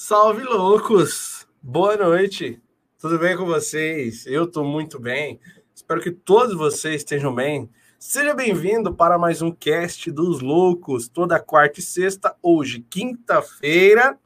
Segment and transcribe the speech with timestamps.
[0.00, 1.44] Salve loucos!
[1.60, 2.62] Boa noite!
[3.00, 4.28] Tudo bem com vocês?
[4.28, 5.40] Eu estou muito bem.
[5.74, 7.68] Espero que todos vocês estejam bem.
[7.98, 14.16] Seja bem-vindo para mais um cast dos loucos, toda quarta e sexta, hoje, quinta-feira,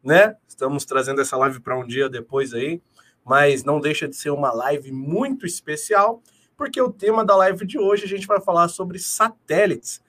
[0.00, 0.36] né?
[0.46, 2.80] Estamos trazendo essa live para um dia depois aí,
[3.24, 6.22] mas não deixa de ser uma live muito especial,
[6.56, 10.00] porque o tema da live de hoje a gente vai falar sobre satélites.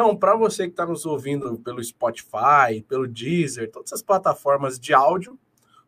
[0.00, 4.94] Então, para você que está nos ouvindo pelo Spotify, pelo Deezer, todas as plataformas de
[4.94, 5.38] áudio,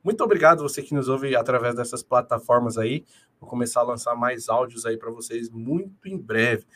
[0.05, 3.07] muito obrigado você que nos ouve através dessas plataformas aí.
[3.41, 6.67] Vou começar a lançar mais áudios aí para vocês muito em breve,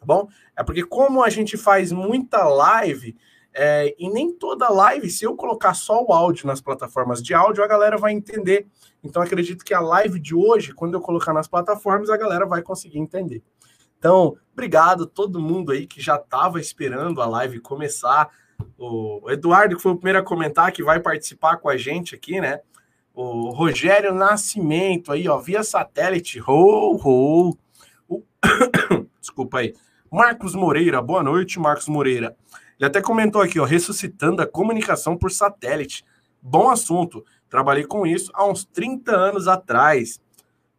[0.00, 0.26] tá bom?
[0.56, 3.14] É porque como a gente faz muita live,
[3.52, 7.62] é, e nem toda live, se eu colocar só o áudio nas plataformas de áudio,
[7.62, 8.66] a galera vai entender.
[9.04, 12.62] Então, acredito que a live de hoje, quando eu colocar nas plataformas, a galera vai
[12.62, 13.42] conseguir entender.
[14.06, 18.30] Então, obrigado a todo mundo aí que já estava esperando a live começar.
[18.78, 22.40] O Eduardo, que foi o primeiro a comentar, que vai participar com a gente aqui,
[22.40, 22.60] né?
[23.12, 26.40] O Rogério Nascimento aí, ó, via satélite.
[26.40, 27.58] Ho, ho.
[28.08, 28.22] O...
[29.20, 29.74] Desculpa aí.
[30.08, 32.36] Marcos Moreira, boa noite, Marcos Moreira.
[32.78, 36.04] Ele até comentou aqui, ó, ressuscitando a comunicação por satélite.
[36.40, 37.24] Bom assunto.
[37.48, 40.20] Trabalhei com isso há uns 30 anos atrás.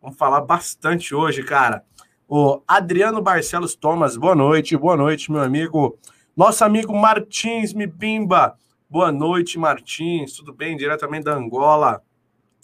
[0.01, 1.83] Vamos falar bastante hoje, cara.
[2.29, 5.97] O Adriano Barcelos Thomas, boa noite, boa noite, meu amigo.
[6.35, 8.57] Nosso amigo Martins Mibimba,
[8.89, 10.75] boa noite, Martins, tudo bem?
[10.75, 12.03] Diretamente da Angola.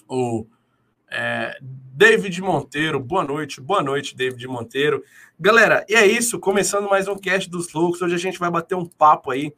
[0.06, 0.46] O
[1.10, 5.02] é, David Monteiro, boa noite, boa noite, David Monteiro.
[5.40, 8.02] Galera, e é isso, começando mais um cast dos loucos.
[8.02, 9.54] Hoje a gente vai bater um papo aí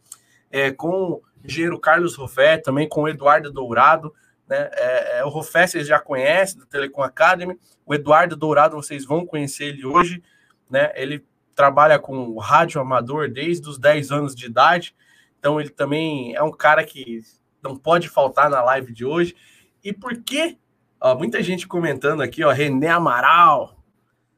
[0.52, 4.14] é, com o engenheiro Carlos Rofé, também com o Eduardo Dourado.
[4.48, 4.70] Né?
[4.74, 7.58] É, é, o Rofé vocês já conhecem, do Telecom Academy.
[7.86, 10.24] O Eduardo Dourado, vocês vão conhecer ele hoje.
[10.70, 10.92] Né?
[10.96, 14.96] Ele trabalha com rádio amador desde os 10 anos de idade.
[15.40, 17.22] Então, ele também é um cara que
[17.64, 19.36] não pode faltar na live de hoje.
[19.84, 20.58] E por que?
[21.00, 23.84] Ó, muita gente comentando aqui, ó, René Amaral,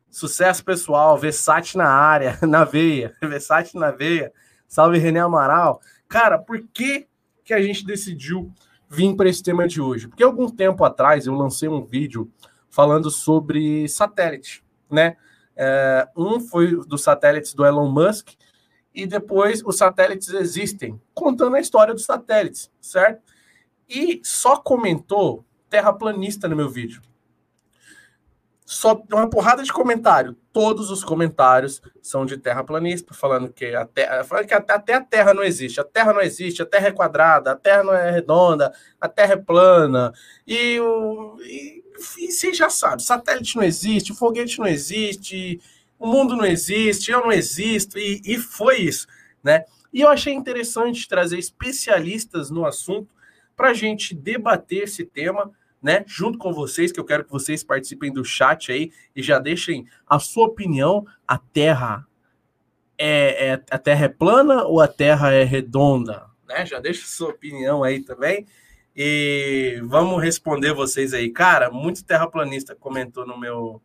[0.09, 4.31] sucesso pessoal, Versace na área, na veia, Versace na veia.
[4.67, 5.79] Salve René Amaral.
[6.09, 7.07] Cara, por que
[7.43, 8.53] que a gente decidiu
[8.89, 10.07] vim para esse tema de hoje?
[10.07, 12.31] Porque algum tempo atrás eu lancei um vídeo
[12.69, 15.17] falando sobre satélite, né?
[15.55, 18.29] É, um foi dos satélites do Elon Musk
[18.93, 23.21] e depois os satélites existem, contando a história dos satélites, certo?
[23.89, 27.01] E só comentou terraplanista no meu vídeo
[28.67, 30.35] só uma porrada de comentário.
[30.51, 35.33] Todos os comentários são de terraplanista, falando que a Terra, falando que até a Terra
[35.33, 35.79] não existe.
[35.79, 39.35] A Terra não existe, a Terra é quadrada, a Terra não é redonda, a Terra
[39.35, 40.11] é plana.
[40.45, 41.81] E, o, e,
[42.17, 45.61] e você já sabe, satélite não existe, foguete não existe,
[45.97, 49.07] o mundo não existe, eu não existo, e, e foi isso,
[49.41, 49.63] né?
[49.93, 53.15] E eu achei interessante trazer especialistas no assunto
[53.55, 55.49] para a gente debater esse tema
[55.81, 59.39] né, junto com vocês, que eu quero que vocês participem do chat aí e já
[59.39, 61.05] deixem a sua opinião.
[61.27, 62.05] A Terra
[62.97, 66.25] é, é a Terra é plana ou a Terra é redonda?
[66.47, 66.65] Né?
[66.65, 68.45] Já deixa a sua opinião aí também.
[68.95, 71.29] E vamos responder vocês aí.
[71.29, 73.81] Cara, muito terraplanista comentou no meu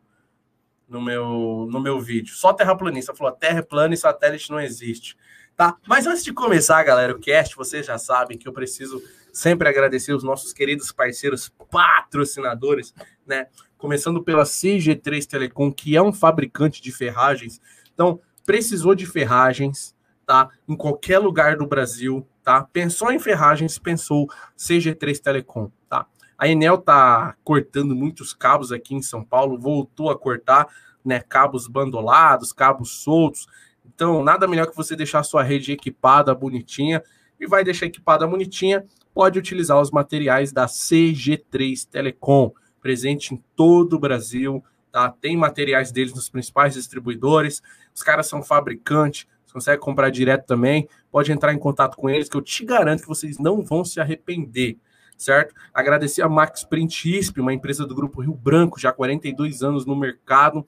[0.89, 2.35] no meu no meu vídeo.
[2.35, 5.17] Só terraplanista falou: a Terra é plana e satélite não existe.
[5.55, 5.77] Tá?
[5.87, 9.03] Mas antes de começar, galera, o cast, vocês já sabem que eu preciso
[9.33, 12.95] sempre agradecer os nossos queridos parceiros patrocinadores,
[13.27, 13.47] né?
[13.79, 17.61] Começando pela CG3 Telecom, que é um fabricante de ferragens.
[17.95, 20.51] Então, precisou de ferragens, tá?
[20.69, 22.63] Em qualquer lugar do Brasil, tá?
[22.63, 26.07] Pensou em ferragens, pensou CG3 Telecom, tá?
[26.37, 30.69] A Enel tá cortando muitos cabos aqui em São Paulo, voltou a cortar,
[31.05, 33.47] né, cabos bandolados, cabos soltos.
[33.85, 37.03] Então, nada melhor que você deixar a sua rede equipada, bonitinha,
[37.39, 43.95] e vai deixar equipada bonitinha pode utilizar os materiais da CG3 Telecom, presente em todo
[43.95, 44.63] o Brasil.
[44.91, 45.11] Tá?
[45.11, 47.63] Tem materiais deles nos principais distribuidores.
[47.95, 50.89] Os caras são fabricantes, você consegue comprar direto também.
[51.11, 54.01] Pode entrar em contato com eles, que eu te garanto que vocês não vão se
[54.01, 54.79] arrepender.
[55.17, 55.55] Certo?
[55.73, 59.87] Agradecer a Max Print ISP, uma empresa do Grupo Rio Branco, já há 42 anos
[59.87, 60.67] no mercado,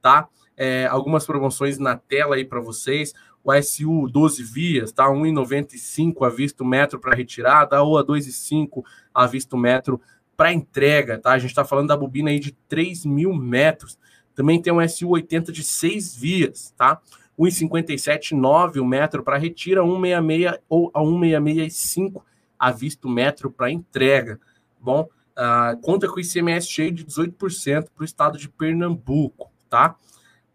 [0.00, 0.28] tá?
[0.56, 3.14] É, algumas promoções na tela aí para vocês
[3.44, 5.06] o SU 12 vias, tá?
[5.06, 10.00] 1,95 a visto metro para retirada ou a 2,5 a visto metro
[10.36, 11.32] para entrega, tá?
[11.32, 13.98] A gente está falando da bobina aí de 3 mil metros.
[14.34, 17.00] Também tem um SU 80 de 6 vias, tá?
[17.38, 22.24] 1,57,9 o metro para retira, 1,66 ou a 1,665
[22.58, 24.38] a visto metro para entrega.
[24.80, 29.96] Bom, uh, conta com ICMS cheio de 18% para o estado de Pernambuco, tá?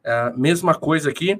[0.06, 1.40] Uh, mesma coisa aqui,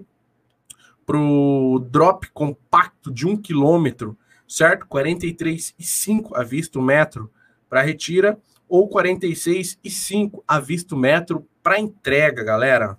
[1.08, 4.86] para o drop compacto de um quilômetro, certo?
[4.88, 7.32] 43,5 à vista metro
[7.70, 8.38] para retira
[8.68, 12.98] ou 46,5 à vista metro para entrega, galera.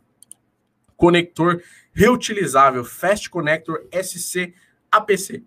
[0.97, 1.63] Conector
[1.93, 4.55] reutilizável Fast Connector SC
[4.91, 5.45] APC.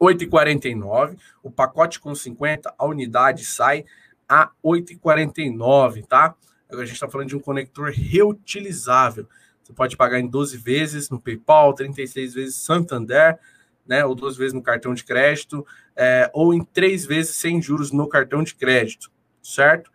[0.00, 1.16] 8,49.
[1.40, 3.84] O pacote com 50, a unidade sai
[4.28, 6.34] a 8,49, tá?
[6.68, 9.28] A gente está falando de um conector reutilizável.
[9.64, 13.38] Você pode pagar em 12 vezes no PayPal, 36 vezes Santander,
[13.86, 14.04] né?
[14.04, 15.66] Ou 12 vezes no cartão de crédito,
[15.96, 19.10] é, ou em três vezes sem juros no cartão de crédito,
[19.42, 19.90] certo?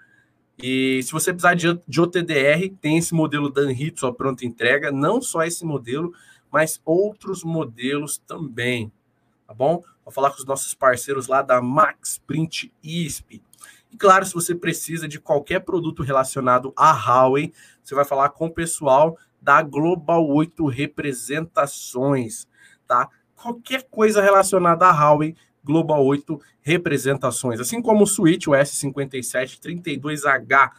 [0.61, 5.21] E se você precisar de, de OTDR, tem esse modelo Danhito, a pronta entrega, não
[5.21, 6.13] só esse modelo,
[6.51, 8.91] mas outros modelos também,
[9.47, 9.83] tá bom?
[10.03, 13.41] Vou falar com os nossos parceiros lá da Max Print ISP.
[13.91, 18.47] E claro, se você precisa de qualquer produto relacionado a Huawei, você vai falar com
[18.47, 22.47] o pessoal da Global 8 Representações,
[22.87, 23.09] tá?
[23.35, 30.71] Qualquer coisa relacionada a Huawei, Global 8 Representações, assim como o Switch, o S5732H, tá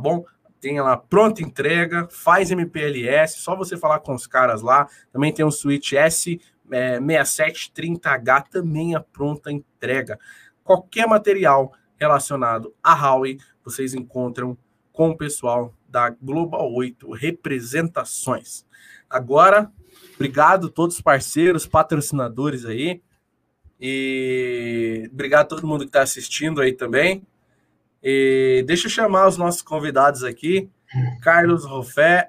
[0.00, 0.24] bom?
[0.60, 4.88] Tem lá pronta entrega, faz MPLS, só você falar com os caras lá.
[5.12, 10.18] Também tem o Switch S6730H, também a pronta entrega.
[10.64, 14.58] Qualquer material relacionado a Huawei, vocês encontram
[14.92, 18.66] com o pessoal da Global 8 Representações.
[19.08, 19.72] Agora,
[20.14, 23.00] obrigado a todos os parceiros, patrocinadores aí.
[23.80, 27.26] E obrigado a todo mundo que está assistindo aí também.
[28.02, 30.68] E deixa eu chamar os nossos convidados aqui.
[31.22, 32.28] Carlos Rofé,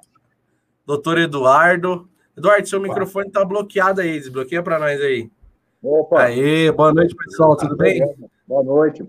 [0.86, 2.10] doutor Eduardo.
[2.38, 4.18] Eduardo, seu microfone está bloqueado aí.
[4.18, 5.30] Desbloqueia para nós aí.
[5.84, 6.24] Opa!
[6.24, 7.58] Aê, boa noite, pessoal.
[7.58, 8.02] Tudo bem?
[8.48, 9.06] Boa noite.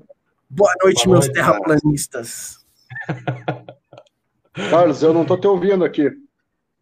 [0.51, 2.59] Boa noite, boa meus noite, terraplanistas.
[4.53, 6.11] Carlos, eu não estou te ouvindo aqui.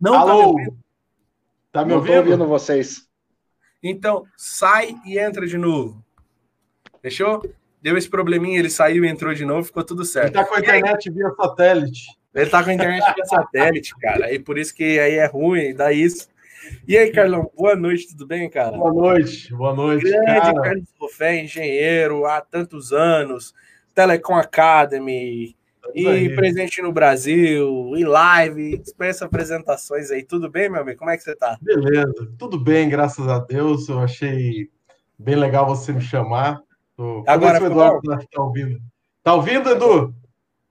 [0.01, 0.27] Não Alô?
[0.27, 0.79] Tá me ouvindo?
[1.73, 2.17] Tá me ouvindo?
[2.19, 3.07] ouvindo vocês.
[3.83, 6.03] Então, sai e entra de novo.
[7.01, 7.43] Fechou?
[7.81, 10.27] Deu esse probleminha, ele saiu e entrou de novo, ficou tudo certo.
[10.27, 12.07] Ele tá com a internet via satélite.
[12.35, 14.33] Ele tá com a internet via satélite, cara.
[14.33, 16.29] E por isso que aí é ruim, dá isso.
[16.87, 18.77] E aí, Carlão, boa noite, tudo bem, cara?
[18.77, 20.05] Boa noite, boa noite.
[20.05, 20.63] Grande cara.
[20.63, 23.55] Carlos Rofé, engenheiro há tantos anos,
[23.95, 25.56] Telecom Academy,
[25.95, 26.35] e aí.
[26.35, 30.23] presente no Brasil, e live, dispensa apresentações aí.
[30.23, 30.99] Tudo bem, meu amigo?
[30.99, 31.57] Como é que você tá?
[31.61, 33.89] Beleza, tudo bem, graças a Deus.
[33.89, 34.69] Eu achei
[35.19, 36.61] bem legal você me chamar.
[36.97, 37.25] Tô...
[37.27, 38.81] Agora, o Eduardo tá, ouvindo.
[39.23, 40.15] Tá ouvindo, Edu?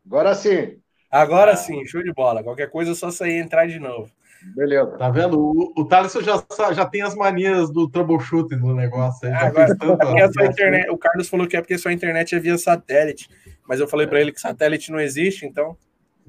[0.06, 0.78] Agora sim.
[1.12, 2.44] Agora sim, show de bola.
[2.44, 4.12] Qualquer coisa é só sair e entrar de novo.
[4.54, 4.92] Beleza.
[4.98, 5.40] Tá vendo?
[5.40, 9.28] O, o Thales já, já tem as manias do troubleshooting do negócio.
[9.28, 12.40] Aí, é, agora, tanto, é internet, o Carlos falou que é porque sua internet é
[12.40, 13.30] via satélite,
[13.68, 15.78] mas eu falei para ele que satélite não existe, então.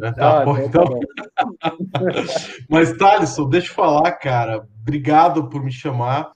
[0.00, 0.84] É, tá, ah, bom, então.
[2.68, 4.66] mas, Thaleson, deixa eu falar, cara.
[4.80, 6.32] Obrigado por me chamar.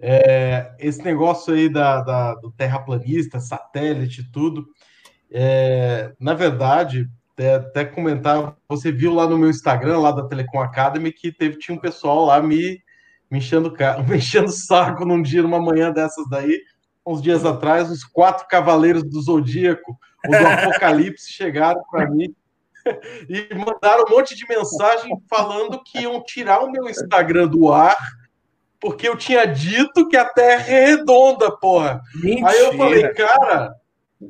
[0.00, 4.66] É, esse negócio aí da, da, do terraplanista, satélite, tudo.
[5.30, 10.60] É, na verdade, até, até comentar, você viu lá no meu Instagram, lá da Telecom
[10.60, 12.80] Academy, que teve, tinha um pessoal lá me,
[13.30, 13.72] me enchendo
[14.08, 16.60] me enchendo o saco num dia, numa manhã dessas daí,
[17.06, 22.34] uns dias atrás, os quatro cavaleiros do Zodíaco, os do Apocalipse, chegaram para mim
[23.28, 27.96] e mandaram um monte de mensagem falando que iam tirar o meu Instagram do ar
[28.80, 32.00] porque eu tinha dito que a Terra é redonda, porra.
[32.22, 32.48] Mentira.
[32.48, 33.74] Aí eu falei, cara,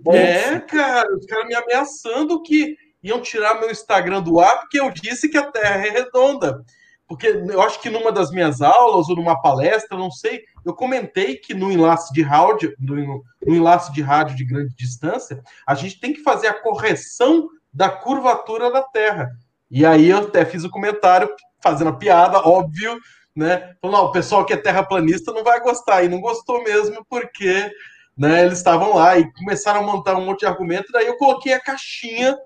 [0.09, 4.91] é, cara, os caras me ameaçando que iam tirar meu Instagram do ar porque eu
[4.91, 6.65] disse que a Terra é redonda.
[7.09, 11.37] Porque eu acho que numa das minhas aulas ou numa palestra, não sei, eu comentei
[11.37, 15.99] que no enlace de rádio, no, no enlace de rádio de grande distância, a gente
[15.99, 19.31] tem que fazer a correção da curvatura da Terra.
[19.71, 21.31] E aí eu até fiz o um comentário
[21.63, 22.99] fazendo a piada, óbvio,
[23.35, 23.75] né?
[23.81, 27.71] Falando, o pessoal que é terraplanista não vai gostar, e não gostou mesmo, porque
[28.17, 31.53] né, eles estavam lá e começaram a montar um monte de argumento, daí eu coloquei
[31.53, 32.37] a caixinha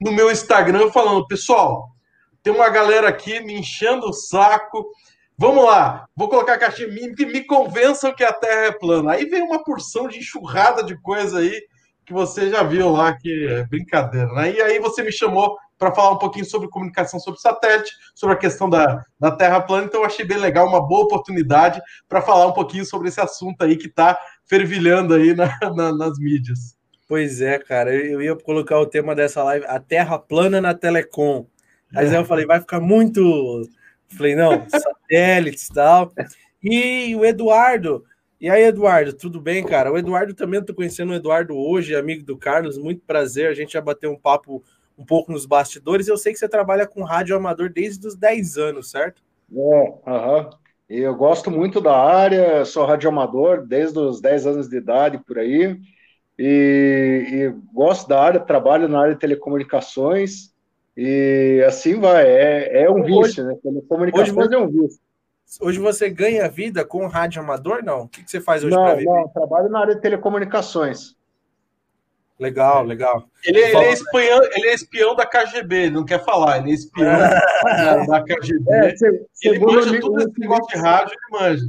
[0.00, 1.91] no meu Instagram falando, pessoal,
[2.42, 4.90] tem uma galera aqui me enchendo o saco.
[5.36, 9.12] Vamos lá, vou colocar a caixinha, me, me convençam que a Terra é plana.
[9.12, 11.60] Aí vem uma porção de enxurrada de coisa aí
[12.04, 14.52] que você já viu lá, que é brincadeira, né?
[14.52, 18.38] E aí você me chamou para falar um pouquinho sobre comunicação sobre satélite, sobre a
[18.38, 22.46] questão da, da Terra plana, então eu achei bem legal, uma boa oportunidade para falar
[22.46, 26.76] um pouquinho sobre esse assunto aí que está fervilhando aí na, na, nas mídias.
[27.08, 31.46] Pois é, cara, eu ia colocar o tema dessa live, a Terra plana na Telecom.
[31.92, 33.68] Mas aí eu falei, vai ficar muito.
[34.08, 36.12] Falei, não, satélites e tal.
[36.62, 38.04] E o Eduardo.
[38.40, 39.92] E aí, Eduardo, tudo bem, cara?
[39.92, 43.48] O Eduardo também, eu tô conhecendo o Eduardo hoje, amigo do Carlos, muito prazer.
[43.48, 44.64] A gente já bateu um papo
[44.98, 46.08] um pouco nos bastidores.
[46.08, 49.22] Eu sei que você trabalha com rádio amador desde os 10 anos, certo?
[49.54, 50.50] É, aham.
[50.88, 55.78] Eu gosto muito da área, sou radioamador desde os 10 anos de idade por aí.
[56.38, 60.51] E, e gosto da área, trabalho na área de telecomunicações.
[60.96, 63.56] E assim vai, é, é um vício, né?
[63.62, 65.00] Telecomunicações hoje, é um vício.
[65.60, 68.02] Hoje você ganha vida com rádio amador, não?
[68.02, 69.10] O que, que você faz hoje para viver?
[69.10, 71.16] Não, trabalho na área de telecomunicações.
[72.38, 73.24] Legal, legal.
[73.44, 76.74] Ele, ele, é espião, ele é espião da KGB, ele não quer falar, ele é
[76.74, 77.06] espião
[78.08, 78.70] da KGB.
[78.70, 81.64] É, se, ele manja tudo esse negócio de rádio, ele manja.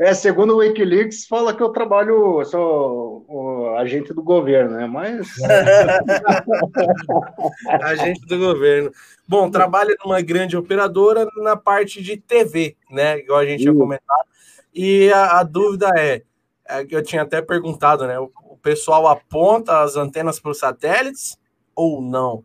[0.00, 4.86] É, segundo o Wikileaks, fala que eu trabalho, sou o agente do governo, né?
[4.86, 5.28] Mas.
[7.82, 8.92] agente do governo.
[9.26, 13.18] Bom, trabalha numa grande operadora na parte de TV, né?
[13.18, 14.28] Igual a gente tinha comentado.
[14.72, 16.22] E a, a dúvida é,
[16.68, 18.20] é, eu tinha até perguntado, né?
[18.20, 21.36] O, o pessoal aponta as antenas para os satélites
[21.74, 22.44] ou não?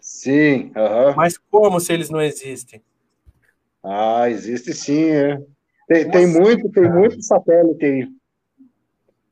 [0.00, 0.70] Sim.
[0.76, 1.16] Uh -huh.
[1.16, 2.80] Mas como se eles não existem?
[3.82, 5.42] Ah, existe sim, é.
[5.86, 8.08] Tem, tem assim, muito, tem muito satélite aí.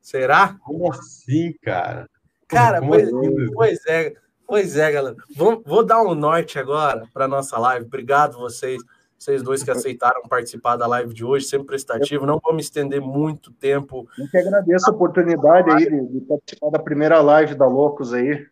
[0.00, 0.56] Será?
[0.64, 2.08] Como assim, cara?
[2.46, 3.52] Cara, pois, assim?
[3.52, 4.12] pois, é,
[4.46, 5.16] pois é, galera.
[5.36, 7.86] Vou, vou dar um norte agora para nossa live.
[7.86, 8.80] Obrigado vocês,
[9.18, 12.26] vocês dois que aceitaram participar da live de hoje, sempre prestativo.
[12.26, 14.06] Não vou me estender muito tempo.
[14.18, 18.46] Eu que agradeço a oportunidade aí de, de participar da primeira live da Loucos aí.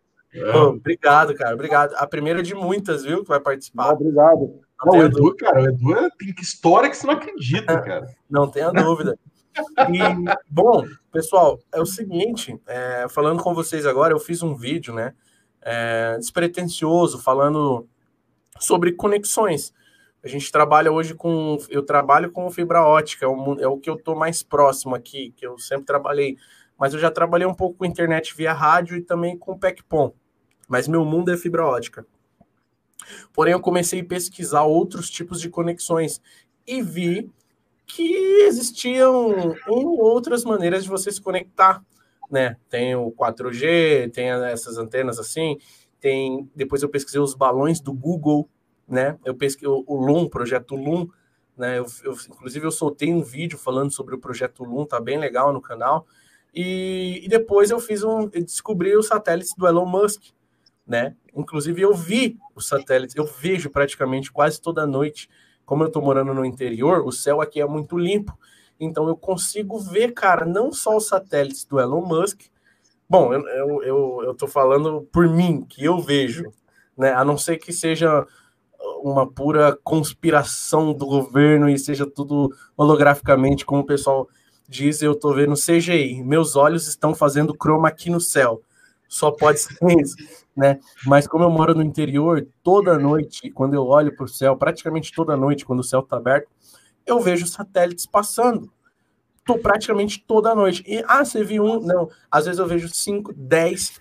[0.68, 1.54] Obrigado, cara.
[1.54, 1.94] Obrigado.
[1.96, 3.92] A primeira de muitas, viu, que vai participar.
[3.92, 4.60] obrigado.
[4.84, 8.08] Não, o Edu, cara, o Edu é, tem história que você não acredita, cara.
[8.28, 9.18] Não tenha dúvida.
[9.90, 9.98] E,
[10.48, 15.14] bom, pessoal, é o seguinte, é, falando com vocês agora, eu fiz um vídeo, né,
[15.60, 17.86] é, despretensioso, falando
[18.58, 19.72] sobre conexões.
[20.24, 23.90] A gente trabalha hoje com, eu trabalho com fibra ótica, é o, é o que
[23.90, 26.36] eu tô mais próximo aqui, que eu sempre trabalhei,
[26.78, 30.12] mas eu já trabalhei um pouco com internet via rádio e também com PECPOM,
[30.68, 32.06] mas meu mundo é fibra ótica.
[33.32, 36.20] Porém, eu comecei a pesquisar outros tipos de conexões
[36.66, 37.30] e vi
[37.86, 38.14] que
[38.46, 41.84] existiam outras maneiras de você se conectar,
[42.30, 42.56] né?
[42.70, 45.58] Tem o 4G, tem essas antenas assim,
[46.00, 46.50] tem.
[46.54, 48.48] Depois eu pesquisei os balões do Google,
[48.88, 49.18] né?
[49.24, 51.08] Eu pesquisei o, o projeto Loom,
[51.56, 51.78] né?
[51.78, 55.52] Eu, eu, inclusive eu soltei um vídeo falando sobre o projeto Loom, tá bem legal
[55.52, 56.06] no canal.
[56.54, 60.22] E, e depois eu fiz um, eu descobri os satélites do Elon Musk,
[60.86, 61.14] né?
[61.34, 65.28] Inclusive, eu vi os satélites, eu vejo praticamente quase toda noite.
[65.64, 68.36] Como eu estou morando no interior, o céu aqui é muito limpo.
[68.78, 72.42] Então, eu consigo ver, cara, não só os satélites do Elon Musk.
[73.08, 76.52] Bom, eu, eu, eu, eu tô falando por mim, que eu vejo,
[76.96, 77.12] né?
[77.12, 78.26] A não ser que seja
[79.02, 84.28] uma pura conspiração do governo e seja tudo holograficamente, como o pessoal
[84.68, 86.22] diz, eu tô vendo CGI.
[86.22, 88.62] Meus olhos estão fazendo chroma aqui no céu.
[89.12, 90.16] Só pode ser isso
[90.56, 90.78] né?
[91.06, 95.12] Mas como eu moro no interior, toda noite, quando eu olho para o céu, praticamente
[95.12, 96.48] toda noite, quando o céu está aberto,
[97.06, 98.70] eu vejo satélites passando.
[99.44, 100.84] Tô praticamente toda noite.
[100.86, 101.80] E, ah, você viu um?
[101.80, 102.08] Não.
[102.30, 104.00] Às vezes eu vejo cinco, dez.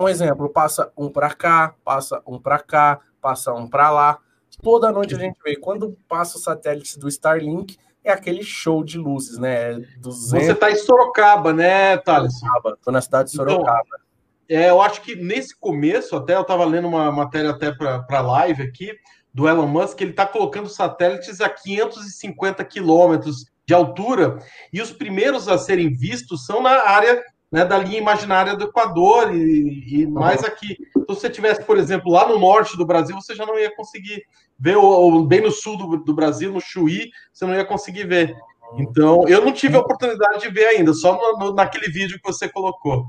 [0.00, 4.18] Um exemplo, passa um para cá, passa um para cá, passa um para lá.
[4.62, 5.56] Toda noite a gente vê.
[5.56, 9.74] Quando passa o satélite do Starlink, é aquele show de luzes, né?
[9.98, 10.46] 200...
[10.46, 12.38] Você está em Sorocaba, né, Thales?
[12.38, 12.78] Sorocaba.
[12.80, 13.82] Tô na cidade de então, Sorocaba.
[13.86, 14.05] Então,
[14.48, 18.20] é, eu acho que nesse começo, até eu estava lendo uma matéria até para a
[18.20, 18.92] live aqui,
[19.32, 24.38] do Elon Musk, ele está colocando satélites a 550 quilômetros de altura,
[24.72, 29.34] e os primeiros a serem vistos são na área né, da linha imaginária do Equador
[29.34, 30.76] e, e mais aqui.
[30.96, 33.74] Então, se você tivesse, por exemplo, lá no norte do Brasil, você já não ia
[33.74, 34.22] conseguir
[34.58, 38.34] ver, ou, bem no sul do, do Brasil, no Chuí, você não ia conseguir ver.
[38.78, 42.32] Então, eu não tive a oportunidade de ver ainda, só no, no, naquele vídeo que
[42.32, 43.06] você colocou.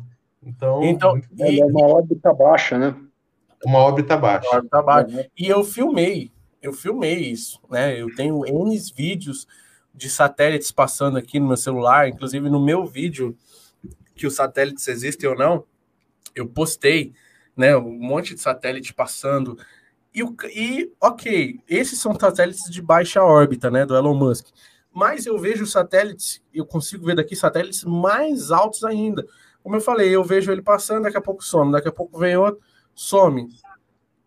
[0.48, 2.96] Então, então e, é uma órbita baixa, né?
[3.66, 4.48] Uma órbita baixa.
[4.48, 5.20] Uma órbita baixa.
[5.20, 5.30] É.
[5.38, 8.00] E eu filmei, eu filmei isso, né?
[8.00, 9.46] Eu tenho N vídeos
[9.94, 13.36] de satélites passando aqui no meu celular, inclusive no meu vídeo,
[14.16, 15.66] que os satélites existem ou não,
[16.34, 17.14] eu postei,
[17.56, 17.76] né?
[17.76, 19.58] Um monte de satélite passando.
[20.16, 20.22] E,
[20.56, 23.86] e ok, esses são satélites de baixa órbita, né?
[23.86, 24.48] Do Elon Musk.
[24.94, 29.28] Mas eu vejo satélites, eu consigo ver daqui satélites mais altos ainda
[29.68, 32.38] como eu falei, eu vejo ele passando, daqui a pouco some, daqui a pouco vem
[32.38, 32.62] outro,
[32.96, 33.50] some.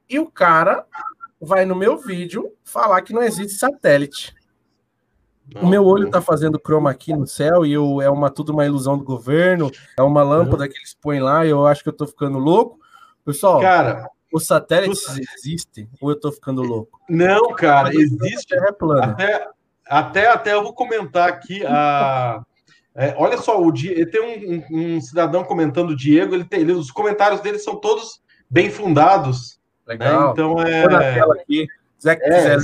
[0.07, 0.85] E o cara
[1.41, 4.35] vai no meu vídeo falar que não existe satélite.
[5.55, 8.53] Não, o meu olho está fazendo chroma aqui no céu e eu, é uma tudo
[8.53, 11.89] uma ilusão do governo, é uma lâmpada que eles põem lá e eu acho que
[11.89, 12.79] eu estou ficando louco.
[13.25, 15.23] Pessoal, cara, os satélites tu...
[15.39, 17.01] existem ou eu estou ficando louco?
[17.09, 18.55] Não, cara, existe.
[19.03, 19.49] Até,
[19.87, 22.45] até, até eu vou comentar aqui a
[22.95, 24.05] é, olha só, o Di...
[24.07, 27.77] tem um, um, um, cidadão comentando o Diego, ele tem, ele, os comentários dele são
[27.77, 29.61] todos bem fundados.
[29.87, 30.27] Legal.
[30.27, 30.31] Né?
[30.33, 31.21] Então é.
[31.41, 31.67] aqui.
[32.03, 32.57] Zé, é,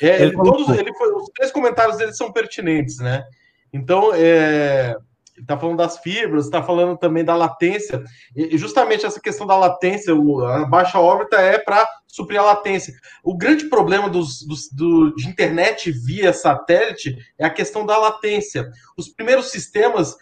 [0.00, 3.24] é, ele, todos, ele foi, os três comentários dele são pertinentes, né?
[3.72, 4.96] Então, é,
[5.40, 8.02] está falando das fibras, está falando também da latência,
[8.34, 12.94] e justamente essa questão da latência, a baixa órbita é para suprir a latência.
[13.22, 18.70] O grande problema dos, dos, do, de internet via satélite é a questão da latência.
[18.96, 20.16] Os primeiros sistemas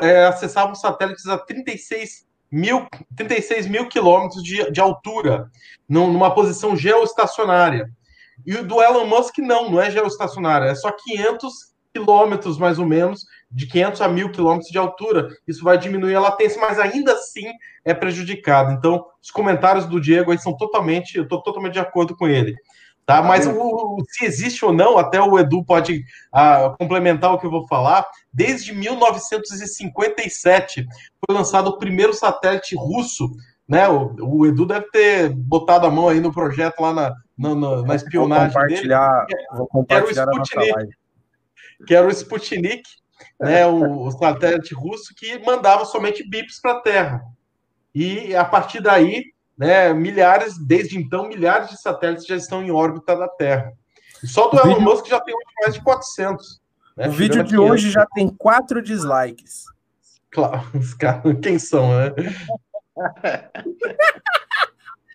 [0.00, 5.50] é, acessavam satélites a 36 mil, 36 mil quilômetros de, de altura,
[5.88, 7.90] numa posição geoestacionária.
[8.46, 12.86] E o do Elon Musk não, não é geoestacionária, é só 500 quilômetros mais ou
[12.86, 13.24] menos,
[13.54, 15.28] de 500 a 1000 quilômetros de altura.
[15.46, 17.46] Isso vai diminuir a latência, mas ainda assim
[17.84, 18.72] é prejudicado.
[18.72, 22.56] Então, os comentários do Diego aí são totalmente, eu estou totalmente de acordo com ele.
[23.06, 23.22] Tá?
[23.22, 26.02] Mas o, se existe ou não, até o Edu pode
[26.34, 28.04] uh, complementar o que eu vou falar.
[28.32, 30.84] Desde 1957
[31.24, 33.30] foi lançado o primeiro satélite russo.
[33.68, 33.88] Né?
[33.88, 37.82] O, o Edu deve ter botado a mão aí no projeto lá na, na, na,
[37.82, 39.44] na espionagem vou compartilhar, dele.
[39.52, 40.96] Vou compartilhar era o Sputnik
[41.86, 42.82] que era o Sputnik,
[43.40, 47.22] né, o, o satélite russo que mandava somente bips para a Terra.
[47.94, 49.24] E a partir daí,
[49.56, 53.72] né, milhares, desde então, milhares de satélites já estão em órbita da Terra.
[54.24, 54.82] Só do o Elon vídeo...
[54.82, 56.60] Musk já tem mais de 400.
[56.96, 59.64] Né, o vídeo de hoje já tem quatro dislikes.
[60.30, 62.10] Claro, os caras, quem são, né?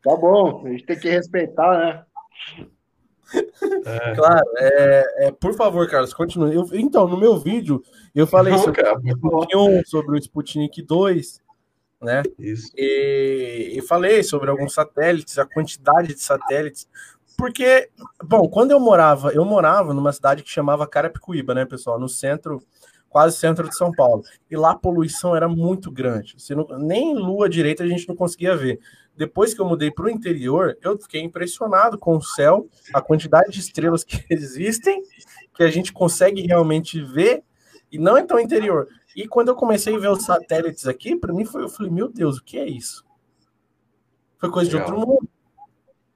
[0.04, 2.04] tá bom, a gente tem que respeitar, né?
[3.34, 4.16] É.
[4.16, 6.56] Claro, é, é, por favor, Carlos, continue.
[6.56, 7.82] Eu, então, no meu vídeo,
[8.14, 11.42] eu falei Não, sobre, cara, o sobre o Sputnik 2,
[12.02, 12.24] né?
[12.38, 12.72] Isso.
[12.76, 16.88] E, e falei sobre alguns satélites, a quantidade de satélites.
[17.38, 17.90] Porque,
[18.24, 22.00] bom, quando eu morava, eu morava numa cidade que chamava Carapicuíba, né, pessoal?
[22.00, 22.62] No centro,
[23.10, 24.24] quase centro de São Paulo.
[24.50, 26.36] E lá a poluição era muito grande.
[26.52, 28.80] Não, nem lua direita a gente não conseguia ver
[29.20, 33.52] depois que eu mudei para o interior, eu fiquei impressionado com o céu, a quantidade
[33.52, 35.04] de estrelas que existem,
[35.54, 37.44] que a gente consegue realmente ver,
[37.92, 38.88] e não é tão interior.
[39.14, 42.08] E quando eu comecei a ver os satélites aqui, para mim foi, eu falei, meu
[42.08, 43.06] Deus, o que é isso?
[44.38, 44.88] Foi coisa Legal.
[44.88, 45.30] de outro mundo.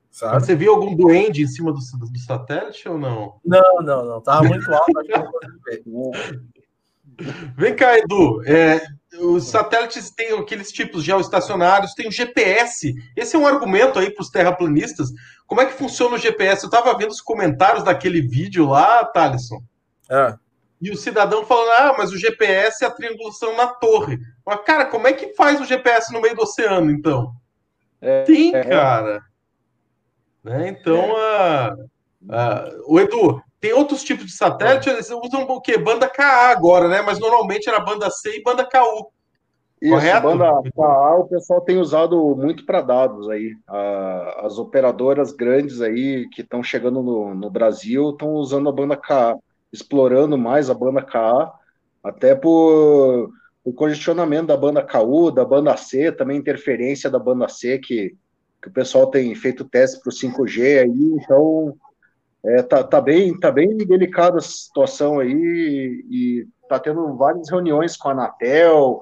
[0.09, 0.39] Sabe?
[0.39, 3.37] Você viu algum duende em cima do, do, satélite ou não?
[3.43, 4.21] Não, não, não.
[4.21, 4.85] Tava muito alto.
[7.57, 8.41] Vem cá, Edu.
[8.45, 8.81] É,
[9.19, 12.93] os satélites têm aqueles tipos geoestacionários, tem o GPS.
[13.15, 15.09] Esse é um argumento aí para os terraplanistas.
[15.45, 16.63] Como é que funciona o GPS?
[16.63, 19.61] Eu estava vendo os comentários daquele vídeo lá, Thalisson.
[20.09, 20.35] É.
[20.81, 24.19] E o cidadão falando: ah, mas o GPS é a triangulação na torre.
[24.45, 27.33] Mas, cara, como é que faz o GPS no meio do oceano, então?
[28.01, 29.21] É, Tem, é, cara.
[30.43, 30.67] Né?
[30.69, 31.21] Então, é.
[31.21, 31.75] a,
[32.29, 35.77] a, o Edu, tem outros tipos de satélite, eles usam o quê?
[35.77, 37.01] Banda KA agora, né?
[37.01, 39.09] Mas normalmente era banda C e banda KU.
[39.81, 40.21] Isso, correto?
[40.21, 43.55] banda KA o pessoal tem usado muito para dados aí.
[44.39, 49.37] as operadoras grandes aí que estão chegando no, no Brasil estão usando a banda KA,
[49.71, 51.53] explorando mais a banda KA,
[52.03, 53.31] até por
[53.63, 58.13] o congestionamento da banda KU, da banda C, também interferência da banda C, que,
[58.61, 61.77] que o pessoal tem feito teste para o 5G aí, então
[62.45, 65.31] é, tá, tá, bem, tá bem delicada a situação aí
[66.09, 69.01] e tá tendo várias reuniões com a Anatel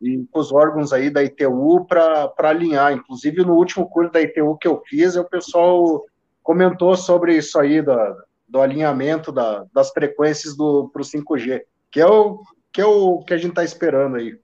[0.00, 2.92] e com os órgãos aí da ITU para alinhar.
[2.92, 6.04] Inclusive, no último curso da ITU que eu fiz, o pessoal
[6.42, 8.16] comentou sobre isso aí, da,
[8.48, 13.34] do alinhamento da, das frequências para o 5G, que é o, que é o que
[13.34, 14.38] a gente está esperando aí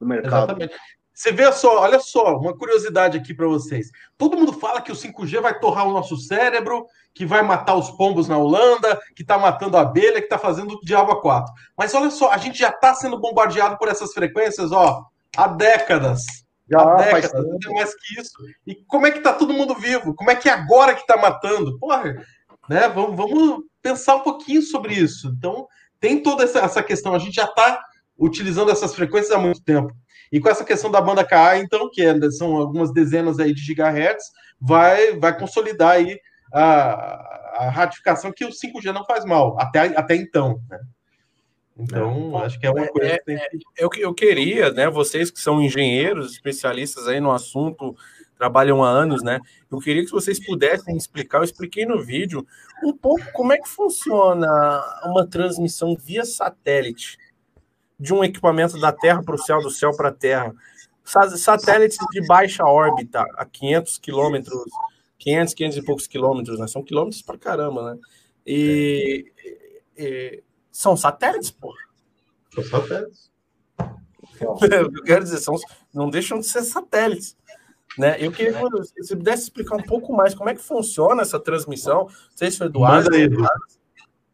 [0.00, 0.50] no mercado.
[0.50, 0.74] Exatamente.
[1.14, 3.88] Você vê só, olha só, uma curiosidade aqui para vocês.
[4.18, 7.88] Todo mundo fala que o 5G vai torrar o nosso cérebro, que vai matar os
[7.92, 11.52] pombos na Holanda, que está matando a abelha, que está fazendo o diabo a quatro.
[11.78, 15.04] Mas olha só, a gente já está sendo bombardeado por essas frequências, ó,
[15.36, 16.22] há décadas.
[16.68, 18.32] Já há décadas, não mais que isso.
[18.66, 20.14] E como é que está todo mundo vivo?
[20.16, 21.78] Como é que é agora que está matando?
[21.78, 22.14] Porra,
[22.68, 22.88] né?
[22.88, 25.32] Vamos, vamos pensar um pouquinho sobre isso.
[25.38, 25.68] Então,
[26.00, 27.14] tem toda essa, essa questão.
[27.14, 27.80] A gente já está
[28.18, 29.92] utilizando essas frequências há muito tempo.
[30.32, 33.60] E com essa questão da banda KA, então, que é, são algumas dezenas aí de
[33.60, 34.24] gigahertz,
[34.60, 36.18] vai, vai consolidar aí
[36.52, 40.80] a, a ratificação que o 5G não faz mal, até, até então, né?
[41.76, 43.58] Então, é, acho que é uma coisa é, que tem que...
[43.76, 47.96] Eu, eu queria, né, vocês que são engenheiros, especialistas aí no assunto,
[48.38, 49.40] trabalham há anos, né?
[49.70, 52.46] Eu queria que vocês pudessem explicar, eu expliquei no vídeo,
[52.84, 54.48] um pouco como é que funciona
[55.04, 57.18] uma transmissão via satélite
[58.04, 60.54] de um equipamento da Terra para o céu, do céu para a Terra.
[61.02, 64.62] Satélites de baixa órbita, a 500 quilômetros,
[65.18, 66.66] 500, 500 e poucos quilômetros, né?
[66.66, 68.00] São quilômetros para caramba, né?
[68.46, 69.32] E,
[69.96, 71.74] e, são satélites, pô.
[72.54, 73.32] São satélites.
[74.40, 75.56] eu quero dizer, são,
[75.92, 77.36] não deixam de ser satélites.
[77.98, 78.16] Né?
[78.18, 82.04] Eu queria que você pudesse explicar um pouco mais como é que funciona essa transmissão.
[82.04, 83.04] Não sei se o Eduardo.
[83.04, 83.46] Manda aí, Edu.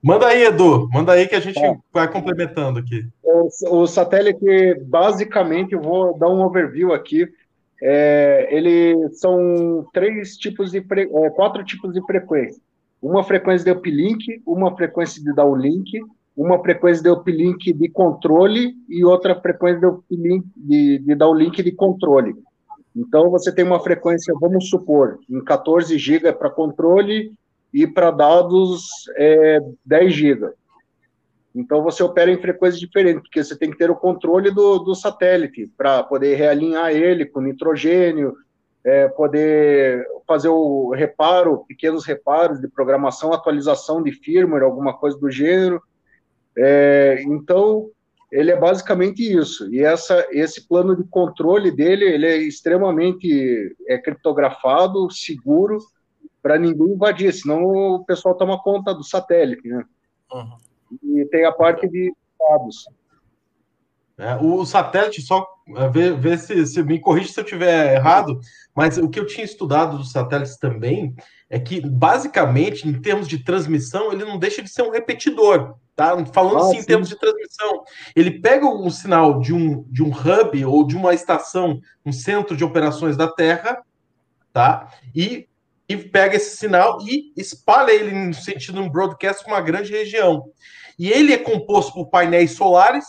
[0.02, 0.88] Manda aí, Edu.
[0.92, 1.76] Manda aí que a gente é.
[1.92, 3.06] vai complementando aqui.
[3.22, 7.28] O, o, satélite, basicamente, eu vou dar um overview aqui.
[7.82, 12.60] É, ele são três tipos de é, quatro tipos de frequência.
[13.00, 16.00] Uma frequência de uplink, uma frequência de downlink,
[16.36, 21.72] uma frequência de uplink de controle e outra frequência de uplink de, de downlink de
[21.72, 22.34] controle.
[22.96, 27.32] Então, você tem uma frequência, vamos supor, em 14 GB para controle
[27.72, 30.52] e para dados é, 10 GB.
[31.54, 34.94] Então, você opera em frequências diferentes, porque você tem que ter o controle do, do
[34.94, 38.37] satélite para poder realinhar ele com nitrogênio,
[38.85, 45.30] é, poder fazer o reparo, pequenos reparos de programação, atualização de firmware, alguma coisa do
[45.30, 45.83] gênero.
[46.56, 47.90] É, então,
[48.30, 49.72] ele é basicamente isso.
[49.74, 55.78] E essa, esse plano de controle dele, ele é extremamente é criptografado, seguro,
[56.42, 59.85] para ninguém invadir, senão o pessoal toma conta do satélite, né?
[60.33, 60.57] Uhum.
[61.03, 62.87] E tem a parte de dados.
[64.20, 68.38] É, o satélite, só é, ver, ver se, se, me corrige se eu estiver errado,
[68.74, 71.14] mas o que eu tinha estudado dos satélites também
[71.48, 76.14] é que, basicamente, em termos de transmissão, ele não deixa de ser um repetidor, tá?
[76.26, 76.81] Falando ah, assim sim.
[76.81, 77.83] em termos de transmissão,
[78.14, 82.55] ele pega um sinal de um, de um hub ou de uma estação, um centro
[82.55, 83.83] de operações da Terra,
[84.53, 84.92] tá?
[85.14, 85.48] E,
[85.90, 89.90] e pega esse sinal e espalha ele no sentido de um broadcast para uma grande
[89.90, 90.44] região.
[90.96, 93.07] E ele é composto por painéis solares,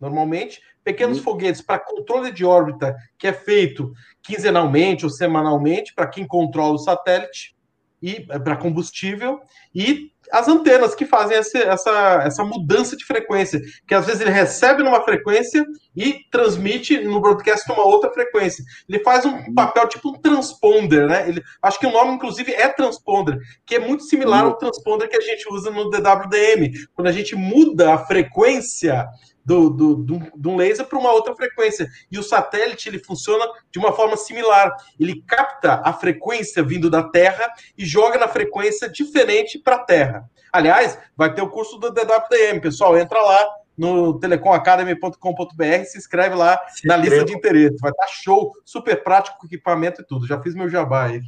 [0.00, 1.22] normalmente, pequenos uhum.
[1.22, 6.78] foguetes para controle de órbita, que é feito quinzenalmente ou semanalmente para quem controla o
[6.78, 7.54] satélite
[8.02, 9.40] e é, para combustível
[9.72, 14.30] e as antenas que fazem essa, essa, essa mudança de frequência, que às vezes ele
[14.30, 15.64] recebe numa frequência
[15.96, 18.64] e transmite no broadcast uma outra frequência.
[18.88, 19.54] Ele faz um uhum.
[19.54, 21.28] papel tipo um transponder, né?
[21.28, 24.58] Ele, acho que o nome, inclusive, é transponder, que é muito similar ao uhum.
[24.58, 26.72] transponder que a gente usa no DWDM.
[26.94, 29.06] Quando a gente muda a frequência
[29.44, 31.88] do, do, do, de um laser para uma outra frequência.
[32.10, 34.74] E o satélite ele funciona de uma forma similar.
[34.98, 40.30] Ele capta a frequência vindo da Terra e joga na frequência diferente para a Terra.
[40.52, 42.96] Aliás, vai ter o curso do DWDM, pessoal.
[42.96, 47.76] Entra lá no telecomacademy.com.br, se inscreve lá se na lista de interesse.
[47.80, 50.26] Vai estar tá show, super prático com equipamento e tudo.
[50.26, 51.20] Já fiz meu jabá aí.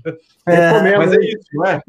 [0.46, 1.83] É, mas é isso, não é?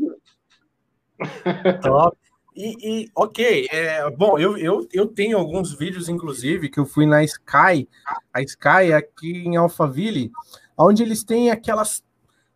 [1.82, 2.18] Top.
[2.58, 7.06] E, e, ok, é, bom, eu, eu, eu tenho alguns vídeos, inclusive, que eu fui
[7.06, 7.88] na Sky,
[8.34, 10.32] a Sky aqui em Alphaville,
[10.76, 12.04] onde eles têm aquelas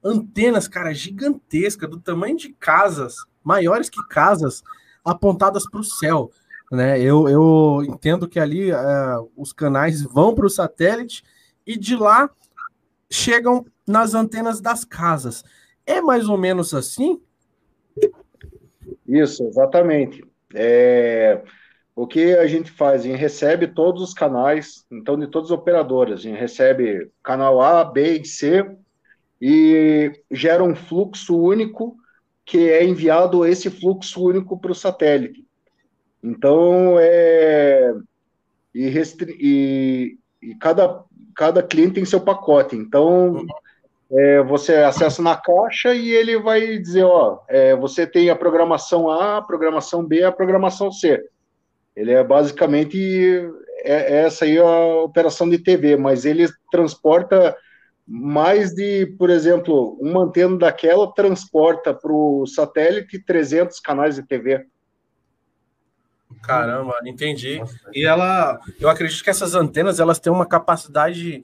[0.03, 4.63] antenas, cara, gigantescas, do tamanho de casas, maiores que casas,
[5.05, 6.31] apontadas para o céu.
[6.71, 6.99] Né?
[6.99, 11.23] Eu, eu entendo que ali uh, os canais vão para o satélite
[11.63, 12.27] e de lá
[13.07, 15.43] chegam nas antenas das casas.
[15.85, 17.21] É mais ou menos assim?
[19.11, 20.23] Isso, exatamente.
[20.55, 21.43] É,
[21.93, 23.01] o que a gente faz?
[23.01, 26.21] A gente recebe todos os canais, então, de todas as operadoras.
[26.21, 28.65] A gente recebe canal A, B e C
[29.41, 31.97] e gera um fluxo único
[32.45, 35.45] que é enviado esse fluxo único para o satélite.
[36.23, 37.93] Então, é,
[38.73, 41.03] e, restri, e, e, cada,
[41.35, 42.77] cada cliente tem seu pacote.
[42.77, 43.45] Então, uhum
[44.13, 49.09] é, você acessa na caixa e ele vai dizer, ó, é, você tem a programação
[49.09, 51.23] A, a programação B, a programação C.
[51.95, 52.97] Ele é basicamente
[53.83, 57.55] é, é essa aí a operação de TV, mas ele transporta
[58.05, 64.65] mais de, por exemplo, uma antena daquela transporta para o satélite 300 canais de TV.
[66.43, 67.61] Caramba, entendi.
[67.93, 71.43] E ela, eu acredito que essas antenas elas têm uma capacidade,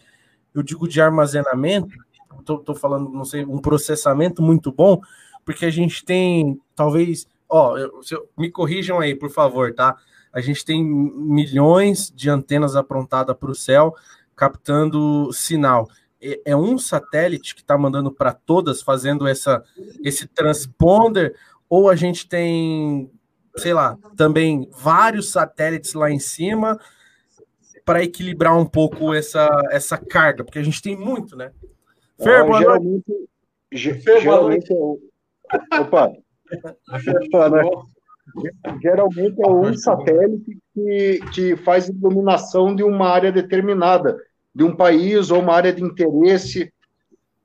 [0.54, 2.07] eu digo, de armazenamento
[2.56, 5.02] tô falando, não sei, um processamento muito bom,
[5.44, 9.98] porque a gente tem, talvez, ó, eu, eu, me corrijam aí, por favor, tá?
[10.32, 13.96] A gente tem milhões de antenas aprontadas para o céu,
[14.36, 15.90] captando sinal.
[16.22, 19.64] É, é um satélite que está mandando para todas, fazendo essa,
[20.04, 21.36] esse transponder,
[21.70, 23.12] ou a gente tem,
[23.56, 26.80] sei lá, também vários satélites lá em cima
[27.84, 31.52] para equilibrar um pouco essa, essa carga, porque a gente tem muito, né?
[32.22, 33.94] Fer, boa geralmente, noite.
[34.04, 36.12] Fer, geralmente é Opa!
[38.82, 44.18] geralmente é um satélite que, que faz iluminação de uma área determinada,
[44.54, 46.72] de um país ou uma área de interesse.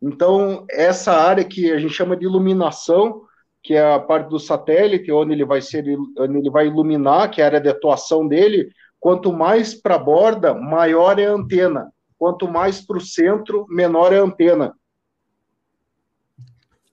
[0.01, 3.23] Então, essa área que a gente chama de iluminação,
[3.63, 5.85] que é a parte do satélite, onde ele vai ser,
[6.19, 9.99] onde ele vai iluminar, que é a área de atuação dele, quanto mais para a
[9.99, 11.93] borda, maior é a antena.
[12.23, 14.77] Quanto mais para o centro, menor é a antena.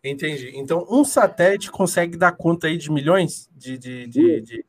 [0.04, 0.54] Entendi.
[0.56, 3.78] Então, um satélite consegue dar conta aí de milhões de.
[3.78, 4.66] de, de, de...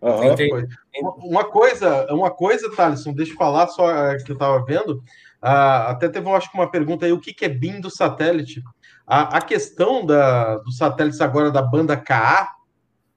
[0.00, 0.68] Uhum.
[1.16, 5.02] Uma coisa, uma coisa, Thaleson, deixa eu falar só é, que eu estava vendo.
[5.42, 7.90] Ah, até teve, eu acho que uma pergunta aí: o que, que é BIM do
[7.90, 8.62] satélite?
[9.04, 12.54] A, a questão da, dos satélites agora da banda KA,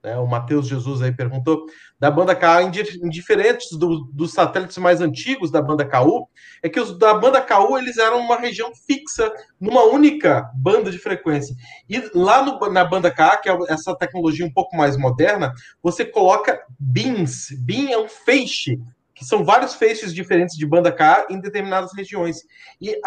[0.04, 1.66] né, o Matheus Jesus aí perguntou,
[2.00, 6.28] da banda KA, indiferentes do, dos satélites mais antigos da banda KU,
[6.64, 10.98] é que os da banda KU eles eram uma região fixa, numa única banda de
[10.98, 11.56] frequência.
[11.88, 16.04] E lá no, na banda KA, que é essa tecnologia um pouco mais moderna, você
[16.04, 17.50] coloca bins.
[17.60, 18.80] Bin é um feixe
[19.22, 22.38] que são vários feixes diferentes de banda K em determinadas regiões.
[22.82, 23.00] E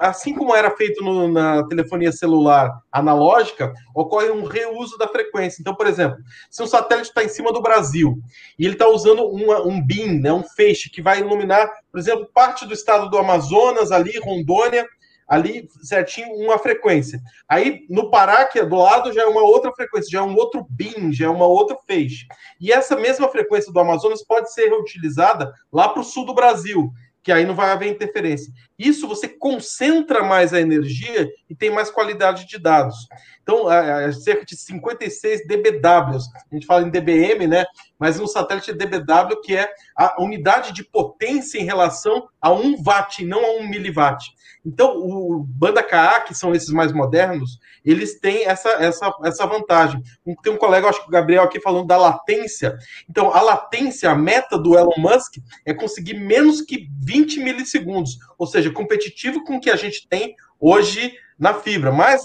[0.00, 5.60] assim como era feito no, na telefonia celular analógica, ocorre um reuso da frequência.
[5.60, 6.16] Então, por exemplo,
[6.50, 8.16] se um satélite está em cima do Brasil
[8.58, 12.26] e ele está usando uma, um BIM, né, um feixe, que vai iluminar, por exemplo,
[12.32, 14.88] parte do estado do Amazonas, ali, Rondônia,
[15.28, 17.20] ali certinho uma frequência.
[17.48, 20.36] Aí no Pará, que é do lado, já é uma outra frequência, já é um
[20.36, 22.26] outro BIM, já é uma outra feixe.
[22.60, 26.90] E essa mesma frequência do Amazonas pode ser reutilizada lá para o sul do Brasil,
[27.24, 28.52] que aí não vai haver interferência.
[28.78, 33.08] Isso você concentra mais a energia e tem mais qualidade de dados.
[33.42, 36.24] Então, é, é cerca de 56 dBWs.
[36.50, 37.64] A gente fala em dBm, né?
[37.98, 42.82] Mas um satélite é dBW, que é a unidade de potência em relação a 1
[42.84, 44.22] watt, não a 1 miliwatt.
[44.64, 50.02] Então, o banda KA, que são esses mais modernos, eles têm essa, essa, essa vantagem.
[50.42, 52.76] Tem um colega, acho que o Gabriel aqui falando da latência.
[53.08, 55.34] Então, a latência, a meta do Elon Musk
[55.66, 60.34] é conseguir menos que 20 milissegundos, ou seja, competitivo com o que a gente tem
[60.58, 61.92] hoje na fibra.
[61.92, 62.22] Mas,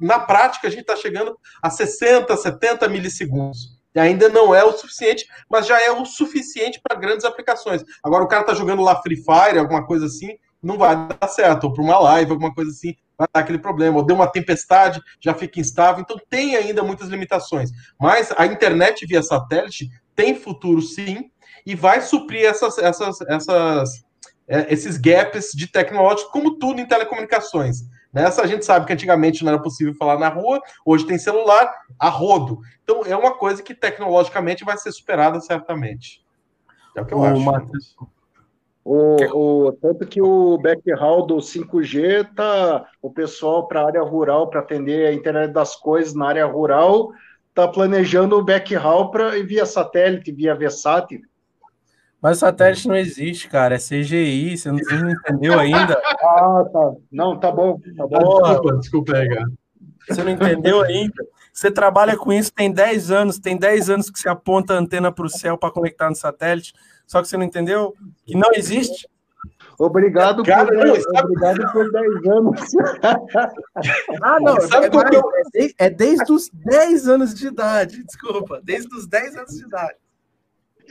[0.00, 3.76] na prática, a gente está chegando a 60, 70 milissegundos.
[3.94, 7.82] Ainda não é o suficiente, mas já é o suficiente para grandes aplicações.
[8.02, 11.64] Agora, o cara está jogando lá Free Fire, alguma coisa assim, não vai dar certo,
[11.64, 13.98] ou para uma live, alguma coisa assim, vai dar aquele problema.
[13.98, 16.02] Ou deu uma tempestade, já fica instável.
[16.02, 17.70] Então tem ainda muitas limitações.
[18.00, 21.30] Mas a internet via satélite tem futuro sim,
[21.66, 24.04] e vai suprir essas, essas, essas,
[24.46, 27.78] é, esses gaps de tecnológico, como tudo em telecomunicações.
[28.12, 31.70] Nessa a gente sabe que antigamente não era possível falar na rua, hoje tem celular
[31.98, 32.60] a rodo.
[32.82, 36.24] Então é uma coisa que tecnologicamente vai ser superada certamente.
[36.96, 37.40] É o que eu o acho.
[37.40, 37.94] Matheus,
[38.88, 39.16] o,
[39.66, 44.60] o, tanto que o backhaul do 5G tá o pessoal para a área rural, para
[44.60, 47.10] atender a internet das coisas na área rural,
[47.52, 51.20] tá planejando o backhaul para via satélite, via VSAT.
[52.22, 56.00] Mas satélite não existe, cara, é CGI, você não, você não entendeu ainda?
[56.22, 56.92] ah, tá.
[57.10, 58.40] Não, tá bom, tá bom.
[58.40, 59.50] Desculpa, desculpa aí, cara.
[60.08, 61.26] Você não entendeu ainda?
[61.56, 65.10] Você trabalha com isso tem 10 anos, tem 10 anos que você aponta a antena
[65.10, 66.74] para o céu para conectar no satélite.
[67.06, 67.94] Só que você não entendeu
[68.26, 69.08] que não existe.
[69.78, 71.18] Obrigado, Cara, por, não, sabe...
[71.18, 72.60] obrigado por 10 anos.
[74.22, 75.22] ah, não, sabe é, eu...
[75.32, 79.64] é, desde, é desde os 10 anos de idade, desculpa, desde os 10 anos de
[79.64, 79.96] idade.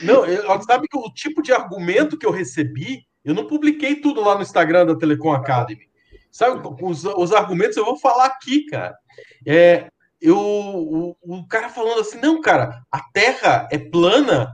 [0.02, 4.20] Não, eu, sabe que o tipo de argumento que eu recebi, eu não publiquei tudo
[4.20, 5.88] lá no Instagram da Telecom Academy.
[6.32, 8.98] Sabe, os, os argumentos eu vou falar aqui, cara.
[9.46, 9.90] É,
[10.26, 14.52] eu, o, o cara falando assim, não, cara, a Terra é plana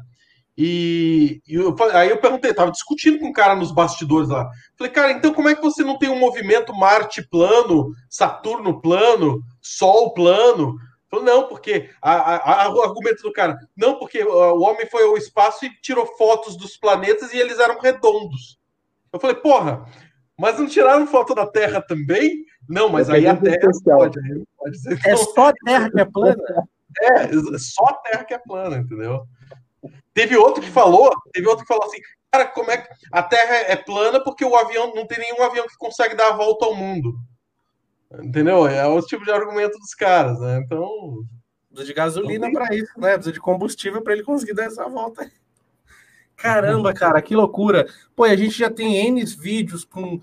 [0.58, 4.50] e, e eu, aí eu perguntei, tava discutindo com o um cara nos bastidores lá.
[4.78, 9.42] Falei, cara, então como é que você não tem um movimento Marte plano, Saturno plano,
[9.62, 10.76] Sol plano?
[11.10, 15.18] Falei, não, porque a, a, o argumento do cara, não, porque o homem foi ao
[15.18, 18.60] espaço e tirou fotos dos planetas e eles eram redondos.
[19.12, 19.86] Eu falei, porra,
[20.42, 22.44] mas não tiraram foto da Terra também?
[22.68, 24.20] Não, mas aí a Terra pode,
[24.58, 26.44] pode ser, É só a Terra que é plana?
[27.00, 29.24] É, só a Terra que é plana, entendeu?
[30.16, 32.00] Teve outro que falou, teve outro que falou assim,
[32.32, 35.68] cara, como é que a Terra é plana porque o avião não tem nenhum avião
[35.68, 37.20] que consegue dar a volta ao mundo.
[38.20, 38.68] Entendeu?
[38.68, 40.60] É o tipo de argumento dos caras, né?
[40.66, 41.24] Então.
[41.70, 43.14] Precisa de gasolina para isso, né?
[43.14, 45.32] Precisa de combustível para ele conseguir dar essa volta.
[46.36, 47.86] Caramba, cara, que loucura.
[48.16, 50.20] Pô, a gente já tem N vídeos com.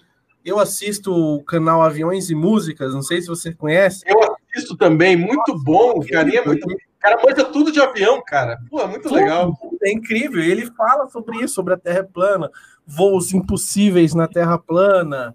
[0.49, 4.03] Eu assisto o canal Aviões e Músicas, não sei se você conhece.
[4.07, 6.67] Eu assisto também, muito bom, carinha, muito
[6.99, 8.59] cara manja tudo de avião, cara.
[8.69, 9.15] Pô, é muito tudo.
[9.15, 9.53] legal.
[9.83, 10.43] É incrível.
[10.43, 12.51] E ele fala sobre isso, sobre a Terra plana,
[12.87, 15.35] voos impossíveis na Terra plana.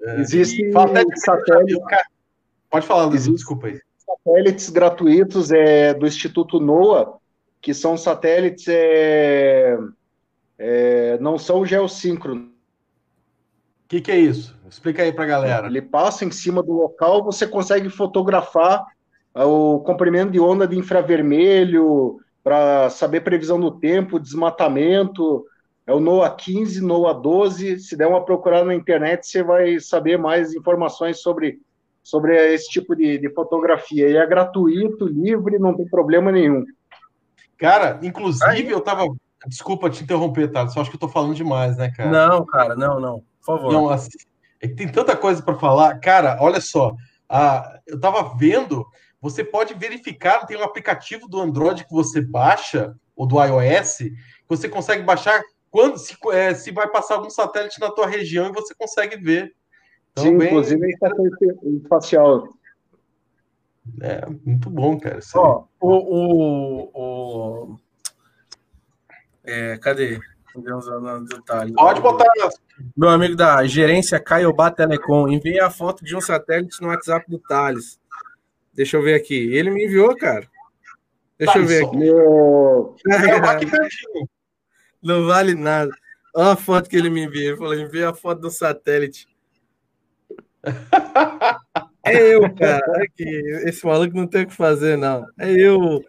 [0.00, 0.20] É.
[0.20, 0.70] Existe
[1.16, 1.80] satélite.
[2.70, 3.80] Pode falar, Luiz, desculpa aí.
[3.98, 7.14] Satélites gratuitos é, do Instituto NOAA,
[7.60, 9.78] que são satélites é,
[10.58, 12.51] é, não são geossíncronos.
[13.92, 14.56] O que, que é isso?
[14.66, 15.66] Explica aí para a galera.
[15.66, 18.82] Ele passa em cima do local, você consegue fotografar
[19.34, 25.44] o comprimento de onda de infravermelho, para saber previsão do tempo, desmatamento.
[25.86, 27.80] É o NOAA 15, NOAA 12.
[27.80, 31.60] Se der uma procurada na internet, você vai saber mais informações sobre
[32.02, 34.08] sobre esse tipo de, de fotografia.
[34.08, 36.64] E é gratuito, livre, não tem problema nenhum.
[37.58, 39.04] Cara, inclusive eu tava.
[39.46, 40.66] Desculpa te interromper, tá?
[40.68, 42.10] Só acho que eu tô falando demais, né, cara?
[42.10, 43.22] Não, cara, não, não.
[43.44, 43.72] Por favor.
[43.72, 44.10] Não, assim,
[44.60, 45.98] é que tem tanta coisa para falar.
[45.98, 46.94] Cara, olha só.
[47.28, 48.86] Ah, eu tava vendo,
[49.20, 54.14] você pode verificar, tem um aplicativo do Android que você baixa, ou do iOS, que
[54.48, 58.52] você consegue baixar quando se, é, se vai passar algum satélite na tua região e
[58.52, 59.54] você consegue ver.
[60.12, 60.48] Então, Sim, bem...
[60.48, 61.10] inclusive está
[61.88, 62.48] facial.
[64.00, 65.18] É, muito bom, cara.
[65.34, 67.76] Ó, o, o, o...
[69.42, 70.20] É, cadê?
[71.74, 72.26] Pode botar.
[72.96, 77.38] Meu amigo da gerência Caiobá Telecom, enviei a foto de um satélite no WhatsApp do
[77.38, 77.98] Thales.
[78.74, 79.54] Deixa eu ver aqui.
[79.54, 80.46] Ele me enviou, cara.
[81.38, 81.96] Deixa eu ver aqui.
[81.96, 82.96] Meu...
[85.02, 85.90] Não vale nada.
[86.34, 87.44] Olha a foto que ele me enviou.
[87.44, 89.26] Ele falou: envia a foto do satélite.
[92.04, 93.04] É eu, cara.
[93.04, 93.24] Aqui.
[93.64, 95.24] Esse maluco não tem o que fazer, não.
[95.38, 96.04] É eu.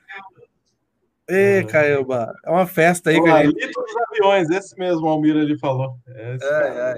[1.29, 1.67] Ê, ah.
[1.67, 2.33] Caioba.
[2.45, 3.45] É uma festa aí, cara.
[3.45, 3.71] Gente...
[3.71, 5.97] dos aviões, esse mesmo, Almira, ele falou.
[6.07, 6.95] É, é,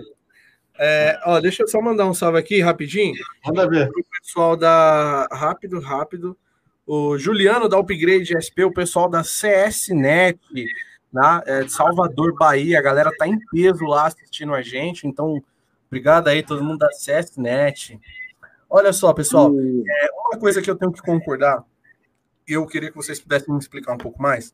[0.77, 3.15] é, ó, deixa eu só mandar um salve aqui rapidinho.
[3.45, 3.89] Manda ver.
[3.89, 5.27] O pessoal da.
[5.31, 6.37] Rápido, rápido.
[6.85, 10.39] O Juliano da Upgrade SP, o pessoal da CSNet,
[11.11, 12.77] né, é, de Salvador, Bahia.
[12.77, 15.07] A galera tá em peso lá assistindo a gente.
[15.07, 15.41] Então,
[15.87, 17.99] obrigado aí, todo mundo da CSNet.
[18.69, 21.63] Olha só, pessoal, é, uma coisa que eu tenho que concordar,
[22.47, 24.53] eu queria que vocês pudessem me explicar um pouco mais,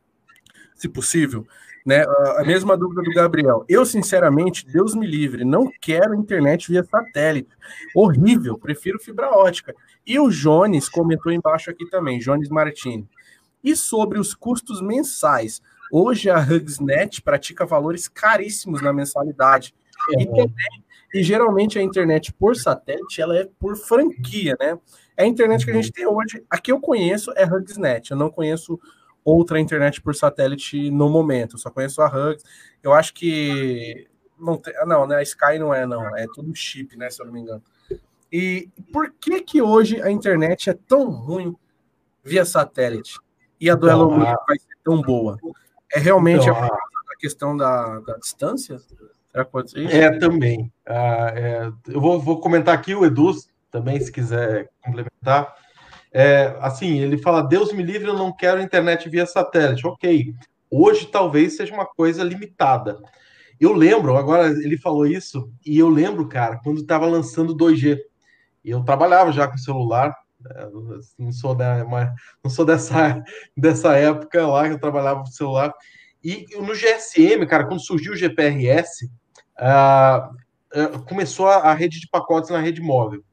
[0.75, 1.45] se possível,
[1.85, 2.03] né?
[2.37, 3.65] A mesma dúvida do Gabriel.
[3.67, 7.49] Eu, sinceramente, Deus me livre, não quero internet via satélite.
[7.95, 9.73] Horrível, prefiro fibra ótica.
[10.05, 13.07] E o Jones comentou embaixo aqui também, Jones Martini.
[13.63, 15.61] E sobre os custos mensais?
[15.91, 19.73] Hoje a HugsNet pratica valores caríssimos na mensalidade.
[20.17, 24.77] E também e geralmente a internet por satélite ela é por franquia, né?
[25.21, 25.91] É a internet que a gente uhum.
[25.91, 28.09] tem hoje, a que eu conheço é HugsNet.
[28.09, 28.79] Eu não conheço
[29.23, 31.55] outra internet por satélite no momento.
[31.55, 32.43] Eu só conheço a Hugs.
[32.81, 34.07] Eu acho que
[34.39, 35.17] não tem, não, né?
[35.17, 37.07] A Sky não é não, é tudo chip, né?
[37.11, 37.61] Se eu não me engano.
[38.31, 41.55] E por que que hoje a internet é tão ruim
[42.23, 43.19] via satélite
[43.59, 45.37] e a do então, Elon Musk vai ser tão boa?
[45.93, 48.79] É realmente então, a, a questão da, da distância?
[49.31, 49.95] Será que pode ser isso?
[49.95, 50.71] É, também.
[50.85, 53.31] Ah, é, eu vou, vou, comentar aqui o Edu,
[53.71, 55.55] também, se quiser complementar.
[56.11, 59.87] É, assim, ele fala: Deus me livre, eu não quero internet via satélite.
[59.87, 60.33] Ok.
[60.69, 62.99] Hoje talvez seja uma coisa limitada.
[63.59, 67.99] Eu lembro, agora ele falou isso, e eu lembro, cara, quando estava lançando 2G.
[68.63, 70.67] E eu trabalhava já com celular, né,
[71.17, 71.83] não sou, da,
[72.43, 73.23] não sou dessa,
[73.55, 75.73] dessa época lá que eu trabalhava com celular.
[76.23, 79.05] E no GSM, cara, quando surgiu o GPRS,
[79.59, 83.23] uh, começou a, a, rede de pacotes na rede móvel.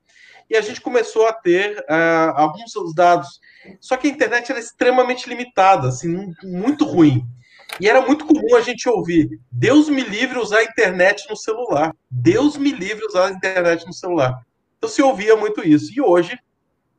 [0.50, 3.40] E a gente começou a ter uh, alguns dados.
[3.80, 7.22] Só que a internet era extremamente limitada, assim, muito ruim.
[7.80, 11.94] E era muito comum a gente ouvir: Deus me livre usar a internet no celular.
[12.10, 14.34] Deus me livre usar a internet no celular.
[14.78, 15.92] Então se ouvia muito isso.
[15.94, 16.38] E hoje,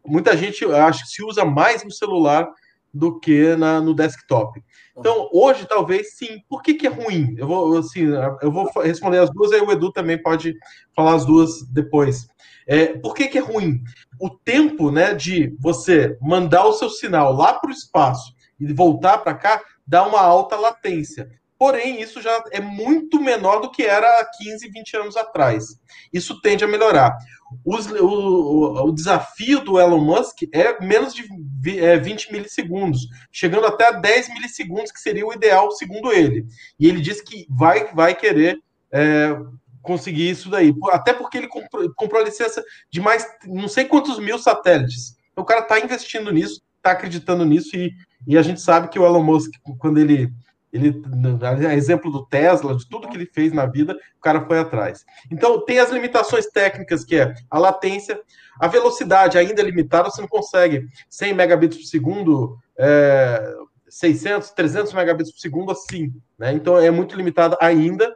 [0.06, 2.48] muita gente acha que se usa mais no celular
[2.94, 4.62] do que na, no desktop.
[4.98, 6.40] Então, hoje, talvez sim.
[6.50, 7.36] Por que, que é ruim?
[7.38, 8.08] Eu vou, assim,
[8.42, 10.54] eu vou responder as duas, aí o Edu também pode
[10.96, 12.28] falar as duas depois.
[12.70, 13.82] É, por que, que é ruim?
[14.22, 19.18] O tempo né, de você mandar o seu sinal lá para o espaço e voltar
[19.18, 21.28] para cá dá uma alta latência.
[21.58, 25.66] Porém, isso já é muito menor do que era há 15, 20 anos atrás.
[26.14, 27.18] Isso tende a melhorar.
[27.66, 33.02] Os, o, o, desafio do Elon Musk é menos de 20 é, milissegundos,
[33.32, 36.46] chegando até a 10 milissegundos, que seria o ideal, segundo ele.
[36.80, 38.60] E ele disse que vai, vai querer
[38.94, 39.36] é,
[39.82, 40.74] conseguir isso daí.
[40.92, 45.15] Até porque ele comprou, comprou a licença de mais não sei quantos mil satélites.
[45.32, 47.92] Então, o cara está investindo nisso, está acreditando nisso, e,
[48.28, 50.32] e a gente sabe que o Elon Musk, quando ele
[50.72, 51.02] ele,
[51.74, 55.04] exemplo do Tesla, de tudo que ele fez na vida, o cara foi atrás.
[55.32, 58.20] Então, tem as limitações técnicas, que é a latência,
[58.60, 63.56] a velocidade ainda é limitada, você não consegue 100 megabits por segundo, é,
[63.88, 66.54] 600, 300 megabits por segundo assim, né?
[66.54, 68.15] Então, é muito limitada ainda,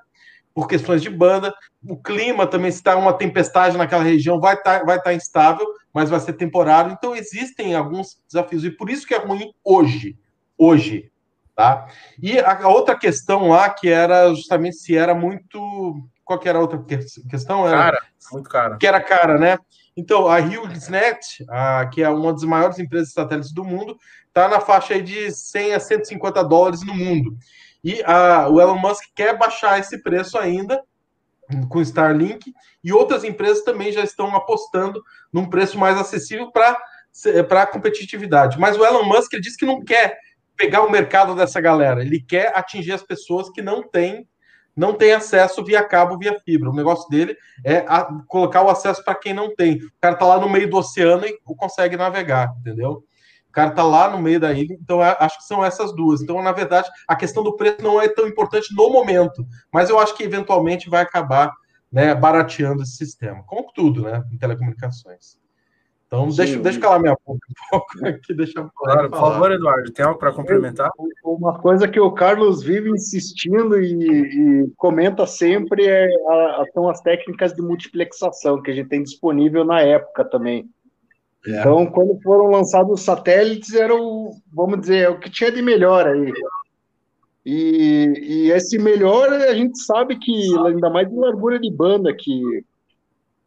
[0.54, 1.54] por questões de banda.
[1.84, 5.66] O clima também, se está uma tempestade naquela região, vai estar tá, vai tá instável,
[5.94, 6.92] mas vai ser temporário.
[6.92, 10.18] Então, existem alguns desafios, e por isso que é ruim hoje.
[10.58, 11.12] Hoje,
[11.56, 11.88] Tá?
[12.20, 16.04] E a, outra questão lá, que era justamente se era muito.
[16.26, 16.84] Qual que era a outra
[17.30, 17.68] questão?
[17.68, 18.78] Era, cara, muito cara.
[18.78, 19.58] Que era cara, né?
[19.96, 23.96] Então, a HughesNet, a, que é uma das maiores empresas de satélites do mundo,
[24.28, 27.38] está na faixa de 100 a 150 dólares no mundo.
[27.84, 30.82] E a, o Elon Musk quer baixar esse preço ainda
[31.70, 32.54] com Starlink,
[32.84, 36.78] e outras empresas também já estão apostando num preço mais acessível para
[37.62, 38.58] a competitividade.
[38.58, 40.18] Mas o Elon Musk disse que não quer
[40.56, 44.28] pegar o mercado dessa galera, ele quer atingir as pessoas que não têm
[44.76, 46.70] não tem acesso via cabo, via fibra.
[46.70, 49.76] O negócio dele é a, colocar o acesso para quem não tem.
[49.76, 53.04] O cara está lá no meio do oceano e consegue navegar, entendeu?
[53.54, 56.24] O cara está lá no meio da ilha, então acho que são essas duas.
[56.24, 60.00] Então, na verdade, a questão do preço não é tão importante no momento, mas eu
[60.00, 61.54] acho que eventualmente vai acabar
[61.92, 65.38] né, barateando esse sistema, como tudo, né, em telecomunicações.
[66.08, 66.38] Então, Sim.
[66.38, 70.04] deixa, deixa eu calar minha boca um pouco aqui, deixa Claro, por favor, Eduardo, tem
[70.04, 70.90] algo para complementar?
[71.24, 77.02] Uma coisa que o Carlos vive insistindo e, e comenta sempre é a, são as
[77.02, 80.68] técnicas de multiplexação que a gente tem disponível na época também.
[81.46, 81.60] É.
[81.60, 86.08] Então, quando foram lançados os satélites, era o, vamos dizer, o que tinha de melhor
[86.08, 86.32] aí.
[87.46, 90.32] E, e esse melhor, a gente sabe que,
[90.66, 92.64] ainda mais de largura de banda, que,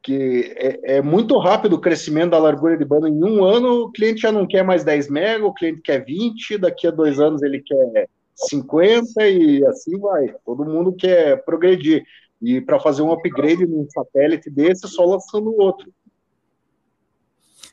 [0.03, 3.09] que é, é, muito rápido o crescimento da largura de banda.
[3.09, 6.59] Em um ano, o cliente já não quer mais 10 mega, o cliente quer 20,
[6.59, 10.35] daqui a dois anos ele quer 50 e assim vai.
[10.45, 12.05] Todo mundo quer progredir.
[12.43, 15.91] E para fazer um upgrade num satélite desse, só lançando outro.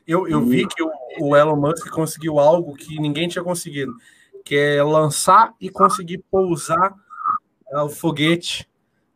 [0.06, 0.90] Eu, eu vi que o,
[1.20, 3.94] o Elon Musk conseguiu algo que ninguém tinha conseguido,
[4.44, 6.94] que é lançar e conseguir pousar
[7.70, 8.68] é, o foguete,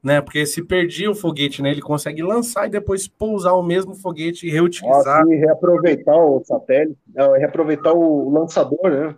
[0.03, 0.21] né?
[0.21, 1.71] Porque se perdia o foguete, né?
[1.71, 5.23] Ele consegue lançar e depois pousar o mesmo foguete e reutilizar.
[5.23, 9.15] Ah, e reaproveitar o satélite, reaproveitar o lançador, né?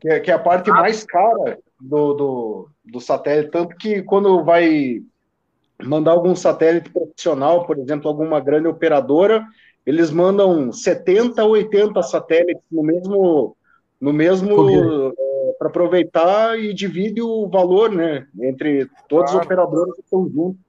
[0.00, 0.74] Que é, que é a parte ah.
[0.74, 5.02] mais cara do, do, do satélite, tanto que quando vai
[5.84, 9.46] mandar algum satélite profissional, por exemplo, alguma grande operadora,
[9.88, 13.56] eles mandam 70, 80 satélites no mesmo,
[13.98, 14.70] no mesmo
[15.18, 19.38] é, para aproveitar e divide o valor, né, entre todos claro.
[19.38, 20.60] os operadores que estão juntos.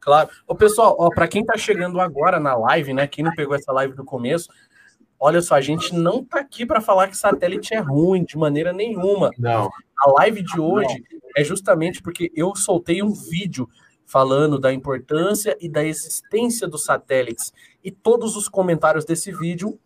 [0.00, 0.30] Claro.
[0.46, 3.92] Ô, pessoal, para quem está chegando agora na live, né, quem não pegou essa live
[3.92, 4.48] do começo,
[5.20, 8.72] olha só, a gente não está aqui para falar que satélite é ruim de maneira
[8.72, 9.30] nenhuma.
[9.36, 9.68] Não.
[9.98, 11.30] A live de hoje não.
[11.36, 13.68] é justamente porque eu soltei um vídeo
[14.08, 17.52] falando da importância e da existência dos satélites.
[17.84, 19.78] E todos os comentários desse vídeo,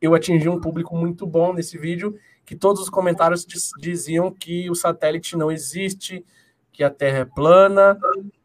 [0.00, 4.70] eu atingi um público muito bom nesse vídeo, que todos os comentários diz, diziam que
[4.70, 6.24] o satélite não existe,
[6.72, 8.00] que a Terra é plana,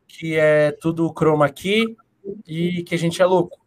[0.05, 1.95] que é tudo chroma key
[2.45, 3.57] e que a gente é louco.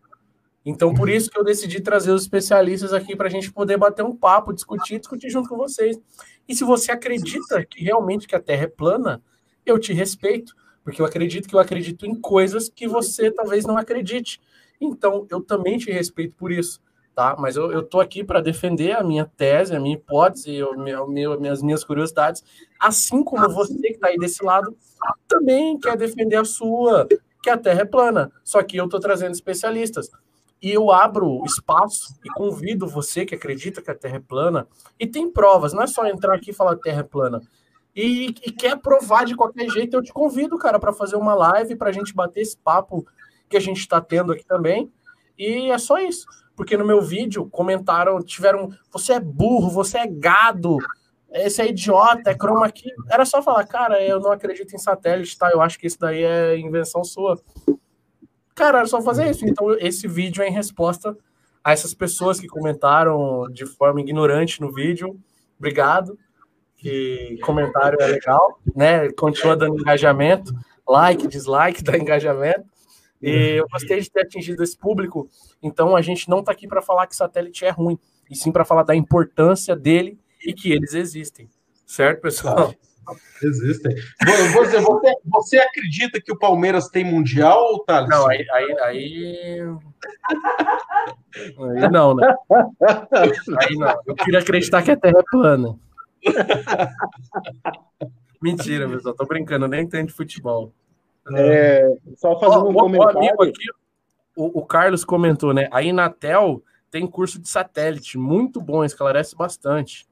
[0.66, 4.04] Então, por isso que eu decidi trazer os especialistas aqui para a gente poder bater
[4.04, 5.98] um papo, discutir, discutir junto com vocês.
[6.46, 9.22] E se você acredita que realmente que a Terra é plana,
[9.64, 10.54] eu te respeito.
[10.84, 14.40] Porque eu acredito que eu acredito em coisas que você talvez não acredite.
[14.80, 16.80] Então, eu também te respeito por isso,
[17.14, 17.34] tá?
[17.38, 21.08] Mas eu, eu tô aqui para defender a minha tese, a minha hipótese, eu, meu,
[21.08, 22.44] meu, as minhas curiosidades,
[22.78, 24.76] assim como você que está aí desse lado
[25.26, 27.08] também quer defender a sua,
[27.42, 28.30] que a Terra é plana.
[28.44, 30.10] Só que eu tô trazendo especialistas.
[30.60, 34.66] E eu abro espaço e convido você que acredita que a Terra é plana,
[34.98, 37.40] e tem provas, não é só entrar aqui e falar Terra é plana
[37.94, 41.76] e, e quer provar de qualquer jeito, eu te convido, cara, para fazer uma live
[41.76, 43.06] para a gente bater esse papo
[43.48, 44.92] que a gente está tendo aqui também.
[45.38, 46.26] E é só isso.
[46.56, 50.76] Porque no meu vídeo comentaram, tiveram, você é burro, você é gado,
[51.30, 52.90] esse é idiota, é chroma key.
[53.10, 55.50] Era só falar, cara, eu não acredito em satélite, tá?
[55.50, 57.40] Eu acho que isso daí é invenção sua.
[58.54, 59.44] Cara, era só fazer isso.
[59.44, 61.16] Então, esse vídeo é em resposta
[61.62, 65.18] a essas pessoas que comentaram de forma ignorante no vídeo.
[65.58, 66.18] Obrigado
[66.84, 69.10] que comentário é legal, né?
[69.12, 70.52] Continua dando engajamento,
[70.86, 72.64] like, dislike, dá engajamento.
[73.22, 75.26] E eu gostei de ter atingido esse público.
[75.62, 77.98] Então a gente não está aqui para falar que satélite é ruim,
[78.30, 81.48] e sim para falar da importância dele e que eles existem.
[81.86, 82.74] Certo, pessoal?
[83.42, 83.94] Existem.
[84.54, 88.08] Vou dizer, você, você acredita que o Palmeiras tem Mundial, Thales?
[88.08, 89.60] Não, aí, aí, aí...
[91.36, 91.88] aí.
[91.92, 92.34] não, né?
[93.60, 93.94] Aí não.
[94.06, 95.78] Eu queria acreditar que a Terra é plana.
[98.42, 100.72] Mentira, pessoal, tô brincando, nem entendo de futebol.
[101.34, 103.18] É, só fazendo um comentário.
[103.38, 103.64] O, aqui,
[104.36, 105.68] o, o, Carlos comentou, né?
[105.72, 110.06] A Inatel tem curso de satélite, muito bom, esclarece bastante.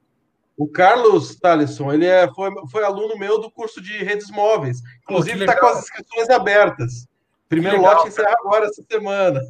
[0.56, 4.80] O Carlos Thaleson, ele é, foi, foi aluno meu do curso de redes móveis.
[5.02, 7.06] Inclusive, está com as inscrições abertas.
[7.48, 9.40] Primeiro legal, lote encerra agora essa semana.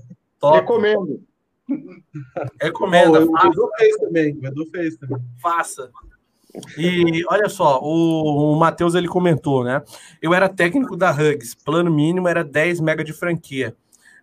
[0.40, 0.58] Top.
[0.58, 1.22] Recomendo.
[2.60, 3.24] Recomenda.
[3.24, 4.38] Oh, o Edu fez também.
[4.38, 5.18] O Edu fez também.
[5.40, 5.90] Faça.
[6.76, 9.82] E olha só, o, o Matheus ele comentou, né?
[10.20, 13.74] Eu era técnico da Hugs, plano mínimo era 10 mega de franquia.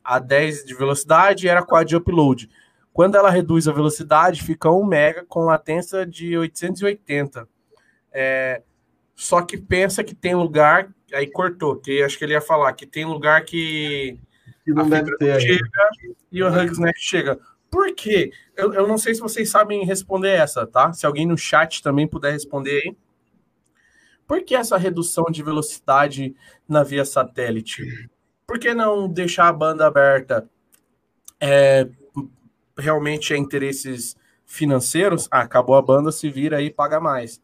[0.04, 2.50] A 10 de velocidade era quad upload.
[2.94, 7.48] Quando ela reduz a velocidade, fica 1 mega com latência de 880.
[8.12, 8.62] É,
[9.16, 12.86] só que pensa que tem lugar aí cortou, que acho que ele ia falar que
[12.86, 14.20] tem lugar que,
[14.64, 15.40] que não deve ter.
[15.40, 15.70] chega
[16.32, 17.40] e o HugsNet chega.
[17.70, 18.32] Por quê?
[18.56, 20.92] Eu, eu não sei se vocês sabem responder essa, tá?
[20.92, 22.98] Se alguém no chat também puder responder aí.
[24.28, 26.36] Por que essa redução de velocidade
[26.68, 28.10] na via satélite?
[28.46, 30.48] Por que não deixar a banda aberta?
[31.40, 31.88] É,
[32.78, 34.16] realmente é interesses
[34.46, 35.28] financeiros?
[35.32, 37.42] Ah, acabou a banda, se vira aí paga mais.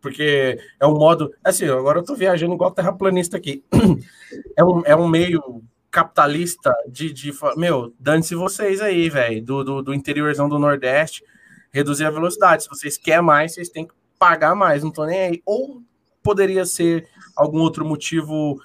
[0.00, 1.34] Porque é um modo.
[1.42, 3.64] Assim, agora eu tô viajando igual terraplanista aqui.
[4.54, 9.82] É um, é um meio capitalista de, de meu, dane-se vocês aí, velho, do, do,
[9.82, 11.24] do, interiorzão do Nordeste,
[11.72, 12.64] reduzir a velocidade.
[12.64, 15.42] Se vocês querem mais, vocês têm que pagar mais, não tô nem aí.
[15.46, 15.82] Ou
[16.22, 18.60] poderia ser algum outro motivo,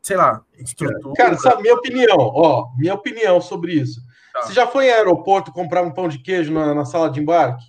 [0.00, 1.14] sei lá, estrutura.
[1.14, 4.00] Cara, sabe, minha opinião, ó, minha opinião sobre isso.
[4.32, 4.42] Tá.
[4.42, 7.64] Você já foi em aeroporto comprar um pão de queijo na, na sala de embarque?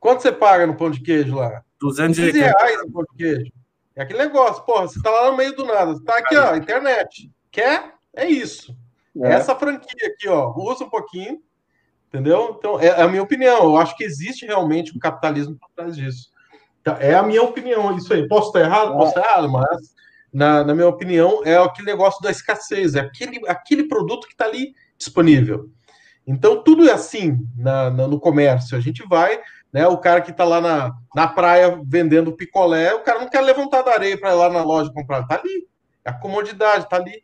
[0.00, 1.62] Quanto você paga no pão de queijo lá?
[1.80, 3.52] 215 reais no pão de queijo.
[3.94, 6.54] É aquele negócio, porra, você tá lá no meio do nada, você tá aqui, ó,
[6.54, 7.30] internet.
[7.50, 7.94] Quer?
[8.14, 8.76] É isso.
[9.22, 9.32] É.
[9.32, 11.40] Essa franquia aqui, ó, usa um pouquinho,
[12.08, 12.56] entendeu?
[12.58, 13.64] Então, é, é a minha opinião.
[13.64, 16.30] Eu acho que existe realmente um capitalismo por trás disso.
[16.80, 18.26] Então, é a minha opinião, isso aí.
[18.28, 18.92] Posso estar errado?
[18.92, 19.94] Posso estar errado, mas,
[20.32, 24.44] na, na minha opinião, é aquele negócio da escassez, é aquele, aquele produto que está
[24.44, 25.68] ali disponível.
[26.26, 28.76] Então, tudo é assim na, na, no comércio.
[28.76, 29.40] A gente vai,
[29.72, 29.86] né?
[29.88, 33.82] O cara que está lá na, na praia vendendo picolé, o cara não quer levantar
[33.82, 35.22] da areia para ir lá na loja comprar.
[35.22, 35.66] Está ali.
[36.04, 37.22] É a comodidade, está ali.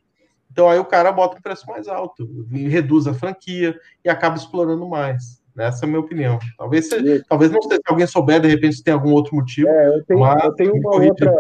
[0.55, 4.89] Então aí o cara bota um preço mais alto, reduz a franquia e acaba explorando
[4.89, 5.43] mais.
[5.59, 6.39] Essa é a minha opinião.
[6.57, 6.89] Talvez,
[7.29, 9.69] talvez não sei se alguém souber, de repente, se tem algum outro motivo.
[9.69, 11.35] É, eu tenho, mas, eu tenho uma outra.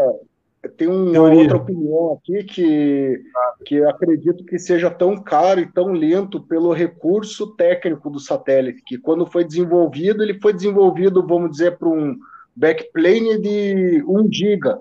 [0.76, 3.20] tenho uma outra opinião aqui que,
[3.64, 8.98] que acredito que seja tão caro e tão lento pelo recurso técnico do satélite, que
[8.98, 12.16] quando foi desenvolvido, ele foi desenvolvido, vamos dizer, para um
[12.56, 14.76] backplane de 1 giga.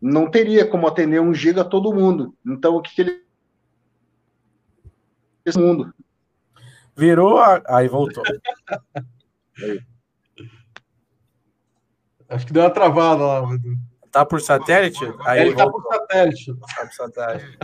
[0.00, 2.34] Não teria como atender 1 giga todo mundo.
[2.46, 3.27] Então, o que, que ele
[5.48, 5.92] esse mundo.
[6.96, 7.62] Virou, a...
[7.66, 8.22] aí voltou.
[12.28, 13.42] Acho que deu uma travada lá.
[14.10, 15.04] Tá por satélite?
[15.24, 16.54] Aí Ele tá por satélite.
[16.54, 17.58] Tá por satélite.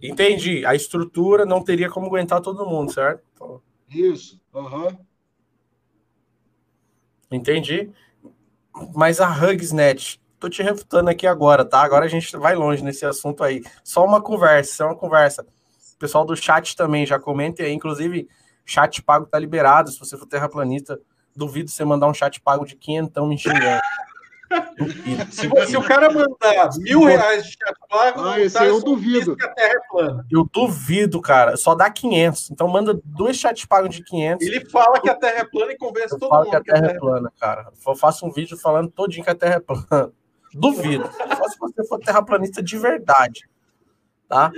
[0.00, 0.64] Entendi.
[0.64, 3.62] A estrutura não teria como aguentar todo mundo, certo?
[3.88, 4.40] Isso.
[4.54, 4.96] Uhum.
[7.30, 7.92] Entendi.
[8.94, 11.82] Mas a HugsNet, tô te refutando aqui agora, tá?
[11.82, 13.62] Agora a gente vai longe nesse assunto aí.
[13.82, 15.44] Só uma conversa, só uma conversa
[15.98, 18.28] pessoal do chat também já comente aí, inclusive,
[18.64, 19.90] chat pago tá liberado.
[19.90, 21.00] Se você for terraplanista,
[21.34, 23.80] duvido você mandar um chat pago de quinhentão me xingando.
[25.30, 29.36] se, se, o cara mandar mil reais de chat pago, ah, esse eu duvido.
[29.36, 30.26] Que a Terra é plana.
[30.30, 31.56] Eu duvido, cara.
[31.56, 32.50] Só dá 500.
[32.50, 34.46] Então manda dois chat pagos de 500.
[34.46, 36.50] Ele fala que a Terra é plana e convence eu todo mundo.
[36.50, 37.72] que a Terra, que a terra é plana, cara.
[37.86, 40.12] Eu faço um vídeo falando todinho que a Terra é plana.
[40.54, 41.10] Duvido.
[41.36, 43.48] Só se você for terraplanista de verdade.
[44.28, 44.52] Tá?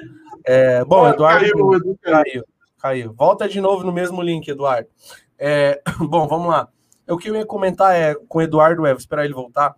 [0.44, 1.40] É, bom, Eduardo.
[1.40, 2.44] Caiu, Edu caiu,
[2.78, 3.12] caiu.
[3.12, 4.88] Volta de novo no mesmo link, Eduardo.
[5.38, 6.68] É, bom, vamos lá.
[7.08, 9.74] O que eu ia comentar é com o Eduardo, vou esperar ele voltar.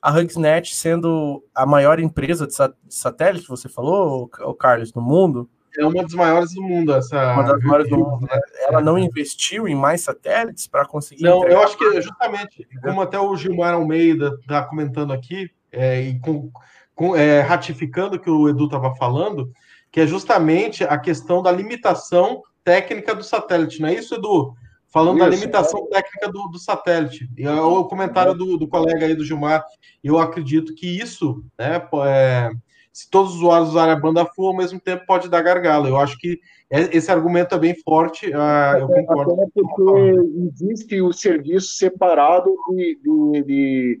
[0.00, 2.54] A HugsNet sendo a maior empresa de,
[2.88, 5.48] satélite, você falou, o Carlos, no mundo?
[5.78, 7.32] É uma das maiores do mundo, essa.
[7.32, 8.40] Uma das maiores do mundo, né?
[8.68, 11.24] Ela não investiu em mais satélites para conseguir.
[11.24, 16.20] Não, eu acho que justamente, como até o Gilmar Almeida está comentando aqui, é, e
[16.20, 16.50] com,
[16.94, 19.50] com, é, ratificando o que o Edu estava falando,
[19.90, 24.54] que é justamente a questão da limitação técnica do satélite, não é isso, Edu?
[24.88, 25.96] Falando isso, da limitação é.
[25.96, 27.28] técnica do, do, satélite.
[27.36, 29.64] E é o comentário do, do, colega aí, do Gilmar,
[30.02, 32.50] eu acredito que isso, né, é,
[32.92, 35.88] se todos os usuários usarem a banda full, ao mesmo tempo pode dar gargalo.
[35.88, 36.38] Eu acho que
[36.70, 39.32] é, esse argumento é bem forte, uh, eu concordo.
[39.32, 43.98] Até porque existe o serviço separado de, de, de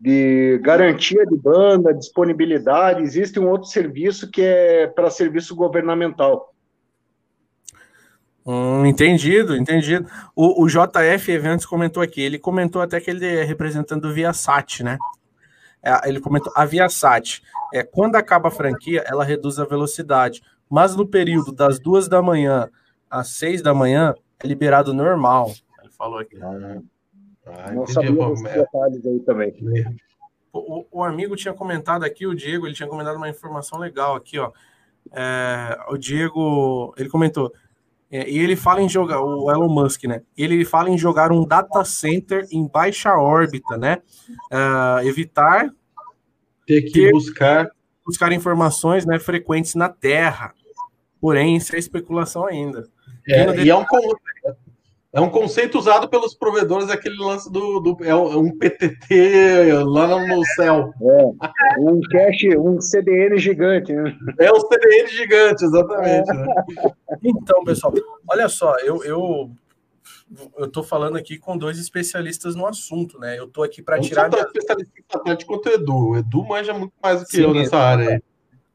[0.00, 6.54] de garantia de banda, disponibilidade, existe um outro serviço que é para serviço governamental.
[8.46, 10.08] Hum, entendido, entendido.
[10.34, 14.82] O, o, JF Eventos comentou aqui, ele comentou até que ele é representando o Viasat,
[14.82, 14.96] né?
[15.82, 17.42] É, ele comentou a Viasat.
[17.74, 22.22] É, quando acaba a franquia, ela reduz a velocidade, mas no período das duas da
[22.22, 22.70] manhã
[23.10, 25.52] às seis da manhã é liberado normal.
[25.82, 26.38] Ele falou aqui.
[26.40, 26.80] Ah,
[27.56, 29.54] ah, não sabia desses detalhes aí também.
[30.52, 34.38] O, o, amigo tinha comentado aqui, o Diego, ele tinha comentado uma informação legal aqui,
[34.38, 34.50] ó.
[35.12, 37.52] É, o Diego, ele comentou,
[38.10, 40.22] é, e ele fala em jogar, o Elon Musk, né?
[40.36, 43.98] Ele fala em jogar um data center em baixa órbita, né?
[44.50, 45.70] É, evitar
[46.66, 47.70] ter que ter, buscar
[48.04, 50.54] buscar informações, né, frequentes na Terra.
[51.20, 52.88] Porém, isso é especulação ainda.
[53.28, 53.84] É, e é um
[55.10, 60.44] É um conceito usado pelos provedores, aquele lance do, do é um PTT lá no
[60.54, 60.92] céu.
[61.00, 63.90] É, um cache, um CDN gigante.
[63.90, 64.14] Né?
[64.38, 66.28] É um CDN gigante, exatamente.
[66.28, 66.46] Né?
[67.24, 67.94] Então, pessoal,
[68.28, 69.50] olha só, eu, eu
[70.58, 73.38] eu tô falando aqui com dois especialistas no assunto, né?
[73.38, 74.30] Eu tô aqui para tirar.
[74.30, 76.08] Não especialista em satélite quanto o Edu.
[76.10, 78.22] O Edu manja muito mais do que Sim, eu nessa área aí.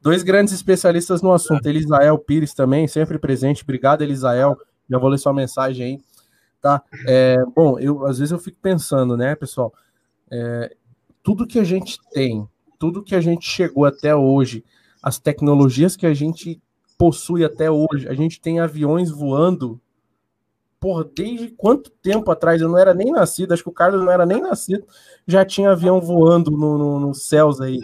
[0.02, 1.64] Dois grandes especialistas no assunto.
[1.64, 3.62] Elisael Pires também, sempre presente.
[3.62, 4.58] Obrigado, Elisael.
[4.90, 6.13] Já vou ler sua mensagem aí
[6.64, 6.82] tá?
[7.06, 9.70] É, bom, eu às vezes eu fico pensando, né, pessoal?
[10.30, 10.74] É,
[11.22, 12.48] tudo que a gente tem,
[12.78, 14.64] tudo que a gente chegou até hoje,
[15.02, 16.58] as tecnologias que a gente
[16.96, 19.78] possui até hoje, a gente tem aviões voando.
[20.80, 22.60] Por desde quanto tempo atrás?
[22.60, 24.86] Eu não era nem nascido, acho que o Carlos não era nem nascido,
[25.26, 27.78] já tinha avião voando nos no, no céus aí.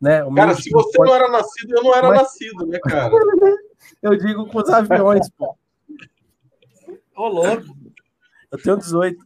[0.00, 0.24] Né?
[0.24, 1.10] O cara, se você pode...
[1.10, 2.22] não era nascido, eu não era Mas...
[2.22, 3.12] nascido, né, cara?
[4.02, 5.56] eu digo com os aviões, pô.
[7.16, 7.79] Ô, louco.
[8.50, 9.16] Eu tenho 18.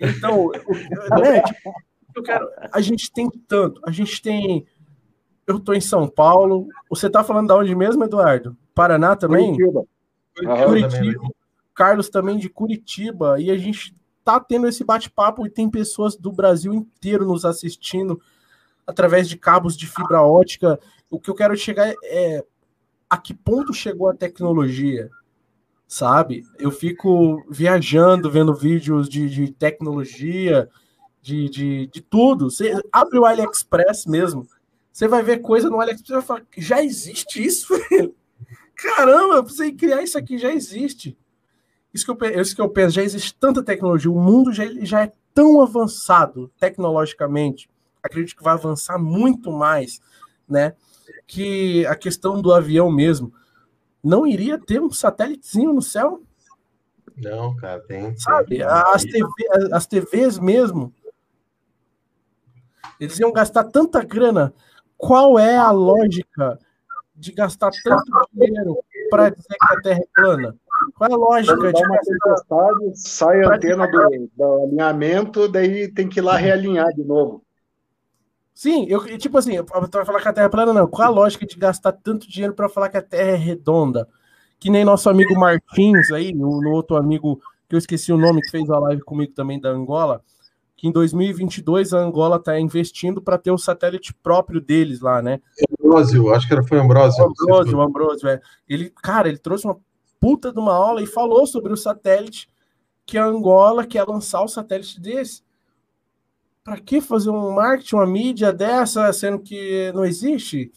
[0.00, 1.72] Então, né, tipo,
[2.14, 2.48] eu quero.
[2.72, 3.80] A gente tem tanto.
[3.86, 4.66] A gente tem.
[5.46, 6.66] Eu tô em São Paulo.
[6.88, 8.56] Você tá falando de onde mesmo, Eduardo?
[8.74, 9.56] Paraná também?
[9.56, 9.84] Curitiba.
[10.66, 11.28] Curitiba.
[11.74, 13.40] Carlos também de Curitiba.
[13.40, 18.20] E a gente tá tendo esse bate-papo e tem pessoas do Brasil inteiro nos assistindo
[18.86, 20.78] através de cabos de fibra ótica.
[21.10, 22.44] O que eu quero chegar é
[23.08, 25.10] a que ponto chegou a tecnologia?
[25.86, 26.44] Sabe?
[26.58, 30.68] Eu fico viajando, vendo vídeos de, de tecnologia,
[31.22, 32.50] de, de, de tudo.
[32.50, 34.46] Você abre o AliExpress mesmo,
[34.92, 37.68] você vai ver coisa no AliExpress e vai falar, já existe isso?
[38.74, 41.16] Caramba, eu precisei criar isso aqui, já existe.
[41.92, 45.04] Isso que, eu, isso que eu penso, já existe tanta tecnologia, o mundo já, já
[45.04, 47.70] é tão avançado tecnologicamente,
[48.02, 50.00] acredito que vai avançar muito mais,
[50.48, 50.74] né?
[51.26, 53.32] Que a questão do avião mesmo
[54.04, 56.22] não iria ter um satélitezinho no céu?
[57.16, 58.14] Não, cara, tem.
[58.16, 59.28] Sabe, As, TV,
[59.72, 60.92] as TVs mesmo.
[63.00, 64.52] Eles iam gastar tanta grana.
[64.96, 66.58] Qual é a lógica
[67.14, 68.78] de gastar tanto dinheiro
[69.10, 70.56] para dizer que a Terra é plana?
[70.96, 71.82] Qual é a lógica de
[72.26, 72.68] gastar...
[72.94, 77.43] sai a antena do, do alinhamento, daí tem que ir lá realinhar de novo.
[78.54, 80.86] Sim, eu tipo assim, para falar que a Terra é plana, não.
[80.86, 84.08] Qual a lógica de gastar tanto dinheiro para falar que a Terra é redonda?
[84.60, 88.40] Que nem nosso amigo Martins aí, no, no, outro amigo que eu esqueci o nome
[88.40, 90.22] que fez a live comigo também da Angola,
[90.76, 95.40] que em 2022 a Angola está investindo para ter o satélite próprio deles lá, né?
[95.80, 97.24] Ambrósio, acho que era foi Ambrósio.
[97.24, 98.40] Ambrósio, Ambrósio, é.
[98.68, 99.76] Ele, cara, ele trouxe uma
[100.20, 102.48] puta de uma aula e falou sobre o satélite
[103.04, 105.43] que a Angola quer lançar o satélite desse
[106.64, 110.72] para que fazer um marketing, uma mídia dessa, sendo que não existe?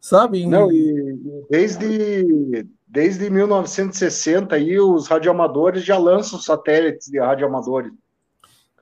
[0.00, 0.46] Sabe?
[0.46, 1.18] Não, e
[1.50, 7.92] desde, desde 1960 aí os radioamadores já lançam satélites de radioamadores.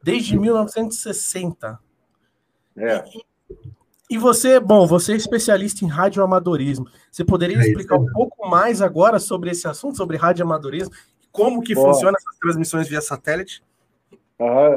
[0.02, 1.78] Desde 1960.
[2.76, 3.04] É.
[4.08, 6.86] E, você, bom, você é especialista em radioamadorismo.
[7.10, 10.92] Você poderia é explicar um pouco mais agora sobre esse assunto, sobre radioamadorismo,
[11.30, 11.92] como que Boa.
[11.92, 13.62] funciona essas transmissões via satélite?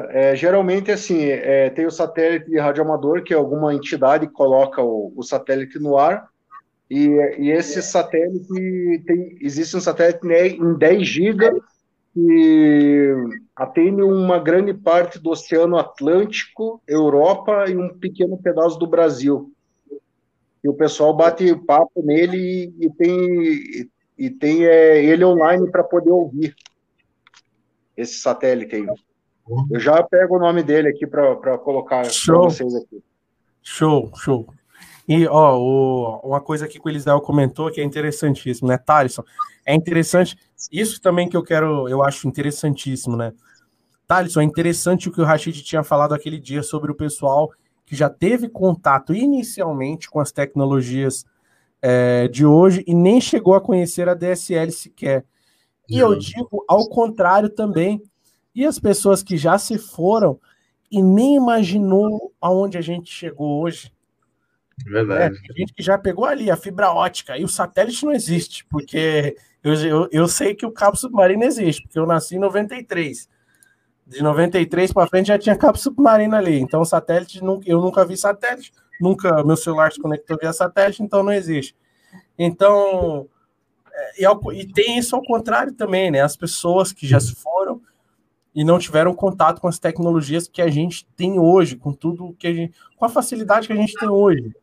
[0.10, 4.82] É, geralmente, assim, é, tem o satélite de radioamador, que é alguma entidade que coloca
[4.82, 6.28] o, o satélite no ar,
[6.90, 7.08] e,
[7.40, 11.62] e, esse satélite tem, existe um satélite em 10 GB
[12.14, 13.16] que
[13.56, 19.52] atende uma grande parte do Oceano Atlântico, Europa e um pequeno pedaço do Brasil.
[20.64, 25.84] E o pessoal bate papo nele e, e tem, e tem é, ele online para
[25.84, 26.54] poder ouvir
[27.98, 28.86] esse satélite aí.
[29.70, 33.04] Eu já pego o nome dele aqui para colocar para vocês aqui.
[33.62, 34.48] Show, show.
[35.08, 39.24] E, ó, o, uma coisa aqui que o Eliseu comentou que é interessantíssimo, né, Thaleson?
[39.66, 40.38] É interessante,
[40.72, 43.34] isso também que eu quero, eu acho interessantíssimo, né?
[44.08, 47.52] Thaleson, é interessante o que o Rashid tinha falado aquele dia sobre o pessoal
[47.86, 51.26] que já teve contato inicialmente com as tecnologias
[51.82, 55.26] é, de hoje e nem chegou a conhecer a DSL sequer.
[55.90, 58.02] E eu digo ao contrário também,
[58.56, 60.40] e as pessoas que já se foram
[60.92, 63.92] e nem imaginou aonde a gente chegou hoje.
[64.86, 65.38] Verdade.
[65.38, 69.36] É, gente que já pegou ali a fibra ótica e o satélite não existe, porque
[69.64, 73.30] eu, eu, eu sei que o cabo submarino existe, porque eu nasci em 93.
[74.06, 76.60] De 93 para frente já tinha cabo submarino ali.
[76.60, 81.24] Então, o satélite, eu nunca vi satélite, nunca meu celular se conectou via satélite, então
[81.24, 81.76] não existe.
[82.38, 83.28] Então,
[83.92, 86.22] é, e, e tem isso ao contrário também, né?
[86.22, 87.82] As pessoas que já se foram
[88.56, 92.48] e não tiveram contato com as tecnologias que a gente tem hoje, com tudo que
[92.48, 94.54] a gente, com a facilidade que a gente tem hoje.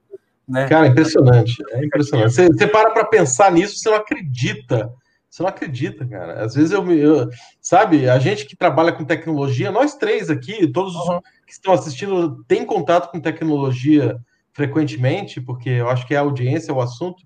[0.46, 0.68] Né?
[0.68, 2.32] Cara, impressionante, é impressionante.
[2.32, 4.92] Você, você para para pensar nisso, você não acredita
[5.28, 6.44] Você não acredita, cara.
[6.44, 7.28] Às vezes eu, eu
[7.60, 11.20] sabe, a gente que trabalha com tecnologia, nós três aqui, todos uhum.
[11.46, 14.18] que estão assistindo, têm contato com tecnologia
[14.52, 17.22] frequentemente, porque eu acho que é a audiência, o assunto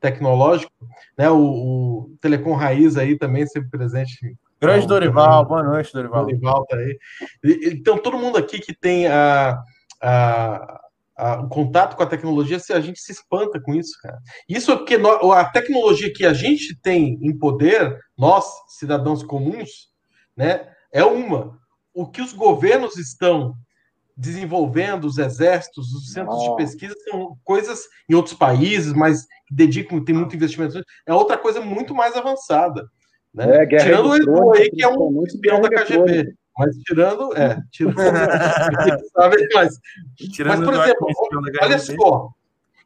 [0.00, 0.72] tecnológico,
[1.16, 1.28] né?
[1.30, 4.36] O, o Telecom Raiz aí também sempre presente.
[4.60, 6.24] Grande então, Dorival, boa noite, Dorival.
[6.26, 6.98] Dorival tá aí.
[7.44, 9.58] Então, todo mundo aqui que tem a,
[10.02, 10.80] a
[11.18, 14.18] a, o contato com a tecnologia, se a gente se espanta com isso, cara.
[14.48, 19.88] Isso é porque a tecnologia que a gente tem em poder, nós, cidadãos comuns,
[20.36, 21.58] né, é uma.
[21.92, 23.54] O que os governos estão
[24.16, 30.14] desenvolvendo, os exércitos, os centros de pesquisa, são coisas em outros países, mas dedicam, tem
[30.14, 32.88] muito investimento, é outra coisa muito mais avançada.
[33.38, 33.62] Né?
[33.62, 36.34] É, Tirando o Edu aí, que é um espião da KGB.
[36.58, 37.94] Mas tirando, é, tirando,
[39.14, 39.78] sabe, mas,
[40.16, 41.08] tirando mas por exemplo,
[41.62, 42.30] olha só,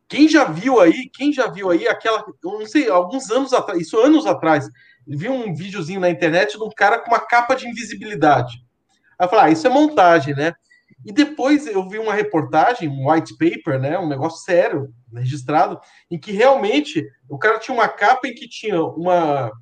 [0.07, 3.81] quem já viu aí, quem já viu aí aquela, eu não sei, alguns anos atrás,
[3.81, 4.69] isso anos atrás,
[5.07, 8.63] vi um videozinho na internet de um cara com uma capa de invisibilidade.
[9.19, 10.53] Aí eu falei, ah, isso é montagem, né?
[11.03, 15.81] E depois eu vi uma reportagem, um white paper, né, um negócio sério, registrado,
[16.11, 19.62] em que realmente o cara tinha uma capa em que tinha uma é, é,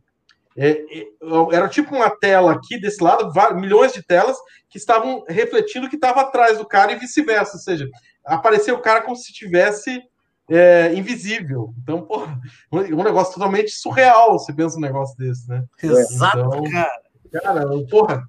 [1.53, 4.37] era tipo uma tela aqui desse lado, milhões de telas
[4.69, 7.55] que estavam refletindo o que estava atrás do cara e vice-versa.
[7.55, 7.89] Ou seja,
[8.25, 10.03] apareceu o cara como se tivesse
[10.51, 11.73] é, invisível.
[11.83, 12.39] Então, porra,
[12.71, 14.39] um negócio totalmente surreal.
[14.39, 15.65] Você pensa um negócio desse, né?
[15.83, 17.01] Exato, então, cara.
[17.43, 18.23] Cara, porra.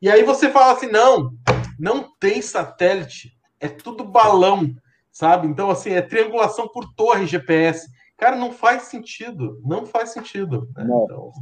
[0.00, 1.32] E aí você fala assim: não,
[1.78, 4.74] não tem satélite, é tudo balão,
[5.10, 5.46] sabe?
[5.46, 7.86] Então, assim, é triangulação por torre GPS.
[8.16, 9.60] Cara, não faz sentido.
[9.64, 10.68] Não faz sentido.
[10.76, 10.84] Né?
[10.84, 11.32] Então...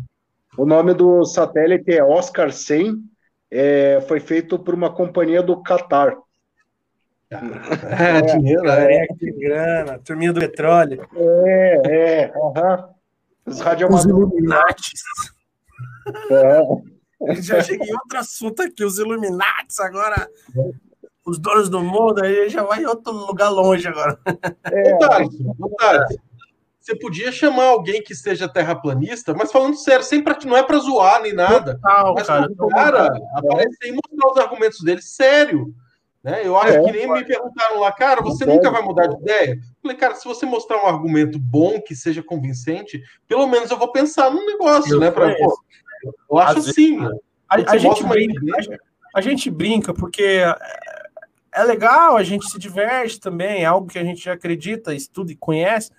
[0.61, 3.03] O nome do satélite é Oscar 100.
[3.51, 6.15] É, foi feito por uma companhia do Qatar.
[7.31, 11.09] É, dinheiro, é, é, que grana, turminha do petróleo.
[11.15, 12.91] É, é, aham.
[13.47, 14.05] Os radioamadores.
[14.05, 15.03] Os Illuminatis.
[16.31, 17.41] É.
[17.41, 20.29] Já cheguei em outro assunto aqui, os Illuminatis agora.
[21.25, 24.19] Os donos do mundo, aí já vai em outro lugar longe agora.
[24.65, 24.93] É.
[25.57, 26.21] Vontade,
[26.81, 30.79] você podia chamar alguém que seja terraplanista, mas falando sério, sem pra, não é para
[30.79, 31.75] zoar nem nada.
[31.75, 35.75] Total, mas cara, o cara aparecer e mostrar os argumentos dele sério.
[36.23, 36.43] Né?
[36.45, 39.53] Eu acho é, que nem me perguntaram lá, cara, você nunca vai mudar de ideia?
[39.53, 43.79] Eu falei, cara, se você mostrar um argumento bom, que seja convincente, pelo menos eu
[43.79, 45.11] vou pensar no negócio, eu né?
[45.11, 45.63] Pra, pô,
[46.31, 46.99] eu acho assim.
[47.49, 48.41] A, a, gente brinca,
[49.15, 50.55] a, gente brinca porque é,
[51.53, 55.37] é legal, a gente se diverte também, é algo que a gente acredita, estuda e
[55.37, 55.91] conhece,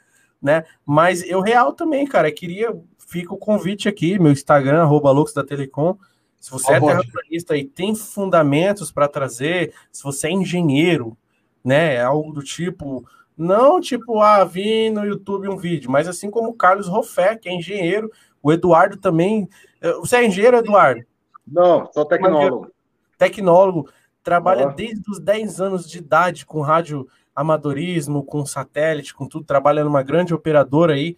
[0.42, 0.66] né?
[0.86, 5.98] Mas eu real também, cara, queria, fica o convite aqui, meu Instagram, arroba da Telecom.
[6.40, 11.16] Se você oh, é terraplanista e tem fundamentos para trazer, se você é engenheiro,
[11.64, 11.96] né?
[11.96, 13.06] É algo do tipo,
[13.38, 17.48] não tipo, ah, vi no YouTube um vídeo, mas assim como o Carlos Roffé, que
[17.48, 18.12] é engenheiro,
[18.42, 19.48] o Eduardo também.
[19.82, 21.04] Eh, você é engenheiro, Eduardo?
[21.46, 22.72] Não, sou tecnólogo.
[23.18, 23.90] Tecnólogo,
[24.24, 29.84] trabalha desde os 10 anos de idade com rádio amadorismo, com satélite, com tudo, trabalha
[29.84, 31.16] numa grande operadora aí,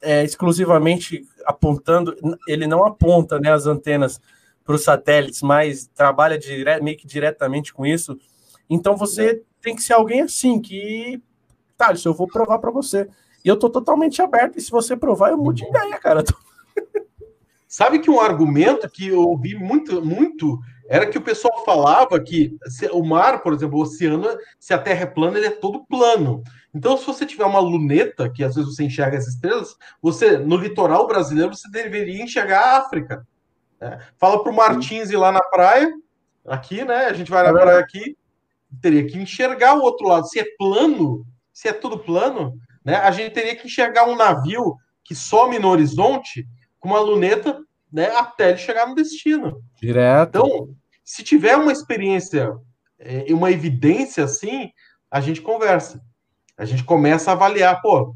[0.00, 2.16] é, exclusivamente apontando,
[2.48, 4.20] ele não aponta né, as antenas
[4.64, 8.18] para os satélites, mas trabalha dire, meio que diretamente com isso.
[8.68, 11.22] Então você tem que ser alguém assim, que,
[11.76, 13.08] tá, isso eu vou provar para você.
[13.44, 16.22] E eu tô totalmente aberto, e se você provar, eu mudo de ideia, cara.
[17.66, 20.58] Sabe que um argumento que eu ouvi muito, muito
[20.92, 22.54] era que o pessoal falava que
[22.92, 24.28] o mar, por exemplo, o oceano,
[24.60, 26.42] se a Terra é plana, ele é todo plano.
[26.74, 30.54] Então, se você tiver uma luneta, que às vezes você enxerga as estrelas, você no
[30.54, 33.26] litoral brasileiro você deveria enxergar a África.
[33.80, 34.06] Né?
[34.18, 35.90] Fala para o Martins ir lá na praia,
[36.46, 37.06] aqui, né?
[37.06, 38.14] A gente vai na praia aqui,
[38.82, 40.28] teria que enxergar o outro lado.
[40.28, 41.24] Se é plano,
[41.54, 42.52] se é tudo plano,
[42.84, 42.96] né?
[42.96, 46.46] A gente teria que enxergar um navio que some no horizonte
[46.78, 47.58] com uma luneta,
[47.90, 48.14] né?
[48.14, 49.62] Até ele chegar no destino.
[49.80, 50.36] Direto.
[50.36, 52.52] Então, se tiver uma experiência
[52.98, 54.70] é, e uma evidência assim,
[55.10, 56.00] a gente conversa.
[56.56, 58.14] A gente começa a avaliar, pô,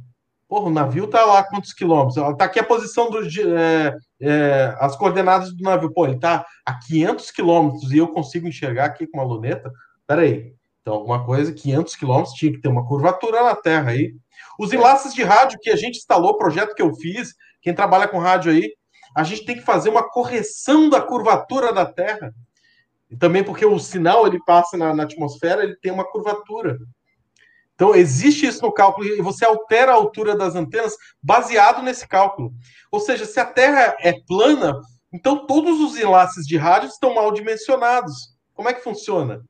[0.49, 2.14] porra, o navio tá lá quantos quilômetros?
[2.37, 3.20] Tá aqui a posição do
[3.59, 5.93] é, é, as coordenadas do navio.
[5.93, 9.70] Pô, ele tá a 500 quilômetros e eu consigo enxergar aqui com uma luneta.
[10.07, 10.55] Peraí.
[10.80, 14.14] Então, alguma coisa, 500 quilômetros tinha que ter uma curvatura na Terra aí.
[14.57, 18.18] Os enlaces de rádio que a gente instalou, projeto que eu fiz, quem trabalha com
[18.18, 18.70] rádio aí,
[19.16, 22.32] a gente tem que fazer uma correção da curvatura da Terra.
[23.11, 26.78] E também porque o sinal ele passa na, na atmosfera, ele tem uma curvatura.
[27.74, 32.52] Então, existe isso no cálculo e você altera a altura das antenas baseado nesse cálculo.
[32.90, 34.80] Ou seja, se a Terra é plana,
[35.12, 38.34] então todos os enlaces de rádio estão mal dimensionados.
[38.54, 39.44] Como é que funciona?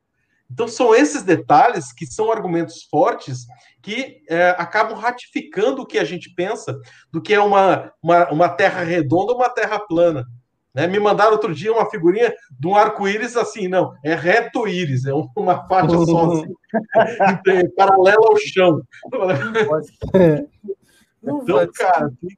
[0.51, 3.45] Então, são esses detalhes que são argumentos fortes
[3.81, 6.77] que é, acabam ratificando o que a gente pensa
[7.11, 10.25] do que é uma, uma, uma terra redonda ou uma terra plana.
[10.73, 10.87] Né?
[10.87, 15.67] Me mandaram outro dia uma figurinha de um arco-íris assim, não, é reto-íris, é uma
[15.67, 16.53] parte só assim,
[17.75, 18.81] paralela ao chão.
[21.21, 22.37] Não então, cara, tem,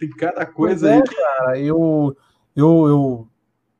[0.00, 1.02] tem, cada coisa é, aí.
[1.02, 2.16] Cara, eu,
[2.56, 3.28] eu, eu.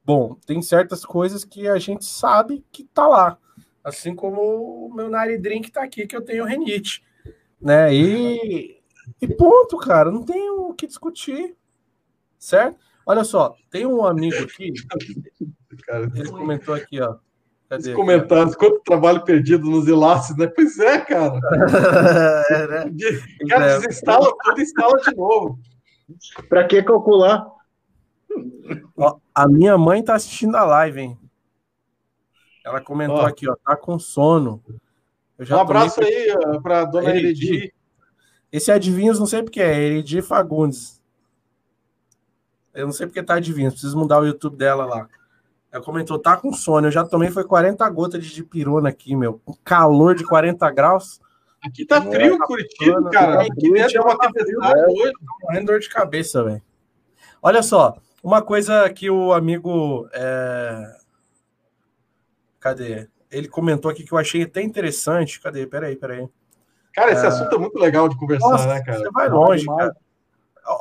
[0.05, 3.39] Bom, tem certas coisas que a gente sabe que tá lá.
[3.83, 7.03] Assim como o meu Nari Drink tá aqui, que eu tenho renite.
[7.61, 7.95] Né?
[7.95, 8.81] E,
[9.21, 10.11] e ponto, cara.
[10.11, 11.57] Não tem o que discutir.
[12.39, 12.79] Certo?
[13.09, 14.71] Olha só, tem um amigo aqui.
[15.87, 17.17] Cara, ele comentou aqui, ó.
[17.67, 17.89] Cadê?
[17.91, 20.47] Os comentários, quanto trabalho perdido nos ilaces, né?
[20.47, 21.39] Pois é, cara.
[22.51, 22.93] é, né?
[23.49, 23.79] Cara, é.
[23.79, 25.59] desinstala tudo instala de novo.
[26.49, 27.47] Para que calcular?
[28.97, 31.19] Ó, a minha mãe tá assistindo a live, hein?
[32.65, 33.27] Ela comentou ó.
[33.27, 34.63] aqui, ó, tá com sono.
[35.51, 37.73] um abraço aí para dona Eredi.
[38.51, 40.98] Esse adivinhos, não sei porque é, Eredi Fagundes.
[42.79, 45.09] Eu não sei porque tá adivinhos, preciso mudar o YouTube dela lá.
[45.71, 46.87] Ela comentou, tá com sono.
[46.87, 49.41] Eu já tomei, foi 40 gotas de dipirona aqui, meu.
[49.47, 51.21] Um calor de 40 graus.
[51.63, 53.43] Aqui tá é, frio, tá Curitiba, cara.
[53.43, 55.13] Aqui dentro é uma tempestade hoje.
[55.43, 56.63] Morrendo dor de cabeça, velho.
[57.43, 60.09] Olha só, uma coisa que o amigo.
[60.13, 60.97] É...
[62.61, 63.09] Cadê?
[63.31, 65.41] Ele comentou aqui que eu achei até interessante.
[65.41, 65.67] Cadê?
[65.67, 66.29] Peraí, peraí.
[66.95, 67.29] Cara, esse é...
[67.29, 68.99] assunto é muito legal de conversar, Nossa, né, cara?
[68.99, 69.97] Você vai longe, cara.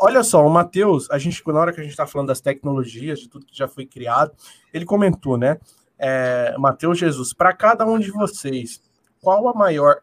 [0.01, 3.19] Olha só, o Matheus, a gente, na hora que a gente está falando das tecnologias,
[3.19, 4.33] de tudo que já foi criado,
[4.73, 5.59] ele comentou, né?
[5.97, 8.81] É, Matheus Jesus, para cada um de vocês,
[9.21, 9.97] qual a maior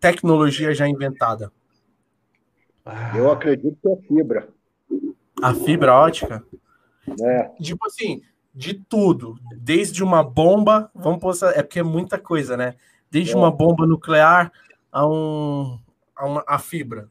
[0.00, 1.52] tecnologia já inventada?
[3.16, 4.48] Eu acredito que é a fibra.
[5.42, 6.44] A fibra ótica?
[7.20, 7.50] É.
[7.60, 8.22] Tipo assim,
[8.54, 12.76] de tudo, desde uma bomba, vamos postar, é porque é muita coisa, né?
[13.10, 13.36] Desde é.
[13.36, 14.52] uma bomba nuclear
[14.92, 15.78] a um
[16.14, 17.10] a, uma, a fibra.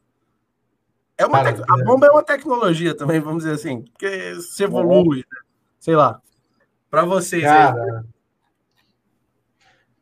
[1.16, 5.40] É uma a bomba é uma tecnologia também, vamos dizer assim, porque se evolui, né?
[5.78, 6.20] sei lá.
[6.90, 8.02] Para vocês Cara, aí.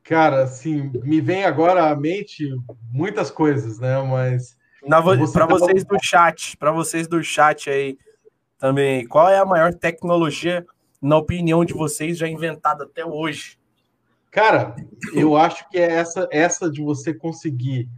[0.05, 2.49] Cara, assim, me vem agora à mente
[2.91, 4.01] muitas coisas, né?
[4.03, 4.57] Mas
[5.33, 7.99] para vocês do chat, para vocês do chat aí
[8.59, 10.65] também, qual é a maior tecnologia
[11.01, 13.59] na opinião de vocês já inventada até hoje?
[14.31, 14.75] Cara,
[15.13, 17.89] eu acho que é essa essa de você conseguir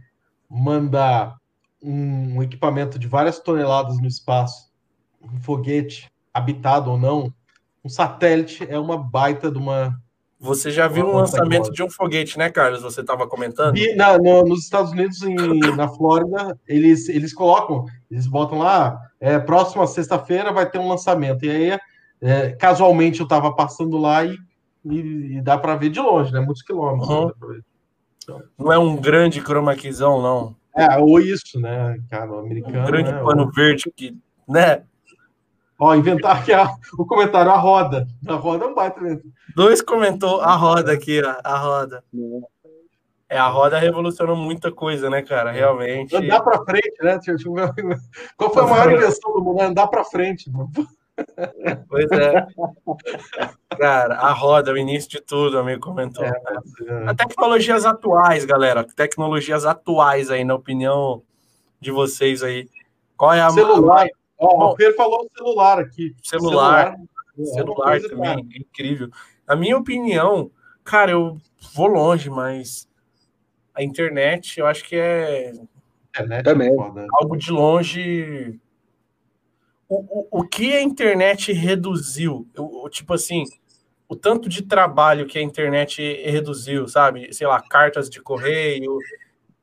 [0.49, 1.37] mandar
[1.85, 4.71] um equipamento de várias toneladas no espaço,
[5.21, 7.33] um foguete habitado ou não,
[7.83, 9.95] um satélite é uma baita de uma.
[10.39, 12.81] Você já viu um lançamento de um foguete, né, Carlos?
[12.81, 13.77] Você estava comentando?
[13.77, 15.35] E na, no, nos Estados Unidos, em,
[15.77, 21.45] na Flórida, eles, eles colocam, eles botam lá, é, próxima sexta-feira vai ter um lançamento.
[21.45, 21.79] E aí,
[22.21, 24.37] é, casualmente, eu estava passando lá e,
[24.83, 26.39] e, e dá para ver de longe, né?
[26.39, 27.09] Muitos quilômetros.
[27.09, 27.61] Uhum.
[28.23, 30.55] Então, não é um grande chroma keyzão, não.
[30.75, 32.81] É, ou isso, né, cara, o americano.
[32.81, 33.51] Um grande né, pano ou...
[33.51, 34.17] verde que,
[34.47, 34.83] né?
[35.79, 38.07] Ó, inventar aqui a, o comentário, a roda.
[38.27, 39.23] A roda é um baita mesmo.
[39.55, 42.03] Dois comentou a roda aqui, ó, a roda.
[43.27, 45.51] É, a roda revolucionou muita coisa, né, cara?
[45.51, 46.15] Realmente.
[46.15, 47.19] Andar pra frente, né?
[48.37, 49.61] Qual foi a maior invenção do mundo?
[49.61, 50.49] Andar pra frente.
[50.49, 50.69] Mano.
[51.87, 52.47] Pois é.
[53.77, 56.23] Cara, a roda, o início de tudo, amigo comentou.
[56.23, 57.13] É, é.
[57.13, 58.83] Tecnologias atuais, galera.
[58.83, 61.21] Tecnologias atuais aí, na opinião
[61.79, 62.69] de vocês aí.
[63.17, 63.49] Qual é a.
[63.49, 64.07] Celular.
[64.37, 66.13] Ó, o Pedro falou celular aqui.
[66.23, 66.95] Celular.
[67.35, 69.09] Celular, celular também, é incrível.
[69.47, 70.49] Na minha opinião,
[70.83, 71.37] cara, eu
[71.73, 72.87] vou longe, mas
[73.73, 75.53] a internet, eu acho que é.
[76.09, 76.71] Internet é também.
[77.19, 78.59] algo de longe
[79.87, 82.47] o, o, que a internet reduziu?
[82.57, 83.43] O, tipo assim,
[84.07, 87.33] o tanto de trabalho que a internet reduziu, sabe?
[87.33, 88.97] Sei lá, cartas de correio,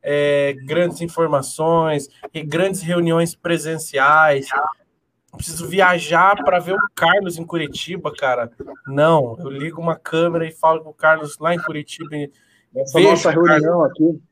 [0.02, 4.48] é, grandes informações, e grandes reuniões presenciais.
[5.36, 8.50] Preciso viajar para ver o Carlos em Curitiba, cara.
[8.86, 12.10] Não, eu ligo uma câmera e falo com o Carlos lá em Curitiba.
[12.76, 14.22] Essa nossa reunião aqui.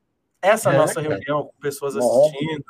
[0.43, 1.09] Essa é, nossa cara.
[1.09, 2.65] reunião com pessoas assistindo.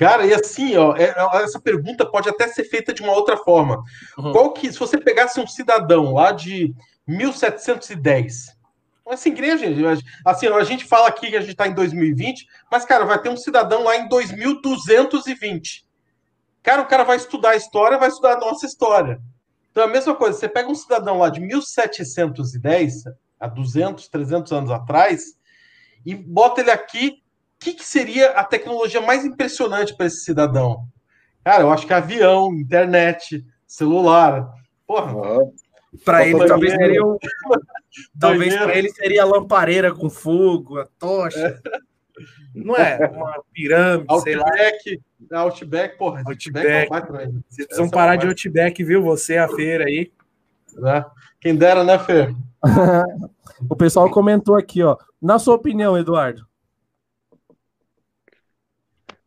[0.00, 3.36] Cara, e assim, ó, é, é, essa pergunta pode até ser feita de uma outra
[3.36, 3.84] forma.
[4.16, 4.32] Uhum.
[4.32, 6.74] Qual que, se você pegasse um cidadão lá de
[7.06, 8.56] 1710,
[9.06, 9.66] assim, igreja,
[10.24, 13.28] assim, a gente fala aqui que a gente está em 2020, mas, cara, vai ter
[13.28, 15.86] um cidadão lá em 2220.
[16.62, 19.20] Cara, o cara vai estudar a história, vai estudar a nossa história.
[19.70, 23.04] Então, a mesma coisa, você pega um cidadão lá de 1710,
[23.38, 25.36] há 200, 300 anos atrás,
[26.06, 27.22] e bota ele aqui
[27.60, 30.86] que, que seria a tecnologia mais impressionante para esse cidadão?
[31.44, 34.50] Cara, eu acho que avião, internet, celular.
[34.86, 35.12] Porra.
[35.14, 35.52] Uhum.
[36.04, 37.18] Para ele, talvez seria o...
[38.18, 41.60] Talvez para ele seria a lampareira com fogo, a tocha.
[41.66, 41.78] É.
[42.54, 45.00] Não é uma pirâmide, Outback, sei
[45.30, 45.40] lá.
[45.40, 46.22] Outback, porra.
[46.24, 46.66] Outback.
[46.66, 47.32] É Outback.
[47.48, 49.02] Vocês precisam Essa parar de Outback, viu?
[49.02, 50.12] Você, a feira aí.
[50.76, 51.04] Né?
[51.40, 52.34] Quem dera, né, Fer?
[53.68, 54.96] o pessoal comentou aqui, ó.
[55.20, 56.46] Na sua opinião, Eduardo?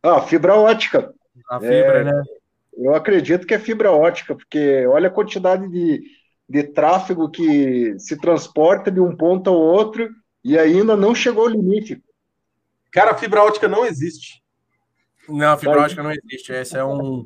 [0.04, 1.12] Ah, fibra ótica.
[1.48, 2.22] A fibra, é, né?
[2.76, 6.02] Eu acredito que é fibra ótica, porque olha a quantidade de,
[6.48, 10.10] de tráfego que se transporta de um ponto ao outro
[10.44, 12.02] e ainda não chegou ao limite.
[12.92, 14.42] Cara, a fibra ótica não existe.
[15.28, 16.52] Não, a fibra ótica não existe.
[16.52, 17.24] Essa é um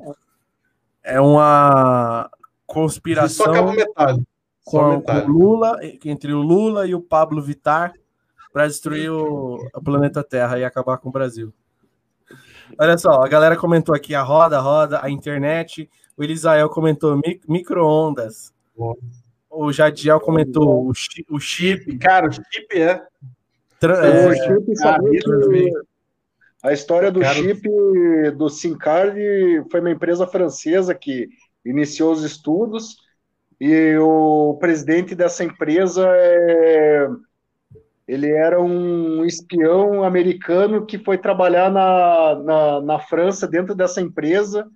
[1.03, 2.29] é uma
[2.65, 3.45] conspiração.
[3.45, 4.23] Só acaba metade.
[4.63, 7.91] Com, com Lula, entre o Lula e o Pablo Vittar
[8.53, 11.51] para destruir o, o, planeta Terra e acabar com o Brasil.
[12.79, 15.89] Olha só, a galera comentou aqui a roda, roda, a internet.
[16.15, 18.53] O Elisael comentou micro-ondas.
[19.49, 20.91] O Jadiel comentou o,
[21.29, 21.97] o chip.
[21.97, 23.03] Cara, o chip é.
[23.81, 24.73] Tra é, o chip,
[26.63, 27.61] a história do chip
[28.37, 29.19] do SimCard
[29.69, 31.27] foi uma empresa francesa que
[31.65, 32.95] iniciou os estudos
[33.59, 37.07] e o presidente dessa empresa é,
[38.09, 44.67] ele era um espião americano que foi trabalhar na, na, na França dentro dessa empresa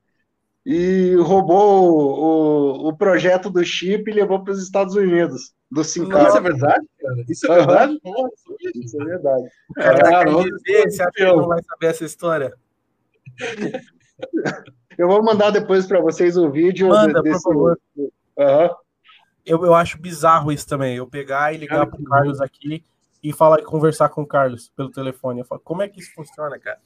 [0.63, 6.27] e roubou o, o projeto do chip e levou para os Estados Unidos, do Sincar.
[6.27, 7.25] Isso é verdade, cara?
[7.27, 7.99] Isso é verdade?
[8.05, 8.29] Uhum.
[8.75, 9.49] Isso é verdade.
[9.77, 12.53] Cara, dizer, você acha que não vai saber essa história?
[14.95, 16.89] Eu vou mandar depois para vocês o vídeo.
[16.89, 17.41] Manda, desse...
[17.41, 17.79] por favor.
[17.97, 18.69] Uhum.
[19.43, 20.97] Eu, eu acho bizarro isso também.
[20.97, 22.85] Eu pegar e ligar para o Carlos aqui
[23.23, 25.39] e falar e conversar com o Carlos pelo telefone.
[25.39, 26.79] Eu falo, como é que isso funciona, cara?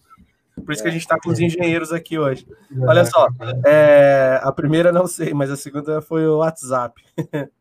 [0.64, 2.48] Por isso que a gente está com os engenheiros aqui hoje.
[2.82, 3.28] Olha só,
[3.66, 7.02] é, a primeira não sei, mas a segunda foi o WhatsApp.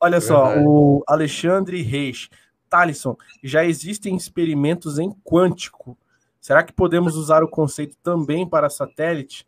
[0.00, 2.28] Olha só, o Alexandre Reis.
[2.68, 5.96] Talisson, já existem experimentos em quântico.
[6.40, 9.46] Será que podemos usar o conceito também para satélite?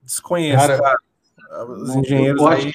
[0.00, 0.80] Desconheço, cara.
[0.80, 1.66] cara.
[1.66, 2.72] Os engenheiros aí.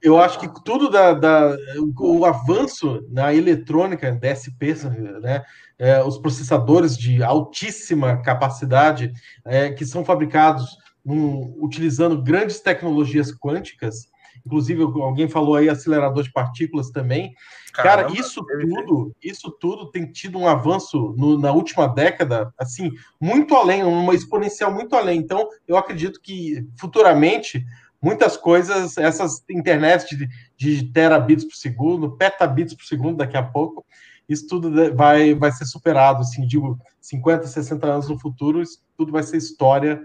[0.00, 1.56] Eu acho que tudo da, da,
[1.98, 4.74] o avanço na eletrônica, DSP,
[5.20, 5.44] né,
[5.78, 9.12] é, os processadores de altíssima capacidade
[9.44, 14.08] é, que são fabricados um, utilizando grandes tecnologias quânticas,
[14.44, 17.34] inclusive alguém falou aí acelerador de partículas também.
[17.72, 22.90] Caramba, Cara, isso tudo, isso tudo tem tido um avanço no, na última década, assim,
[23.20, 25.18] muito além, uma exponencial muito além.
[25.18, 27.64] Então, eu acredito que futuramente
[28.00, 33.84] muitas coisas, essas internet de, de terabits por segundo, petabits por segundo daqui a pouco,
[34.28, 39.10] isso tudo vai, vai ser superado, assim, digo, 50, 60 anos no futuro, isso tudo
[39.10, 40.02] vai ser história,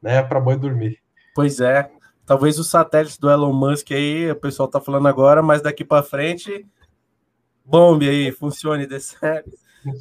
[0.00, 0.98] né, para boi dormir.
[1.34, 1.90] Pois é,
[2.26, 6.02] talvez os satélites do Elon Musk aí, o pessoal tá falando agora, mas daqui para
[6.02, 6.66] frente,
[7.64, 9.50] bombe aí, funcione, dê certo.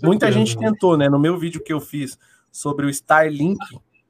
[0.03, 2.19] Muita gente tentou, né, no meu vídeo que eu fiz
[2.51, 3.57] sobre o Starlink,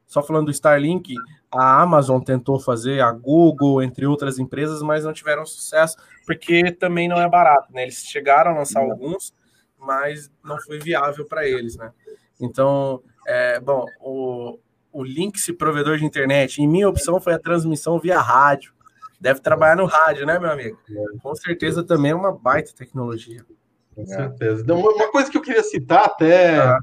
[0.08, 1.14] só falando do Starlink,
[1.54, 7.08] a Amazon tentou fazer, a Google, entre outras empresas, mas não tiveram sucesso, porque também
[7.08, 7.84] não é barato, né?
[7.84, 9.34] Eles chegaram a lançar alguns,
[9.78, 11.92] mas não foi viável para eles, né?
[12.40, 14.60] Então, é, bom, o,
[14.92, 18.74] o Lynx provedor de internet, e minha opção foi a transmissão via rádio.
[19.20, 20.80] Deve trabalhar no rádio, né, meu amigo?
[21.22, 23.46] Com certeza também é uma baita tecnologia.
[23.94, 24.62] Com certeza.
[24.62, 26.80] Então, uma coisa que eu queria citar até, ah.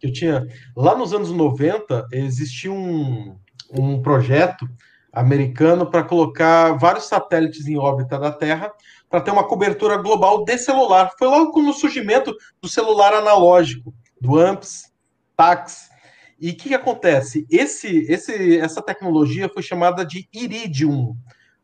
[0.00, 3.36] que eu tinha, lá nos anos 90, existia um,
[3.72, 4.68] um projeto
[5.12, 8.72] americano para colocar vários satélites em órbita da Terra
[9.10, 11.12] para ter uma cobertura global de celular.
[11.18, 14.90] Foi logo com o surgimento do celular analógico, do AMPS,
[15.36, 15.90] TAX.
[16.40, 17.46] E o que, que, acontece?
[17.50, 21.14] Esse, esse, essa tecnologia foi chamada de Iridium.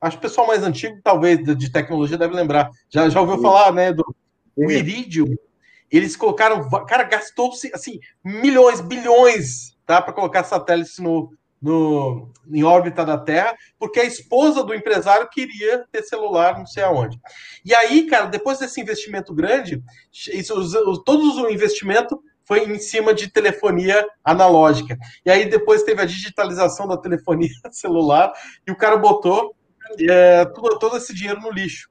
[0.01, 2.71] Acho que o pessoal mais antigo, talvez, de tecnologia, deve lembrar.
[2.89, 4.05] Já, já ouviu falar, né, do
[4.55, 5.35] o Iridium?
[5.91, 13.05] Eles colocaram, cara, gastou-se assim milhões, bilhões, tá, para colocar satélites no, no, em órbita
[13.05, 17.19] da Terra, porque a esposa do empresário queria ter celular não sei aonde.
[17.65, 19.83] E aí, cara, depois desse investimento grande,
[21.05, 24.97] todos o investimento foi em cima de telefonia analógica.
[25.25, 28.33] E aí depois teve a digitalização da telefonia celular
[28.67, 29.55] e o cara botou
[30.09, 31.91] é, todo, todo esse dinheiro no lixo.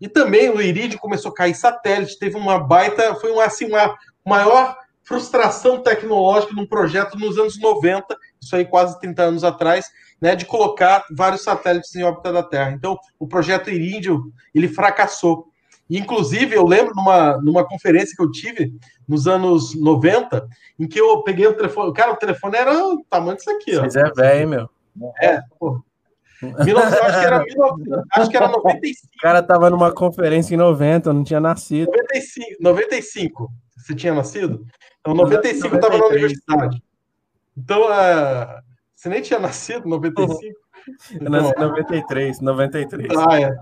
[0.00, 3.96] E também o Iridium começou a cair satélite, teve uma baita, foi uma, assim, uma
[4.26, 8.04] maior frustração tecnológica num projeto nos anos 90,
[8.42, 9.86] isso aí quase 30 anos atrás,
[10.20, 12.72] né, de colocar vários satélites em órbita da Terra.
[12.72, 15.46] Então, o projeto Iridium, ele fracassou.
[15.88, 18.72] E, inclusive, eu lembro numa, numa conferência que eu tive
[19.08, 20.46] nos anos 90,
[20.78, 23.82] em que eu peguei o telefone, cara, o telefone era o tamanho disso aqui, ó.
[23.82, 24.70] Mas é velho, meu.
[25.20, 25.82] É, pô.
[26.42, 27.82] 19, acho, que era 19,
[28.16, 29.12] acho que era 95.
[29.14, 31.90] O cara tava numa conferência em 90, eu não tinha nascido.
[31.92, 33.48] 95, 95.
[33.76, 34.64] Você tinha nascido?
[35.00, 36.82] Então, 95 eu estava na universidade.
[37.56, 38.62] Então, uh,
[38.94, 40.62] você nem tinha nascido em 95?
[41.20, 43.10] Eu nasci em 93, 93.
[43.16, 43.54] Ah, é.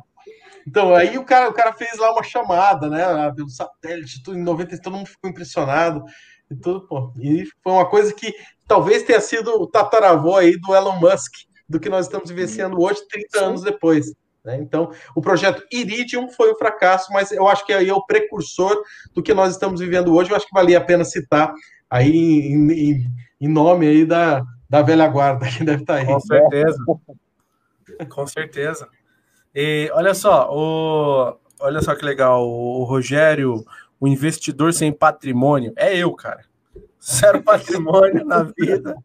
[0.66, 3.03] Então, aí o cara, o cara fez lá uma chamada, né?
[3.34, 6.05] Pelo satélite, tudo em 90, todo mundo ficou impressionado.
[6.51, 8.34] E, tudo, pô, e foi uma coisa que
[8.66, 11.32] talvez tenha sido o tataravô aí do Elon Musk,
[11.68, 14.12] do que nós estamos vivenciando hoje, 30 anos depois.
[14.45, 14.57] Né?
[14.57, 18.82] Então, o projeto Iridium foi um fracasso, mas eu acho que aí é o precursor
[19.14, 20.30] do que nós estamos vivendo hoje.
[20.30, 21.53] Eu acho que valia a pena citar
[21.88, 23.07] aí em, em,
[23.41, 26.07] em nome aí da, da velha guarda que deve estar aí.
[26.07, 26.84] Com certeza.
[28.09, 28.88] Com certeza.
[29.55, 33.64] E olha só, o, olha só que legal, o Rogério,
[33.99, 36.45] o investidor sem patrimônio, é eu, cara.
[37.03, 38.97] Zero patrimônio na vida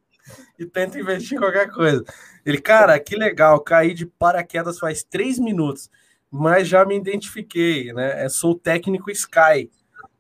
[0.58, 2.04] e tento investir em qualquer coisa.
[2.46, 5.90] Ele, cara, que legal, caí de paraquedas faz três minutos,
[6.30, 8.26] mas já me identifiquei, né?
[8.26, 9.70] É, sou técnico Sky,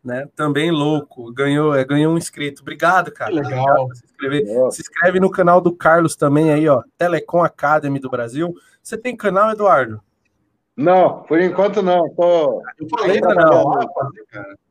[0.05, 0.27] né?
[0.35, 2.61] Também louco, ganhou, é, ganhou um inscrito.
[2.61, 3.31] Obrigado, cara.
[3.31, 3.89] Que legal.
[3.93, 4.71] Se, inscrever.
[4.71, 8.53] se inscreve no canal do Carlos também aí, ó, Telecom Academy do Brasil.
[8.81, 9.99] Você tem canal, Eduardo?
[10.77, 12.09] Não, por enquanto não.
[12.13, 12.61] Tô...
[12.79, 13.79] Eu falei para não.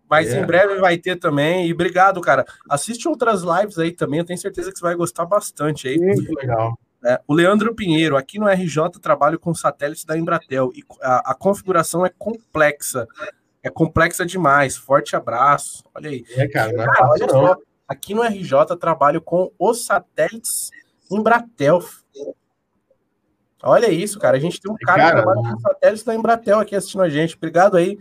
[0.08, 0.40] Mas é.
[0.40, 1.66] em breve vai ter também.
[1.66, 2.44] E obrigado, cara.
[2.68, 4.20] Assiste outras lives aí também.
[4.20, 5.98] Eu tenho certeza que você vai gostar bastante aí.
[5.98, 6.78] Muito legal.
[7.04, 11.34] É, o Leandro Pinheiro, aqui no RJ trabalho com satélites da Embratel e a, a,
[11.34, 13.06] configuração é complexa.
[13.64, 14.76] É complexa demais.
[14.76, 15.82] Forte abraço.
[15.94, 16.22] Olha aí.
[16.36, 17.56] É, cara, não é cara, olha só,
[17.88, 20.70] aqui no RJ trabalho com os satélites
[21.10, 21.82] Embratel.
[23.62, 24.36] Olha isso, cara.
[24.36, 27.08] A gente tem um cara, cara que trabalha com satélites da Embratel aqui assistindo a
[27.08, 27.36] gente.
[27.36, 27.98] Obrigado aí,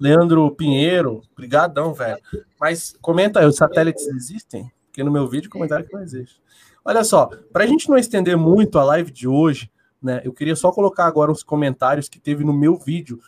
[0.00, 1.22] Leandro Pinheiro.
[1.32, 2.20] Obrigadão, velho.
[2.60, 4.68] Mas comenta aí, os satélites existem?
[4.86, 6.42] Porque no meu vídeo comentário que não existe.
[6.84, 9.70] Olha só, para a gente não estender muito a live de hoje,
[10.02, 10.20] né?
[10.24, 13.20] Eu queria só colocar agora uns comentários que teve no meu vídeo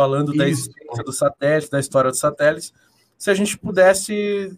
[0.00, 0.38] falando Isso.
[0.38, 2.72] da existência dos satélites, da história dos satélites.
[3.18, 4.56] Se a gente pudesse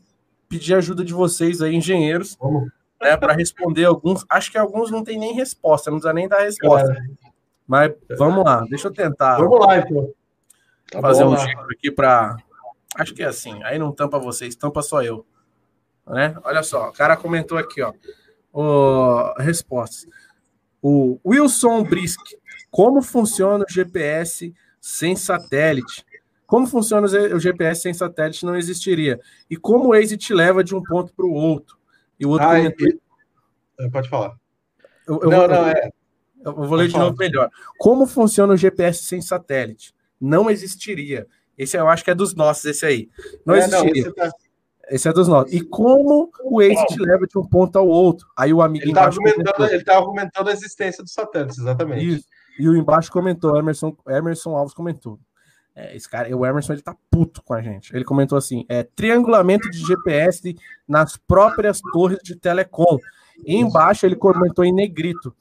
[0.49, 2.71] pedir ajuda de vocês aí, engenheiros, Vamos
[3.01, 4.25] né, para responder alguns.
[4.29, 6.93] Acho que alguns não tem nem resposta, não precisa nem dar resposta.
[6.93, 7.33] É.
[7.67, 9.39] Mas vamos lá, deixa eu tentar.
[9.39, 10.13] Vamos lá, então.
[10.93, 12.37] Tá fazer um jeito aqui para.
[12.95, 13.61] Acho que é assim.
[13.65, 15.27] Aí não tampa vocês, tampa só eu.
[16.07, 16.37] Né?
[16.45, 17.93] Olha só, o cara comentou aqui, ó.
[18.53, 19.35] O...
[19.41, 20.07] Respostas.
[20.81, 22.21] O Wilson Brisk.
[22.71, 26.05] Como funciona o GPS sem satélite?
[26.45, 29.19] Como funciona o GPS sem satélite não existiria.
[29.49, 31.79] E como o Waze te leva de um ponto para o outro?
[32.21, 32.89] E o outro ah, comentou...
[33.81, 34.37] É, pode falar.
[35.09, 35.91] Eu, eu não, vou, não, é.
[36.45, 37.49] Eu vou ler de novo melhor.
[37.79, 39.95] Como funciona o GPS sem satélite?
[40.21, 41.27] Não existiria.
[41.57, 43.09] Esse eu acho que é dos nossos, esse aí.
[43.47, 44.03] Não é, existiria.
[44.05, 44.31] Não, esse, tá...
[44.91, 45.53] esse, é dos nossos.
[45.53, 48.27] E como o Waze te leva de um ponto ao outro?
[48.37, 52.17] Aí o amigo ele está argumentando, ele tá argumentando a existência dos satélites, exatamente.
[52.17, 52.27] Isso.
[52.59, 55.19] E o embaixo comentou, Emerson, Emerson Alves comentou.
[55.75, 57.95] É, esse cara, o Emerson, ele tá puto com a gente.
[57.95, 60.55] Ele comentou assim: é triangulamento de GPS
[60.87, 62.99] nas próprias torres de telecom.
[63.45, 65.35] E embaixo ele comentou em negrito: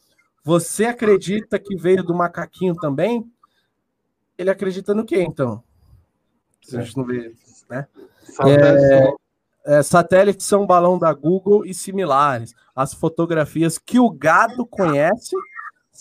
[0.43, 3.29] Você acredita que veio do macaquinho também?
[4.37, 5.61] Ele acredita no quê, então?
[6.61, 7.33] Se a gente não vê,
[7.69, 7.87] né?
[8.45, 9.13] É,
[9.65, 12.55] é, satélites são balão da Google e similares.
[12.75, 15.35] As fotografias que o gado conhece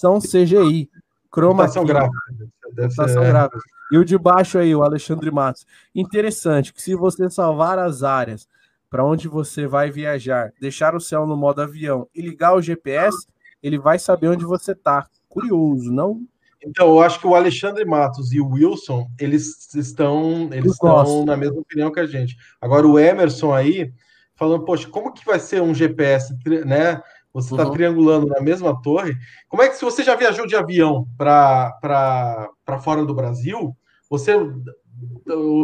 [0.01, 0.89] são CGI.
[1.33, 2.19] Chroma Computação gráfica.
[2.65, 3.61] Computação gráfica.
[3.93, 5.67] E o de baixo aí, o Alexandre Matos.
[5.95, 8.49] Interessante que se você salvar as áreas
[8.89, 13.27] para onde você vai viajar, deixar o céu no modo avião e ligar o GPS,
[13.63, 15.07] ele vai saber onde você está.
[15.29, 16.23] Curioso, não?
[16.65, 21.37] Então, eu acho que o Alexandre Matos e o Wilson, eles estão, eles estão na
[21.37, 22.37] mesma opinião que a gente.
[22.61, 23.93] Agora, o Emerson aí,
[24.35, 26.35] falando, poxa, como que vai ser um GPS,
[26.67, 27.01] né?
[27.33, 27.73] Você está uhum.
[27.73, 29.15] triangulando na mesma torre.
[29.49, 32.51] Como é que, se você já viajou de avião para
[32.83, 33.77] fora do Brasil,
[34.11, 34.35] você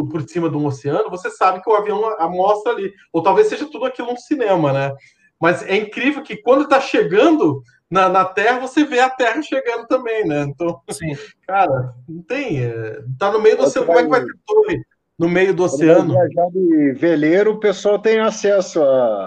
[0.09, 2.91] por cima de um oceano, você sabe que o avião mostra ali.
[3.11, 4.93] Ou talvez seja tudo aquilo um cinema, né?
[5.39, 9.85] Mas é incrível que quando está chegando na, na, Terra, você vê a Terra chegando
[9.87, 10.43] também, né?
[10.43, 11.15] Então, Sim.
[11.47, 12.63] cara, não tem.
[12.63, 14.81] É, tá no meio do oceano, como é que vai ter torre
[15.17, 16.13] no meio do oceano?
[16.13, 18.81] Viajar de veleiro, o pessoal tem acesso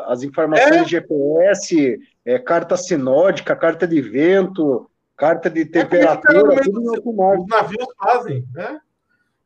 [0.07, 0.85] às informações é?
[0.85, 1.99] de GPS,
[2.31, 7.87] é, carta sinódica, carta de vento, carta de é temperatura, é tudo no Os navios
[7.99, 8.81] fazem, né?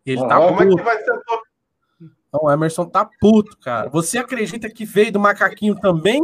[0.04, 0.72] Ele ah, tá como puto.
[0.72, 1.20] é que vai ser
[2.00, 3.88] Então, o Emerson tá puto, cara.
[3.88, 6.22] Você acredita que veio do macaquinho também?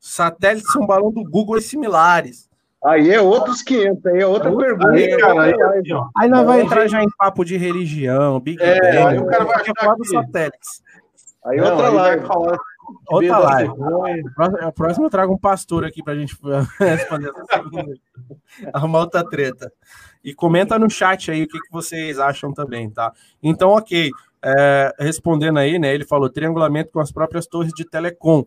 [0.00, 2.48] Satélites são balão do Google e similares.
[2.82, 4.90] Aí é outros 500, aí é outra aí, pergunta.
[4.92, 5.54] Aí, cara, aí,
[6.16, 9.08] aí nós vai entrar já em papo de religião, Big é, Bang.
[9.08, 10.82] Aí o cara vai falar dos satélites.
[11.44, 12.18] Aí Não, outra aí live.
[12.20, 12.58] Vai falar
[13.08, 13.72] outra live.
[14.60, 16.36] A próxima eu trago um pastor aqui pra gente
[16.78, 17.32] responder.
[18.72, 19.72] Arrumar outra treta.
[20.24, 23.12] E comenta no chat aí o que, que vocês acham também, tá?
[23.42, 24.10] Então, ok.
[24.42, 25.92] É, respondendo aí, né?
[25.94, 28.44] Ele falou triangulamento com as próprias torres de telecom.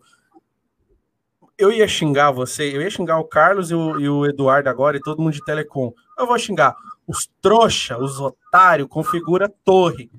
[1.57, 4.95] Eu ia xingar você, eu ia xingar o Carlos e o, e o Eduardo agora
[4.95, 5.91] e todo mundo de telecom.
[6.18, 6.74] Eu vou xingar
[7.10, 10.10] os trouxa, os otários, configura torre.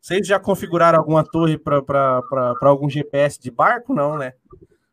[0.00, 2.22] Vocês já configuraram alguma torre para
[2.62, 3.94] algum GPS de barco?
[3.94, 4.34] Não, né?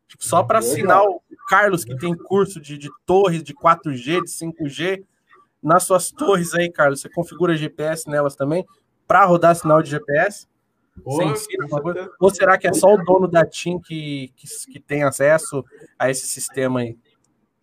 [0.06, 4.30] Tipo, só para assinar o Carlos, que tem curso de, de torres de 4G, de
[4.30, 5.04] 5G.
[5.62, 8.64] Nas suas torres aí, Carlos, você configura GPS nelas também?
[9.08, 10.46] para rodar sinal de GPS?
[11.02, 11.66] Você ensina
[12.20, 15.64] Ou será que é só o dono da TIM que, que, que, tem acesso
[15.98, 16.98] a esse sistema aí?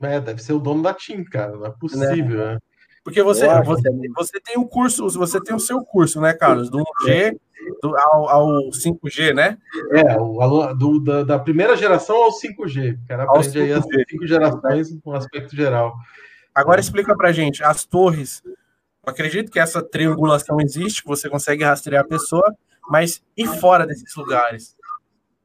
[0.01, 1.55] É, deve ser o dono da TIM, cara.
[1.55, 2.53] Não é possível, né?
[2.53, 2.59] né?
[3.05, 6.69] Porque você, você, você tem um curso, você tem o seu curso, né, Carlos?
[6.69, 7.39] Do 1G
[7.81, 9.57] do, ao, ao 5G, né?
[9.91, 12.95] É, o, do, da, da, primeira geração ao 5G.
[12.95, 15.95] O cara aprende aí as cinco gerações no aspecto geral.
[16.53, 18.43] Agora explica pra gente, as torres
[19.05, 22.55] eu acredito que essa triangulação existe, que você consegue rastrear a pessoa,
[22.89, 24.75] mas e fora desses lugares?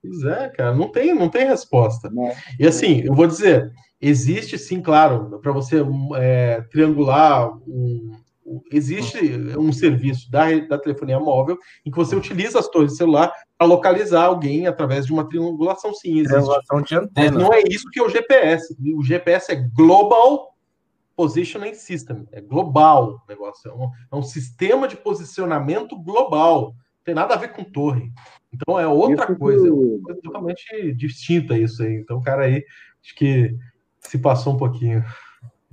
[0.02, 2.10] Pois é, cara, não tem, não tem resposta.
[2.58, 3.70] E assim, eu vou dizer,
[4.00, 5.84] existe sim, claro, para você
[6.16, 8.12] é, triangular um,
[8.72, 9.18] existe
[9.56, 13.66] um serviço da, da telefonia móvel em que você utiliza as torres de celular para
[13.66, 16.28] localizar alguém através de uma triangulação sim existe.
[16.28, 17.32] Triangulação de antena.
[17.32, 18.76] Mas não é isso que é o GPS.
[18.96, 20.54] O GPS é Global
[21.14, 27.04] Positioning System, é global o negócio, é um, é um sistema de posicionamento global, não
[27.04, 28.10] tem nada a ver com torre.
[28.52, 31.96] Então é outra isso coisa, é coisa totalmente distinta isso aí.
[31.96, 32.64] Então o cara aí,
[33.04, 33.54] acho que
[34.00, 35.04] se passou um pouquinho.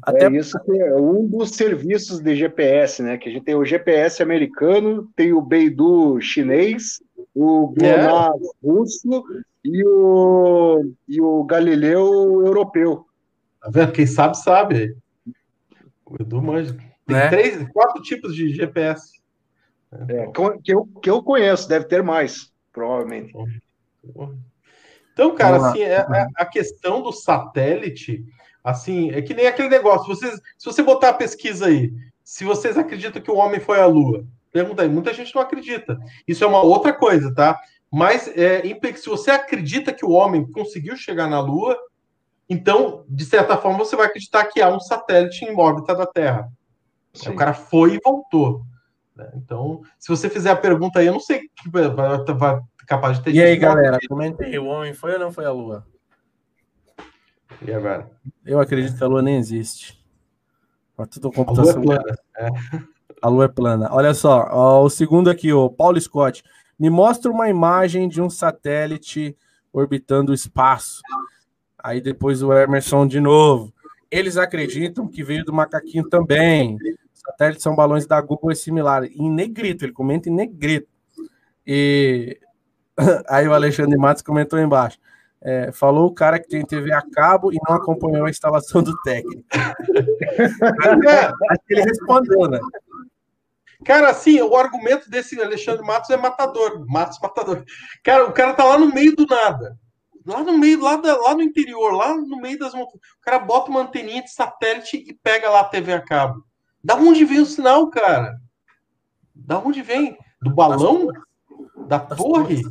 [0.02, 3.18] Até é isso que é um dos serviços de GPS, né?
[3.18, 7.02] Que a gente tem o GPS americano, tem o Beidou chinês,
[7.34, 8.68] o GLONASS é.
[8.68, 9.24] russo
[9.64, 13.06] e o, e o Galileu europeu.
[13.62, 13.92] Tá vendo?
[13.92, 14.96] Quem sabe, sabe.
[16.06, 16.74] O Edu manja.
[17.06, 17.30] Tem né?
[17.30, 19.18] três, quatro tipos de GPS.
[20.10, 20.28] É,
[20.62, 23.34] que, eu, que eu conheço, deve ter mais, provavelmente.
[25.18, 28.24] Então, cara, assim, é, é, a questão do satélite,
[28.64, 30.06] assim, é que nem aquele negócio.
[30.06, 31.92] Vocês, se você botar a pesquisa aí,
[32.24, 35.98] se vocês acreditam que o homem foi à Lua, pergunta aí, muita gente não acredita.
[36.28, 37.60] Isso é uma outra coisa, tá?
[37.92, 38.62] Mas é,
[38.96, 41.76] se você acredita que o homem conseguiu chegar na Lua,
[42.48, 46.48] então, de certa forma, você vai acreditar que há um satélite em órbita da Terra.
[47.12, 47.32] Sim.
[47.32, 48.62] O cara foi e voltou.
[49.16, 49.32] Né?
[49.36, 53.26] Então, se você fizer a pergunta aí, eu não sei que vai, vai capaz de
[53.26, 53.36] ter.
[53.36, 55.86] E aí, galera, comentei: o homem foi ou não foi à Lua?
[57.62, 58.10] E agora?
[58.46, 60.04] Eu acredito que a Lua nem existe.
[60.98, 61.74] Mas tudo computação.
[61.74, 62.18] A Lua é plana.
[62.38, 62.50] É.
[63.22, 63.90] A Lua é plana.
[63.92, 66.44] Olha só, ó, o segundo aqui, o Paulo Scott.
[66.80, 69.36] Me mostra uma imagem de um satélite
[69.74, 71.02] orbitando o espaço.
[71.78, 73.74] Aí depois o Emerson de novo.
[74.10, 76.78] Eles acreditam que veio do macaquinho também.
[77.14, 79.04] Satélites são balões da Google e similar.
[79.06, 80.88] Em negrito, ele comenta em negrito.
[81.66, 82.40] E
[83.30, 84.98] aí o Alexandre Matos comentou embaixo.
[85.42, 88.96] É, falou o cara que tem TV a cabo e não acompanhou a instalação do
[89.04, 89.44] técnico.
[91.52, 92.60] Acho que ele respondeu, né?
[93.86, 96.84] Cara, assim, o argumento desse Alexandre Matos é matador.
[96.88, 97.64] Matos matador.
[98.04, 99.78] Cara, o cara tá lá no meio do nada
[100.28, 103.02] lá no meio, lá, da, lá no interior, lá no meio das montanhas.
[103.18, 106.44] O cara bota uma anteninha de satélite e pega lá a TV a cabo.
[106.84, 108.38] Da onde vem o sinal, cara?
[109.34, 110.18] Da onde vem?
[110.42, 111.08] Do balão?
[111.88, 112.62] Da torre?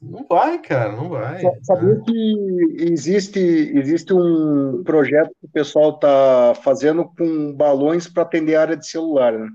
[0.00, 1.40] Não vai, cara, não vai.
[1.62, 8.56] Sabia que existe, existe um projeto que o pessoal está fazendo com balões para atender
[8.56, 9.48] a área de celular, né?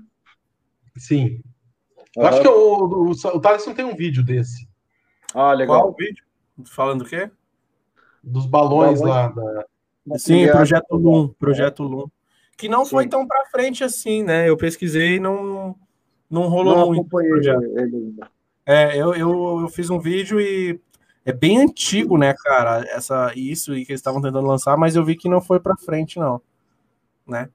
[0.96, 1.40] Sim.
[2.16, 4.68] Eu acho que o, o, o, o Thaleson tem um vídeo desse.
[5.34, 5.80] Ah, legal.
[5.80, 6.24] Qual o vídeo?
[6.66, 7.30] Falando o quê?
[8.22, 9.28] dos balões lá.
[9.28, 10.18] Da...
[10.18, 12.06] Sim, projeto Lum, projeto Lum.
[12.56, 12.90] Que não Sim.
[12.92, 14.48] foi tão para frente assim, né?
[14.48, 15.74] Eu pesquisei e não,
[16.30, 17.20] não rolou não muito.
[17.20, 18.14] Ele.
[18.64, 20.80] É, eu, eu, eu fiz um vídeo e
[21.24, 22.84] é bem antigo, né, cara?
[22.88, 25.76] Essa, isso e que eles estavam tentando lançar, mas eu vi que não foi para
[25.76, 26.40] frente, não.
[27.26, 27.48] Né?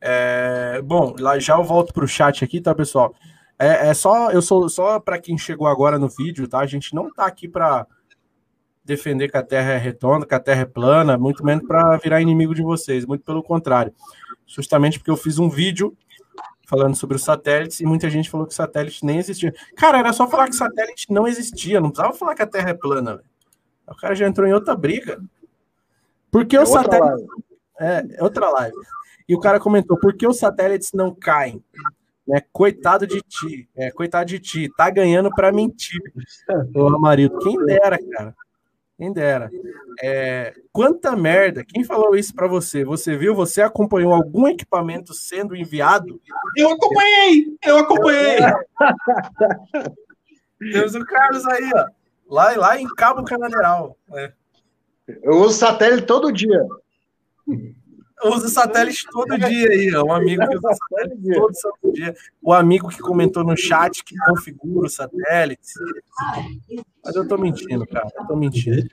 [0.00, 3.14] É, bom, lá já eu volto pro chat aqui, tá, pessoal?
[3.58, 6.58] É, é só, eu sou só para quem chegou agora no vídeo, tá?
[6.58, 7.86] A gente não tá aqui para
[8.84, 12.20] defender que a Terra é redonda, que a Terra é plana, muito menos para virar
[12.20, 13.92] inimigo de vocês, muito pelo contrário.
[14.46, 15.96] Justamente porque eu fiz um vídeo
[16.72, 19.52] falando sobre os satélites e muita gente falou que satélite nem existia.
[19.76, 22.74] Cara, era só falar que satélite não existia, não precisava falar que a Terra é
[22.74, 23.16] plana.
[23.16, 23.28] Véio.
[23.86, 25.20] O cara já entrou em outra briga.
[26.30, 27.26] Porque é os satélites.
[27.78, 28.76] É, é, outra live.
[29.28, 31.62] E o cara comentou: por que os satélites não caem?
[32.26, 32.40] Né?
[32.50, 33.68] Coitado de ti.
[33.76, 34.70] É, coitado de ti.
[34.74, 36.00] Tá ganhando para mentir.
[36.74, 38.34] Ô, Amarildo, quem dera, cara.
[38.96, 39.50] Quem dera.
[40.00, 41.64] É, quanta merda!
[41.64, 42.84] Quem falou isso para você?
[42.84, 43.34] Você viu?
[43.34, 46.20] Você acompanhou algum equipamento sendo enviado?
[46.56, 47.46] Eu acompanhei!
[47.64, 48.38] Eu acompanhei!
[50.72, 51.86] Temos o Carlos aí, ó.
[52.28, 53.96] Lá, lá em Cabo Canaveral.
[54.14, 54.32] É.
[55.22, 56.66] Eu uso satélite todo dia
[58.30, 60.04] usa satélite todo dia aí, ó.
[60.04, 62.14] Um amigo que usa satélite todo santo dia.
[62.40, 65.72] O amigo que comentou no chat que configura o satélite.
[67.04, 68.08] Mas eu tô mentindo, cara.
[68.16, 68.86] Eu tô mentindo.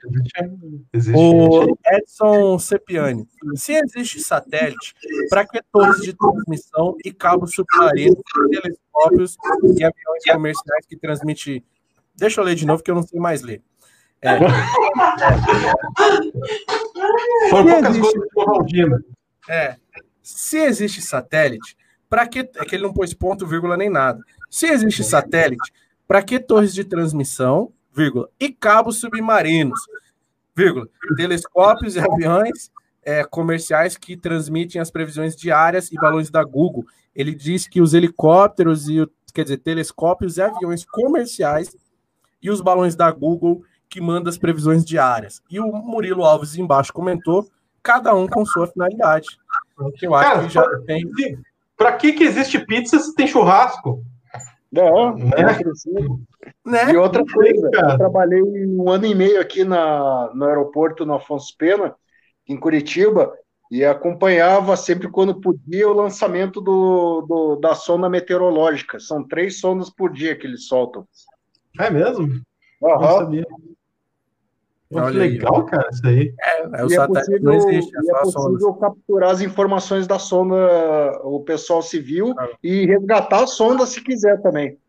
[1.15, 3.27] O Edson Cepiani.
[3.55, 4.95] Se existe satélite,
[5.29, 8.19] para que torres de transmissão e cabos submarinos,
[8.49, 9.37] telescópios
[9.77, 11.63] e aviões comerciais que transmitem.
[12.15, 13.61] Deixa eu ler de novo, que eu não sei mais ler.
[14.21, 14.37] É.
[17.49, 18.27] Foram poucas coisas
[19.49, 19.75] é.
[20.21, 21.75] Se existe satélite,
[22.09, 22.39] para que.
[22.39, 24.19] É que ele não pôs ponto, vírgula, nem nada.
[24.49, 25.73] Se existe satélite,
[26.07, 29.79] para que torres de transmissão, vírgula, e cabos submarinos,
[30.55, 32.71] vírgula, telescópios e aviões
[33.03, 36.85] é, comerciais que transmitem as previsões diárias e balões da Google.
[37.15, 41.75] Ele diz que os helicópteros e, quer dizer, telescópios e aviões comerciais
[42.41, 45.41] e os balões da Google que mandam as previsões diárias.
[45.49, 47.49] E o Murilo Alves embaixo comentou
[47.83, 49.27] cada um com sua finalidade.
[50.01, 51.09] Eu acho Cara, que já tem.
[51.77, 54.03] Para que, que existe pizza se tem churrasco?
[54.71, 55.29] Não, né?
[55.95, 56.19] não
[56.65, 56.91] né?
[56.91, 61.55] E outra coisa, eu trabalhei um ano e meio aqui na, no aeroporto no Afonso
[61.57, 61.95] Pena,
[62.47, 63.33] em Curitiba,
[63.71, 68.99] e acompanhava sempre quando podia o lançamento do, do, da sonda meteorológica.
[68.99, 71.07] São três sondas por dia que eles soltam.
[71.79, 72.25] É mesmo?
[72.25, 72.41] Uhum.
[74.91, 75.65] Olha que legal, aí.
[75.65, 76.33] cara, isso aí.
[76.39, 80.07] É, é o e satélite é possível, não existe, é, é possível capturar as informações
[80.07, 80.55] da sonda,
[81.23, 82.49] o pessoal civil, ah.
[82.63, 84.79] e resgatar a sonda se quiser também.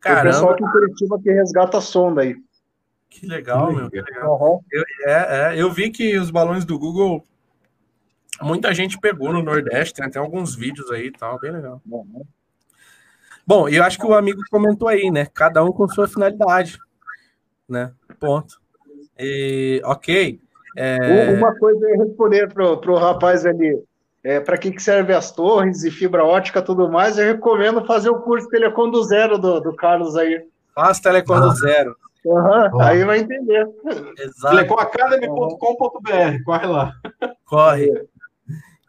[0.00, 0.28] Caramba.
[0.28, 2.36] O pessoal aqui em Curitiba que resgata a sonda aí.
[3.08, 3.90] Que legal, meu.
[3.90, 4.40] Que legal.
[4.40, 4.60] Uhum.
[4.70, 7.24] Eu, é, é, eu vi que os balões do Google,
[8.40, 11.82] muita gente pegou no Nordeste, tem até alguns vídeos aí e tal, bem legal.
[11.90, 12.24] Uhum.
[13.44, 15.26] Bom, eu acho que o amigo comentou aí, né?
[15.34, 16.78] Cada um com sua finalidade,
[17.68, 17.92] né?
[18.20, 18.59] Ponto.
[19.20, 20.40] E, ok.
[20.76, 21.34] É...
[21.34, 23.82] Uma coisa eu ia responder para o rapaz ali.
[24.22, 28.10] É, para que, que serve as torres e fibra ótica tudo mais, eu recomendo fazer
[28.10, 30.44] o curso Telecom do Zero do, do Carlos aí.
[30.74, 31.40] Faz Telecom ah.
[31.40, 31.96] do Zero.
[32.22, 33.66] Uhum, aí vai entender.
[34.42, 36.92] Telecomacademy.com.br, corre lá.
[37.46, 38.06] Corre.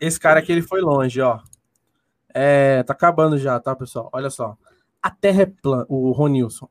[0.02, 1.40] Esse cara aqui ele foi longe, ó.
[2.34, 4.10] É, tá acabando já, tá, pessoal?
[4.12, 4.58] Olha só.
[5.02, 5.86] A Terra é plana.
[5.88, 6.68] O Ronilson.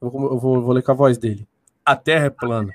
[0.00, 1.46] Eu vou, eu vou, vou ler com a voz dele.
[1.88, 2.74] A Terra é plana.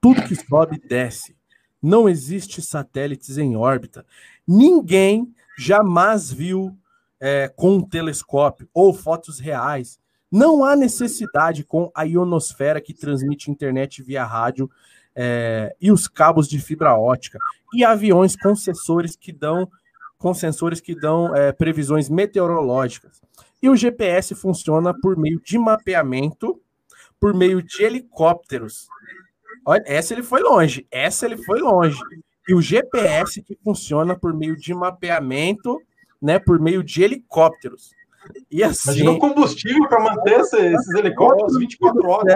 [0.00, 1.36] Tudo que sobe, desce.
[1.80, 4.04] Não existe satélites em órbita.
[4.44, 6.76] Ninguém jamais viu
[7.20, 10.00] é, com um telescópio ou fotos reais.
[10.28, 14.68] Não há necessidade com a ionosfera que transmite internet via rádio
[15.14, 17.38] é, e os cabos de fibra ótica
[17.72, 19.70] e aviões com sensores que dão
[20.18, 23.22] com sensores que dão é, previsões meteorológicas.
[23.62, 26.60] E o GPS funciona por meio de mapeamento
[27.20, 28.88] por meio de helicópteros.
[29.64, 31.98] Olha, essa ele foi longe, essa ele foi longe.
[32.48, 35.80] E o GPS que funciona por meio de mapeamento,
[36.20, 37.90] né, por meio de helicópteros.
[38.50, 42.34] E assim, Imagina o combustível para manter esses helicópteros 24 horas.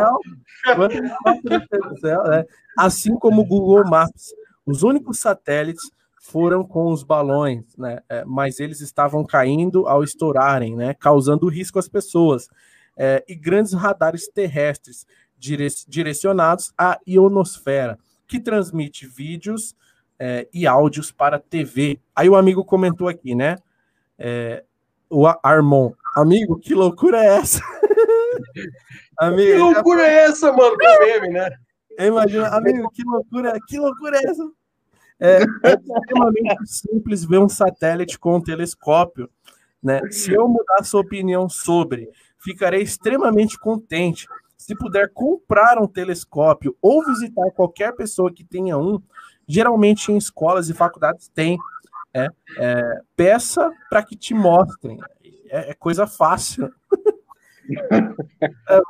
[2.01, 2.45] Céu, né?
[2.79, 4.35] Assim como o Google Maps.
[4.65, 5.83] Os únicos satélites
[6.21, 7.99] foram com os balões, né?
[8.09, 10.95] É, mas eles estavam caindo ao estourarem, né?
[10.95, 12.49] Causando risco às pessoas
[12.97, 15.07] é, e grandes radares terrestres
[15.39, 19.75] dire direcionados à ionosfera, que transmite vídeos
[20.19, 21.99] é, e áudios para TV.
[22.15, 23.57] Aí o amigo comentou aqui, né?
[24.19, 24.63] É,
[25.11, 27.61] o Armon, amigo, que loucura é essa?
[29.19, 30.77] amigo, que loucura é essa, mano?
[30.79, 31.51] Que meme, né?
[31.99, 34.51] Imagina, amigo, que loucura, que loucura é essa?
[35.21, 39.29] É, é extremamente simples ver um satélite com um telescópio.
[39.83, 40.01] Né?
[40.11, 42.09] Se eu mudar sua opinião sobre
[42.43, 44.27] ficarei extremamente contente
[44.63, 49.03] se puder comprar um telescópio ou visitar qualquer pessoa que tenha um.
[49.47, 51.59] Geralmente em escolas e faculdades tem.
[52.15, 52.29] É,
[52.59, 54.99] é, peça para que te mostrem.
[55.49, 56.73] É, é coisa fácil.
[58.69, 58.81] é,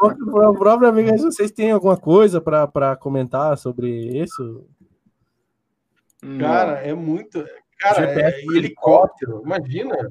[0.58, 4.66] própria amiga, vocês têm alguma coisa para comentar sobre isso?
[6.38, 7.44] Cara, é muito.
[7.78, 10.08] Cara, é helicóptero, imagina.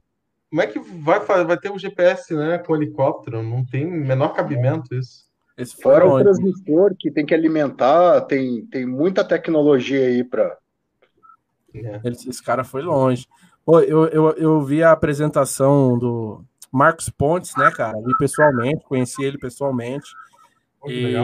[0.52, 3.41] Como é que vai, vai ter um GPS né, com helicóptero?
[3.41, 5.26] Não tem menor cabimento isso.
[5.57, 10.57] Esse Fora o transmissor que tem que alimentar, tem, tem muita tecnologia aí para.
[11.73, 12.02] É.
[12.03, 13.26] Esse, esse, cara foi longe.
[13.65, 17.98] Pô, eu, eu, eu vi a apresentação do Marcos Pontes, né, cara?
[18.02, 20.10] Vi pessoalmente, conheci ele pessoalmente.
[20.86, 21.15] e,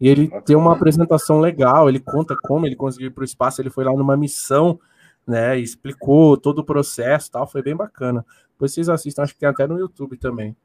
[0.00, 3.60] E ele tem uma apresentação legal, ele conta como ele conseguiu ir para o espaço,
[3.60, 4.78] ele foi lá numa missão,
[5.26, 5.58] né?
[5.58, 8.24] explicou todo o processo tal, foi bem bacana.
[8.52, 10.56] Depois vocês assistam, acho que tem até no YouTube também.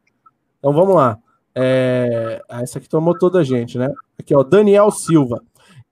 [0.59, 1.17] Então vamos lá.
[1.55, 2.41] É...
[2.49, 3.93] Essa aqui tomou toda a gente, né?
[4.17, 5.41] Aqui, ó, Daniel Silva.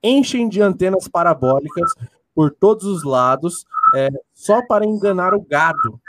[0.02, 1.92] Enchem de antenas parabólicas
[2.38, 3.64] por todos os lados,
[3.96, 6.00] é, só para enganar o gado.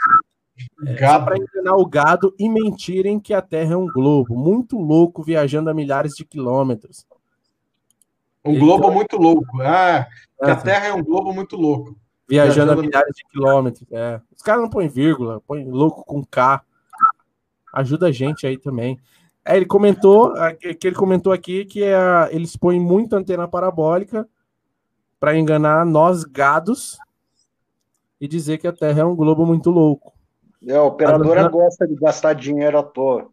[0.86, 1.18] É, gado.
[1.18, 4.36] Só para enganar o gado e mentirem que a Terra é um globo.
[4.36, 7.04] Muito louco viajando a milhares de quilômetros.
[8.44, 9.60] Um então, globo muito louco.
[9.60, 10.06] Ah,
[10.42, 11.96] que a Terra é um globo muito louco.
[12.30, 13.84] Viajando, a milhares de quilômetros.
[13.90, 14.20] É.
[14.34, 16.62] Os caras não põem vírgula, põem louco com K.
[17.74, 18.98] Ajuda a gente aí também.
[19.44, 20.32] É, ele comentou,
[20.78, 21.96] que ele comentou aqui que é,
[22.30, 24.28] eles põem muita antena parabólica
[25.18, 26.98] para enganar nós gados
[28.20, 30.12] e dizer que a Terra é um globo muito louco.
[30.66, 33.28] É, a operadora a gosta de gastar dinheiro à toa.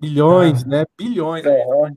[0.00, 0.68] Bilhões, ah.
[0.68, 0.84] né?
[0.98, 1.44] Bilhões.
[1.46, 1.64] É.
[1.64, 1.96] Bilhões.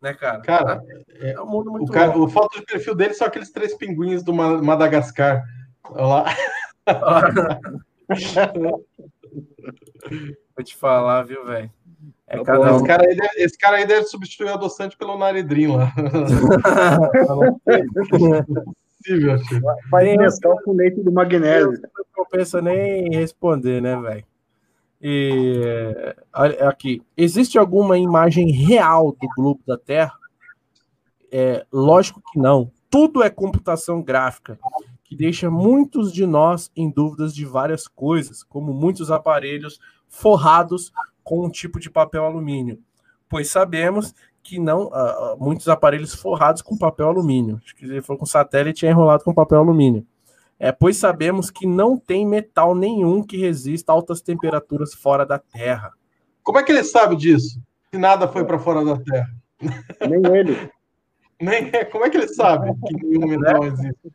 [0.00, 0.40] Né, cara?
[0.40, 0.82] Cara,
[1.20, 3.74] é, é um mundo muito o, cara, o foto de perfil dele são aqueles três
[3.74, 5.44] pinguins do Madagascar.
[5.90, 6.24] Olha lá.
[10.56, 11.70] Vou te falar, viu, velho?
[12.26, 15.18] É tá cada esse, cara aí deve, esse cara aí deve substituir o adoçante pelo
[15.18, 15.92] Naredrim lá.
[18.08, 19.38] possível,
[19.90, 21.72] Faz mescal com leite de magnésio.
[21.72, 24.24] Não compensa nem responder, né, velho?
[25.00, 26.14] E
[26.60, 30.12] aqui, existe alguma imagem real do globo da Terra?
[31.32, 32.70] É, lógico que não.
[32.90, 34.58] Tudo é computação gráfica,
[35.04, 41.46] que deixa muitos de nós em dúvidas de várias coisas, como muitos aparelhos forrados com
[41.46, 42.78] um tipo de papel alumínio,
[43.28, 44.12] pois sabemos
[44.42, 47.60] que não uh, muitos aparelhos forrados com papel alumínio.
[47.62, 50.04] Acho que ele for com satélite é enrolado com papel alumínio.
[50.62, 55.38] É, pois sabemos que não tem metal nenhum que resista a altas temperaturas fora da
[55.38, 55.90] Terra.
[56.42, 57.62] Como é que ele sabe disso?
[57.90, 59.30] Que nada foi para fora da Terra.
[60.06, 60.70] Nem ele.
[61.40, 64.12] Nem, como é que ele sabe que nenhum metal existe?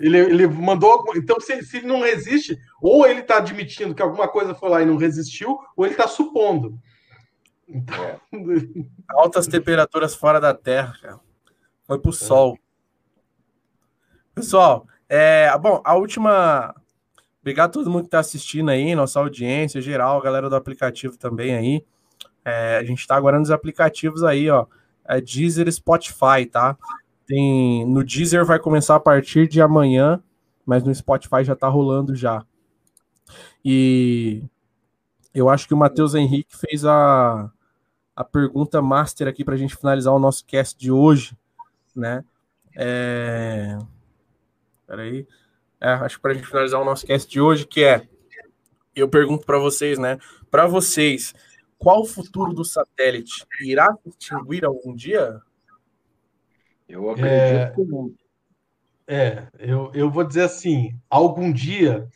[0.00, 1.04] Ele, ele mandou.
[1.14, 4.82] Então, se, se ele não resiste, ou ele está admitindo que alguma coisa foi lá
[4.82, 6.76] e não resistiu, ou ele está supondo.
[7.68, 8.04] Então...
[8.04, 8.18] É.
[9.10, 11.20] Altas temperaturas fora da Terra, cara.
[11.84, 12.14] Foi pro é.
[12.14, 12.58] sol.
[14.34, 16.74] Pessoal, é, bom, a última.
[17.40, 21.54] Obrigado a todo mundo que está assistindo aí, nossa audiência geral, galera do aplicativo também
[21.54, 21.84] aí.
[22.44, 24.66] É, a gente está agora nos aplicativos aí, ó.
[25.06, 26.76] É Deezer Spotify, tá?
[27.26, 30.22] Tem, no Deezer vai começar a partir de amanhã,
[30.66, 32.44] mas no Spotify já tá rolando já.
[33.64, 34.42] E
[35.34, 37.50] eu acho que o Matheus Henrique fez a,
[38.14, 41.36] a pergunta master aqui para a gente finalizar o nosso cast de hoje,
[41.94, 42.24] né?
[42.76, 43.78] É...
[44.88, 45.24] Peraí.
[45.80, 48.08] É, acho que para a gente finalizar o nosso cast de hoje, que é,
[48.96, 50.18] eu pergunto para vocês, né?
[50.50, 51.32] Para vocês,
[51.78, 53.46] qual o futuro do satélite?
[53.60, 55.40] Irá se extinguir algum dia?
[56.88, 57.70] Eu acredito é...
[57.70, 58.12] que não.
[59.06, 62.08] É, eu, eu vou dizer assim, algum dia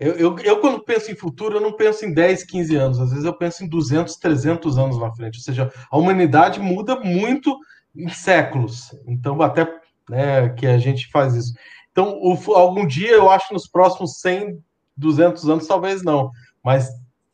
[0.00, 3.00] eu, eu, eu, quando penso em futuro, eu não penso em 10, 15 anos.
[3.00, 5.38] Às vezes eu penso em 200, 300 anos na frente.
[5.38, 7.58] Ou seja, a humanidade muda muito
[7.96, 8.94] em séculos.
[9.06, 9.66] Então, até
[10.08, 11.52] né, que a gente faz isso.
[11.98, 14.62] Então, o, algum dia, eu acho, nos próximos 100,
[14.96, 16.30] 200 anos, talvez não.
[16.62, 16.88] Mas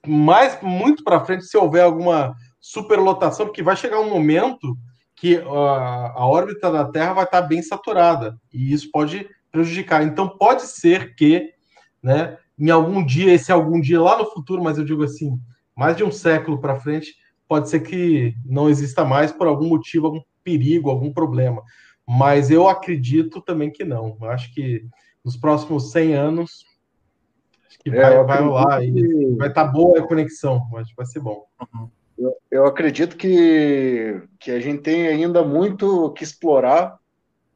[0.07, 4.75] mais muito para frente, se houver alguma superlotação, porque vai chegar um momento
[5.15, 8.39] que uh, a órbita da Terra vai estar bem saturada.
[8.51, 10.03] E isso pode prejudicar.
[10.03, 11.51] Então, pode ser que
[12.03, 15.39] né, em algum dia, esse algum dia lá no futuro, mas eu digo assim,
[15.77, 17.15] mais de um século para frente,
[17.47, 21.63] pode ser que não exista mais por algum motivo, algum perigo, algum problema.
[22.07, 24.17] Mas eu acredito também que não.
[24.21, 24.87] Eu acho que
[25.25, 26.65] nos próximos 100 anos,
[27.67, 29.37] acho que vai, é, vai rolar que...
[29.37, 30.67] vai estar tá boa a conexão.
[30.77, 31.47] Acho que vai ser bom.
[31.61, 31.89] Uhum.
[32.17, 36.99] Eu, eu acredito que, que a gente tem ainda muito que explorar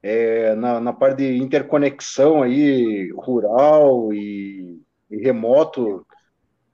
[0.02, 4.80] é, na, na parte de interconexão aí rural e
[5.10, 6.06] e remoto,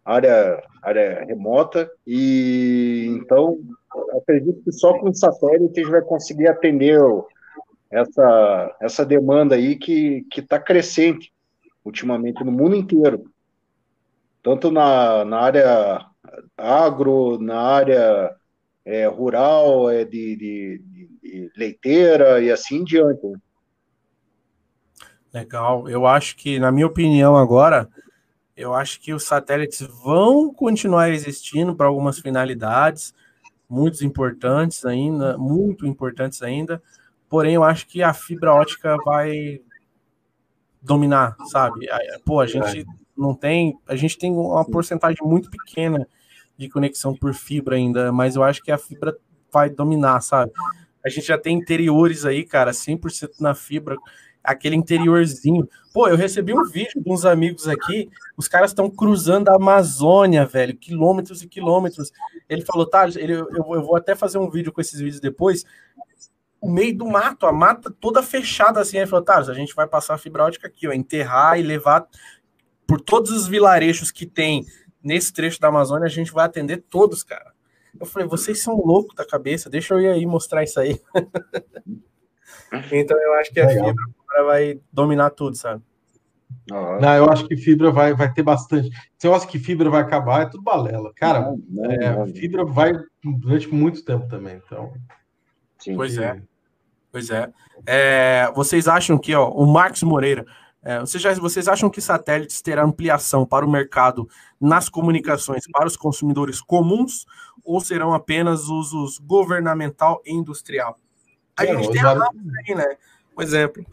[0.05, 3.59] área, área remota, e então
[4.21, 7.01] acredito que só com satélite a gente vai conseguir atender
[7.95, 11.33] essa, essa demanda aí que está crescente
[11.85, 13.31] ultimamente no mundo inteiro,
[14.43, 16.07] tanto na, na área
[16.57, 18.35] agro, na área
[18.85, 20.83] é, rural, é, de, de,
[21.23, 23.27] de, leiteira e assim em diante.
[23.27, 23.39] Né?
[25.33, 25.89] Legal.
[25.89, 27.89] Eu acho que, na minha opinião, agora
[28.57, 33.15] eu acho que os satélites vão continuar existindo para algumas finalidades,
[33.69, 36.83] muito importantes ainda, muito importantes ainda.
[37.29, 39.61] Porém, eu acho que a fibra ótica vai
[40.81, 41.87] dominar, sabe?
[42.25, 42.87] Pô, a gente
[43.17, 46.07] não tem, a gente tem uma porcentagem muito pequena
[46.57, 49.17] de conexão por fibra ainda, mas eu acho que a fibra
[49.53, 50.53] vai dominar, sabe?
[51.05, 53.97] A gente já tem interiores aí, cara, 100% na fibra,
[54.43, 55.69] aquele interiorzinho.
[55.93, 60.45] Pô, eu recebi um vídeo de uns amigos aqui, os caras estão cruzando a Amazônia,
[60.45, 62.13] velho, quilômetros e quilômetros.
[62.49, 65.65] Ele falou, tá, ele, eu, eu vou até fazer um vídeo com esses vídeos depois.
[66.65, 68.97] O meio do mato, a mata toda fechada assim.
[68.97, 72.07] Ele falou, tá, a gente vai passar a fibra ótica aqui, ó, enterrar e levar
[72.87, 74.65] por todos os vilarejos que tem
[75.03, 77.53] nesse trecho da Amazônia, a gente vai atender todos, cara.
[78.01, 80.99] Eu falei, vocês são loucos da cabeça, deixa eu ir aí mostrar isso aí.
[82.91, 83.89] então eu acho que a Legal.
[83.89, 85.83] fibra vai dominar tudo, sabe?
[86.69, 88.91] Não, eu acho que fibra vai, vai ter bastante.
[89.19, 91.13] Se eu acho que fibra vai acabar, é tudo balela.
[91.15, 92.27] Cara, não, não, é, não.
[92.29, 92.93] fibra vai
[93.23, 94.61] durante muito tempo também.
[94.65, 94.95] Então.
[95.79, 96.41] Sim, pois é.
[97.15, 97.49] Pois é.
[97.87, 98.53] é.
[98.57, 100.45] Vocês acham que, ó, o Marcos Moreira,
[100.83, 104.29] é, vocês, já, vocês acham que satélites terão ampliação para o mercado
[104.61, 107.25] nas comunicações para os consumidores comuns
[107.63, 110.99] ou serão apenas usos governamental e industrial?
[111.57, 112.97] A é, gente tem a aí, né?
[113.39, 113.87] Um exemplo.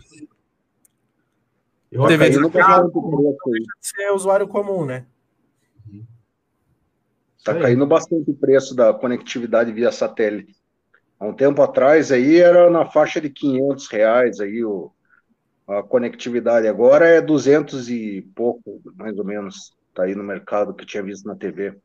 [1.91, 3.37] Eu TV de cabo,
[3.79, 5.05] ser usuário comum, né?
[7.37, 10.60] Está caindo bastante o preço da conectividade via satélite.
[11.21, 14.91] Há um tempo atrás aí era na faixa de 500 reais aí o,
[15.67, 20.83] a conectividade agora é 200 e pouco, mais ou menos, tá aí no mercado que
[20.83, 21.77] tinha visto na TV.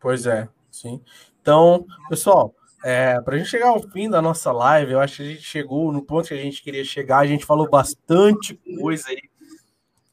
[0.00, 1.02] Pois é, sim.
[1.42, 5.22] Então, pessoal, é, para a gente chegar ao fim da nossa live, eu acho que
[5.22, 7.18] a gente chegou no ponto que a gente queria chegar.
[7.18, 9.20] A gente falou bastante coisa aí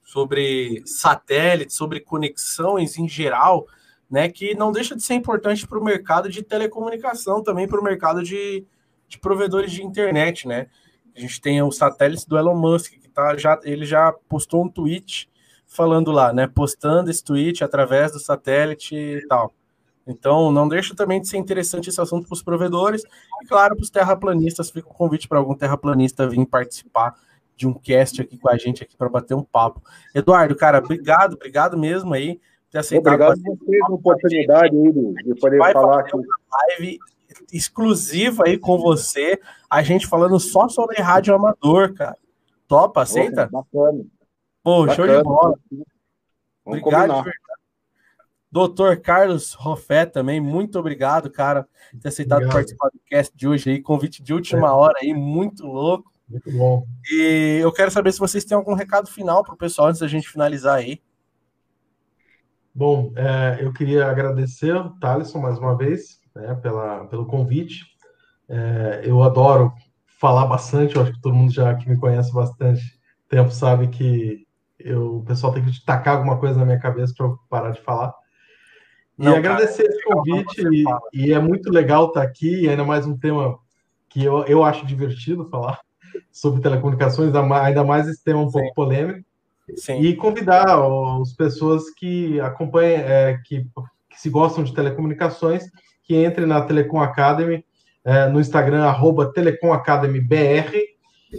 [0.03, 3.65] sobre satélites, sobre conexões em geral,
[4.09, 4.29] né?
[4.29, 8.23] Que não deixa de ser importante para o mercado de telecomunicação, também para o mercado
[8.23, 8.65] de,
[9.07, 10.67] de provedores de internet, né?
[11.15, 14.69] A gente tem os satélites do Elon Musk, que tá já, ele já postou um
[14.69, 15.29] tweet
[15.65, 16.47] falando lá, né?
[16.47, 19.53] Postando esse tweet através do satélite e tal.
[20.05, 23.03] Então, não deixa também de ser interessante esse assunto para os provedores.
[23.41, 27.15] E, claro, para os terraplanistas, fica o convite para algum terraplanista vir participar
[27.55, 29.81] de um cast aqui com a gente aqui para bater um papo.
[30.13, 32.39] Eduardo, cara, obrigado, obrigado mesmo aí
[32.73, 33.13] ter aceitado.
[33.13, 36.11] Obrigado por ter a oportunidade aí de, de poder falar aqui.
[36.17, 36.99] live
[37.51, 39.39] exclusiva aí com você,
[39.69, 42.17] a gente falando só sobre rádio amador, cara.
[42.67, 43.47] Topa, aceita?
[43.47, 44.03] bacana.
[44.63, 44.95] Pô, bacana.
[44.95, 45.59] show de bola.
[46.65, 47.43] Vamos obrigado de verdade.
[48.51, 52.55] Doutor Carlos Rofé também, muito obrigado, cara, por ter aceitado obrigado.
[52.55, 54.71] participar do cast de hoje aí, convite de última é.
[54.71, 56.11] hora aí, muito louco.
[56.29, 56.85] Muito bom.
[57.11, 60.07] E eu quero saber se vocês têm algum recado final para o pessoal antes da
[60.07, 61.01] gente finalizar aí.
[62.75, 67.85] Bom, é, eu queria agradecer o Thaleson mais uma vez né, pela, pelo convite.
[68.49, 69.71] É, eu adoro
[70.19, 72.81] falar bastante, eu acho que todo mundo já que me conhece bastante
[73.29, 74.45] tempo sabe que
[74.79, 77.81] eu, o pessoal tem que tacar alguma coisa na minha cabeça para eu parar de
[77.81, 78.13] falar.
[79.17, 80.83] E Não, agradecer cara, esse convite, e,
[81.13, 83.57] e, é muito legal estar aqui, e ainda mais um tema
[84.09, 85.79] que eu, eu acho divertido falar
[86.31, 88.59] sobre telecomunicações, ainda mais esse tema um Sim.
[88.59, 89.23] pouco polêmico.
[89.77, 90.01] Sim.
[90.01, 90.65] E convidar
[91.21, 93.65] as pessoas que acompanham, é, que,
[94.09, 95.65] que se gostam de telecomunicações,
[96.03, 97.65] que entre na Telecom Academy,
[98.03, 100.75] é, no Instagram, arroba Telecom Academy BR,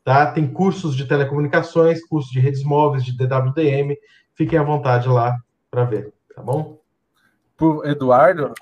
[0.03, 0.31] tá?
[0.31, 3.97] Tem cursos de telecomunicações, cursos de redes móveis, de DWDM.
[4.35, 5.35] Fiquem à vontade lá
[5.69, 6.79] para ver, tá bom?
[7.57, 8.53] Por Eduardo?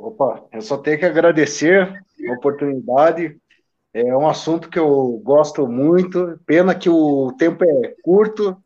[0.00, 3.36] Opa, eu só tenho que agradecer a oportunidade.
[3.92, 6.40] É um assunto que eu gosto muito.
[6.46, 8.56] Pena que o tempo é curto,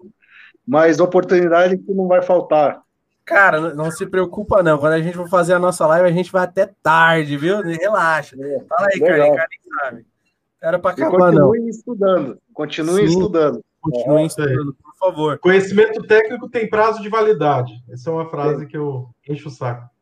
[0.64, 2.80] mas oportunidade que não vai faltar.
[3.24, 4.78] Cara, não se preocupa não.
[4.78, 7.60] Quando a gente for fazer a nossa live, a gente vai até tarde, viu?
[7.62, 8.36] Relaxa.
[8.38, 9.34] É, Fala aí, cara.
[9.34, 9.48] Cara
[9.80, 10.06] sabe.
[10.62, 11.48] Era para acabar, não.
[11.48, 12.38] Continue estudando.
[12.52, 13.64] Continue Sim, estudando.
[13.80, 15.38] Continue é, estudando, por favor.
[15.38, 17.72] Conhecimento técnico tem prazo de validade.
[17.90, 18.66] Essa é uma frase é.
[18.66, 19.93] que eu encho o saco.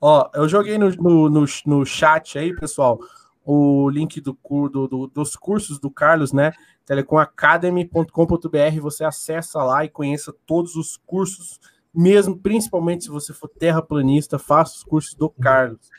[0.00, 2.98] Ó, eu joguei no, no, no, no chat aí, pessoal,
[3.44, 4.36] o link do,
[4.68, 6.52] do, do, dos cursos do Carlos, né?
[6.86, 11.60] telecomacademy.com.br, você acessa lá e conheça todos os cursos,
[11.92, 15.90] mesmo, principalmente se você for terraplanista, faça os cursos do Carlos.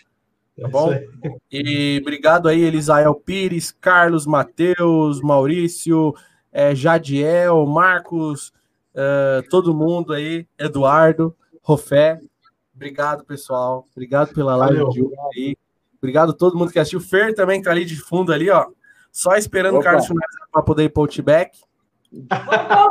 [0.59, 0.91] Tá bom?
[1.51, 6.15] E obrigado aí, Elisael Pires, Carlos, Matheus, Maurício,
[6.51, 8.51] é, Jadiel, Marcos,
[8.95, 12.19] é, todo mundo aí, Eduardo, Rofé.
[12.77, 13.87] Obrigado, pessoal.
[13.91, 14.89] Obrigado pela live Valeu.
[14.91, 15.57] de hoje aí.
[15.97, 16.99] Obrigado a todo mundo que assistiu.
[16.99, 18.67] O Fer também tá ali de fundo ali, ó.
[19.11, 19.81] Só esperando Opa.
[19.81, 21.59] o Carlos finalizar para poder ir para o back.